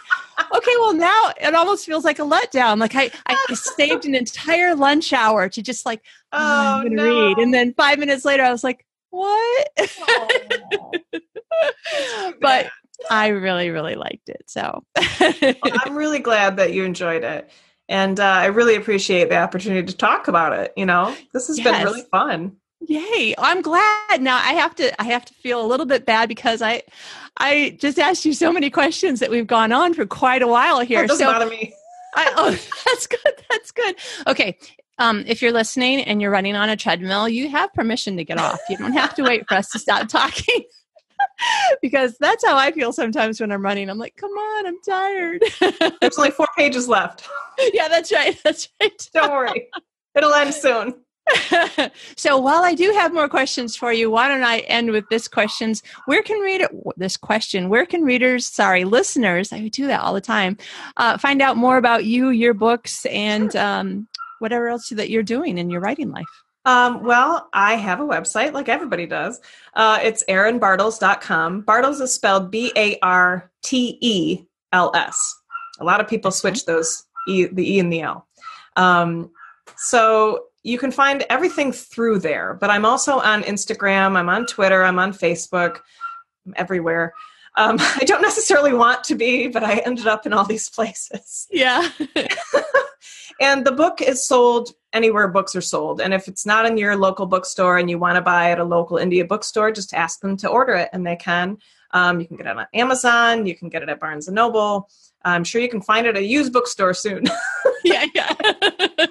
"Okay, 0.56 0.76
well 0.80 0.94
now 0.94 1.34
it 1.42 1.56
almost 1.56 1.86
feels 1.86 2.06
like 2.06 2.20
a 2.20 2.24
letdown. 2.24 2.80
Like 2.80 2.96
I 2.96 3.12
I 3.26 3.54
saved 3.54 4.06
an 4.06 4.16
entire 4.16 4.76
lunch 4.76 5.14
hour 5.14 5.50
to 5.50 5.62
just 5.62 5.86
like, 5.86 6.02
oh, 6.32 6.84
I'm 6.86 6.94
no. 6.94 7.04
read." 7.04 7.38
And 7.38 7.54
then 7.54 7.74
5 7.74 8.00
minutes 8.00 8.26
later 8.26 8.44
I 8.44 8.52
was 8.52 8.64
like, 8.64 8.86
what? 9.10 9.70
but 12.42 12.70
I 13.10 13.28
really, 13.28 13.70
really 13.70 13.96
liked 13.96 14.30
it. 14.30 14.44
So 14.48 14.84
well, 15.20 15.56
I'm 15.64 15.96
really 15.96 16.20
glad 16.20 16.58
that 16.58 16.74
you 16.74 16.84
enjoyed 16.84 17.24
it. 17.24 17.50
And 17.90 18.20
uh, 18.20 18.24
I 18.24 18.46
really 18.48 18.76
appreciate 18.76 19.30
the 19.30 19.38
opportunity 19.38 19.88
to 19.88 19.96
talk 19.96 20.28
about 20.28 20.54
it. 20.54 20.74
You 20.76 20.86
know, 20.86 21.16
this 21.34 21.48
has 21.48 21.58
yes. 21.58 21.66
been 21.66 21.84
really 21.84 22.04
fun. 22.12 22.58
Yay. 22.82 23.34
I'm 23.38 23.62
glad. 23.62 24.22
Now 24.22 24.38
I 24.38 24.54
have 24.54 24.76
to 24.76 25.02
I 25.02 25.06
have 25.06 25.26
to 25.26 25.34
feel 25.34 25.64
a 25.64 25.68
little 25.68 25.86
bit 25.86 26.06
bad 26.06 26.30
because 26.30 26.62
I 26.62 26.84
I 27.38 27.78
just 27.80 28.00
asked 28.00 28.26
you 28.26 28.34
so 28.34 28.52
many 28.52 28.70
questions 28.70 29.20
that 29.20 29.30
we've 29.30 29.48
gone 29.48 29.72
on 29.72 29.94
for 29.94 30.06
quite 30.06 30.42
a 30.42 30.48
while 30.48 30.80
here. 30.82 31.02
That 31.02 31.10
doesn't 31.10 31.26
so, 31.26 31.32
bother 31.32 31.50
me. 31.50 31.74
I, 32.16 32.34
oh, 32.36 32.52
that's 32.86 33.08
good. 33.08 33.44
That's 33.50 33.72
good. 33.72 33.96
Okay. 34.28 34.58
Um, 35.00 35.24
if 35.28 35.42
you're 35.42 35.52
listening 35.52 36.02
and 36.02 36.22
you're 36.22 36.32
running 36.32 36.56
on 36.56 36.70
a 36.70 36.76
treadmill, 36.76 37.30
you 37.30 37.50
have 37.50 37.72
permission 37.74 38.18
to 38.18 38.24
get 38.24 38.40
off. 38.40 38.60
You 38.68 38.78
don't 38.78 38.94
have 38.94 39.14
to 39.16 39.24
wait 39.24 39.48
for 39.48 39.54
us 39.54 39.70
to 39.70 39.80
stop 39.80 40.08
talking. 40.08 40.64
because 41.82 42.18
that's 42.20 42.46
how 42.46 42.58
I 42.58 42.72
feel 42.72 42.94
sometimes 42.94 43.40
when 43.40 43.52
I'm 43.52 43.64
running. 43.64 43.90
I'm 43.90 43.98
like, 43.98 44.16
come 44.16 44.32
on, 44.32 44.68
I'm 44.68 44.82
tired. 44.82 45.44
There's 46.02 46.18
only 46.18 46.32
four 46.32 46.48
pages 46.58 46.88
left. 46.88 47.28
Yeah, 47.74 47.88
that's 47.88 48.12
right. 48.12 48.40
That's 48.44 48.70
right. 48.80 49.10
Don't 49.14 49.32
worry. 49.32 49.68
It'll 50.16 50.34
end 50.34 50.54
soon. 50.54 50.94
so 52.16 52.38
while 52.38 52.64
I 52.64 52.74
do 52.74 52.92
have 52.92 53.14
more 53.14 53.28
questions 53.28 53.76
for 53.76 53.92
you, 53.92 54.12
why 54.12 54.28
don't 54.28 54.44
I 54.44 54.60
end 54.60 54.92
with 54.92 55.06
this 55.10 55.28
questions? 55.28 55.82
Where 56.06 56.22
can 56.22 56.40
read 56.40 56.66
this 56.98 57.18
question? 57.18 57.70
Where 57.70 57.86
can 57.86 58.04
readers, 58.04 58.46
sorry, 58.46 58.86
listeners, 58.86 59.52
I 59.52 59.68
do 59.70 59.88
that 59.88 60.02
all 60.02 60.14
the 60.14 60.22
time, 60.22 60.58
uh, 60.98 61.18
find 61.18 61.42
out 61.42 61.58
more 61.58 61.78
about 61.78 62.06
you, 62.06 62.30
your 62.30 62.54
books, 62.54 63.06
and 63.08 63.54
um, 63.56 64.08
whatever 64.40 64.70
else 64.70 64.90
that 64.90 65.10
you're 65.10 65.24
doing 65.24 65.58
in 65.58 65.70
your 65.70 65.82
writing 65.82 66.12
life? 66.12 66.44
Um, 66.68 67.02
well, 67.02 67.48
I 67.54 67.76
have 67.76 68.02
a 68.02 68.06
website 68.06 68.52
like 68.52 68.68
everybody 68.68 69.06
does. 69.06 69.40
Uh, 69.74 70.00
it's 70.04 70.22
erinbartels.com. 70.28 71.62
Bartels 71.62 72.02
is 72.02 72.14
spelled 72.14 72.52
B 72.52 72.74
A 72.76 73.00
R 73.02 73.50
T 73.64 73.98
E 74.02 74.44
L 74.74 74.92
S. 74.94 75.34
A 75.80 75.86
lot 75.86 76.02
of 76.02 76.10
people 76.10 76.30
switch 76.30 76.66
those 76.66 77.06
e, 77.26 77.46
the 77.46 77.76
E 77.76 77.80
and 77.80 77.92
the 77.92 78.02
L. 78.02 78.28
Um, 78.76 79.32
so 79.78 80.48
you 80.64 80.78
can 80.78 80.92
find 80.92 81.26
everything 81.30 81.72
through 81.72 82.20
there. 82.20 82.58
But 82.60 82.70
I'm 82.70 82.84
also 82.84 83.20
on 83.20 83.44
Instagram, 83.44 84.18
I'm 84.18 84.28
on 84.28 84.46
Twitter, 84.46 84.84
I'm 84.84 85.00
on 85.00 85.14
Facebook, 85.14 85.80
I'm 86.46 86.54
everywhere. 86.58 87.14
Um, 87.56 87.78
I 87.80 88.04
don't 88.06 88.22
necessarily 88.22 88.74
want 88.74 89.06
to 89.06 89.16
be, 89.16 89.48
but 89.48 89.64
I 89.64 89.78
ended 89.86 90.08
up 90.08 90.26
in 90.26 90.34
all 90.34 90.44
these 90.44 90.70
places. 90.78 91.48
Yeah. 91.50 91.90
and 93.40 93.66
the 93.66 93.72
book 93.72 94.02
is 94.02 94.28
sold 94.28 94.74
anywhere 94.98 95.28
books 95.30 95.56
are 95.56 95.62
sold. 95.62 96.02
And 96.02 96.14
if 96.14 96.28
it's 96.28 96.46
not 96.46 96.66
in 96.66 96.78
your 96.78 96.98
local 96.98 97.26
bookstore 97.26 97.78
and 97.78 97.90
you 97.90 97.98
want 97.98 98.16
to 98.16 98.22
buy 98.22 98.52
at 98.52 98.60
a 98.60 98.64
local 98.64 98.98
indie 98.98 99.26
bookstore, 99.26 99.72
just 99.72 99.94
ask 99.94 100.20
them 100.20 100.36
to 100.38 100.50
order 100.50 100.74
it, 100.74 100.90
and 100.92 101.06
they 101.08 101.16
can. 101.16 101.58
Um, 101.92 102.20
you 102.20 102.28
can 102.28 102.36
get 102.36 102.48
it 102.48 102.58
on 102.58 102.68
Amazon. 102.74 103.46
You 103.46 103.56
can 103.56 103.70
get 103.70 103.84
it 103.84 103.90
at 103.90 104.00
Barnes 104.00 104.28
and 104.28 104.36
Noble. 104.36 104.90
I'm 105.24 105.44
sure 105.44 105.62
you 105.62 105.70
can 105.70 105.82
find 105.82 106.06
it 106.06 106.16
at 106.16 106.22
a 106.22 106.26
used 106.26 106.54
bookstore 106.54 106.94
soon. 106.94 107.26
yeah, 107.84 108.06
yeah. 108.14 108.34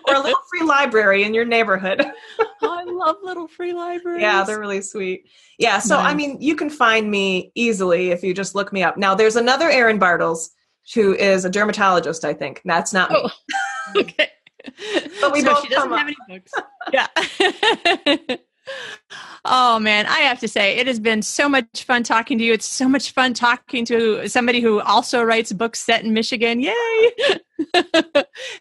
or 0.09 0.15
a 0.15 0.21
little 0.21 0.39
free 0.51 0.63
library 0.63 1.25
in 1.25 1.35
your 1.35 1.45
neighborhood. 1.45 2.05
oh, 2.39 2.47
I 2.63 2.85
love 2.85 3.17
little 3.23 3.49
free 3.49 3.73
libraries. 3.73 4.23
Yeah, 4.23 4.45
they're 4.45 4.61
really 4.61 4.83
sweet. 4.83 5.29
Yeah, 5.59 5.79
so 5.79 5.97
nice. 5.97 6.13
I 6.13 6.15
mean, 6.15 6.41
you 6.41 6.57
can 6.57 6.71
find 6.71 7.11
me 7.11 7.53
easily 7.55 8.11
if 8.11 8.23
you 8.23 8.35
just 8.35 8.55
look 8.55 8.73
me 8.73 8.83
up. 8.83 8.97
Now, 8.97 9.15
there's 9.15 9.37
another 9.37 9.71
Erin 9.71 9.99
Bartels 9.99 10.51
who 10.95 11.15
is 11.15 11.45
a 11.45 11.51
dermatologist, 11.51 12.25
I 12.25 12.35
think. 12.35 12.63
That's 12.65 12.93
not 12.93 13.11
me. 13.11 13.17
Oh, 13.23 13.31
okay. 14.01 14.31
but 15.21 15.33
we 15.33 15.41
so 15.41 15.55
both 15.55 15.63
she 15.63 15.69
doesn't 15.69 15.91
have 15.91 16.07
any 16.07 16.17
books. 16.29 16.53
yeah. 16.93 18.37
Oh 19.49 19.79
man, 19.79 20.07
I 20.07 20.21
have 20.21 20.41
to 20.41 20.49
say 20.49 20.77
it 20.77 20.89
has 20.89 20.99
been 20.99 21.23
so 21.23 21.49
much 21.49 21.85
fun 21.85 22.03
talking 22.03 22.37
to 22.39 22.45
you. 22.45 22.53
It's 22.53 22.67
so 22.67 22.89
much 22.89 23.13
fun 23.13 23.33
talking 23.33 23.85
to 23.85 24.29
somebody 24.29 24.61
who 24.61 24.81
also 24.81 25.23
writes 25.23 25.53
books 25.53 25.79
set 25.79 26.03
in 26.05 26.13
Michigan. 26.13 26.59
Yay! 26.59 26.75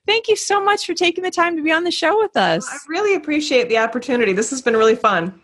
Thank 0.06 0.28
you 0.28 0.36
so 0.36 0.64
much 0.64 0.86
for 0.86 0.94
taking 0.94 1.24
the 1.24 1.32
time 1.32 1.56
to 1.56 1.64
be 1.64 1.72
on 1.72 1.86
the 1.86 1.92
show 1.92 2.20
with 2.20 2.38
us. 2.38 2.68
I 2.70 2.78
really 2.88 3.16
appreciate 3.16 3.68
the 3.68 3.80
opportunity. 3.80 4.32
This 4.32 4.52
has 4.52 4.62
been 4.62 4.76
really 4.76 4.96
fun. 4.96 5.42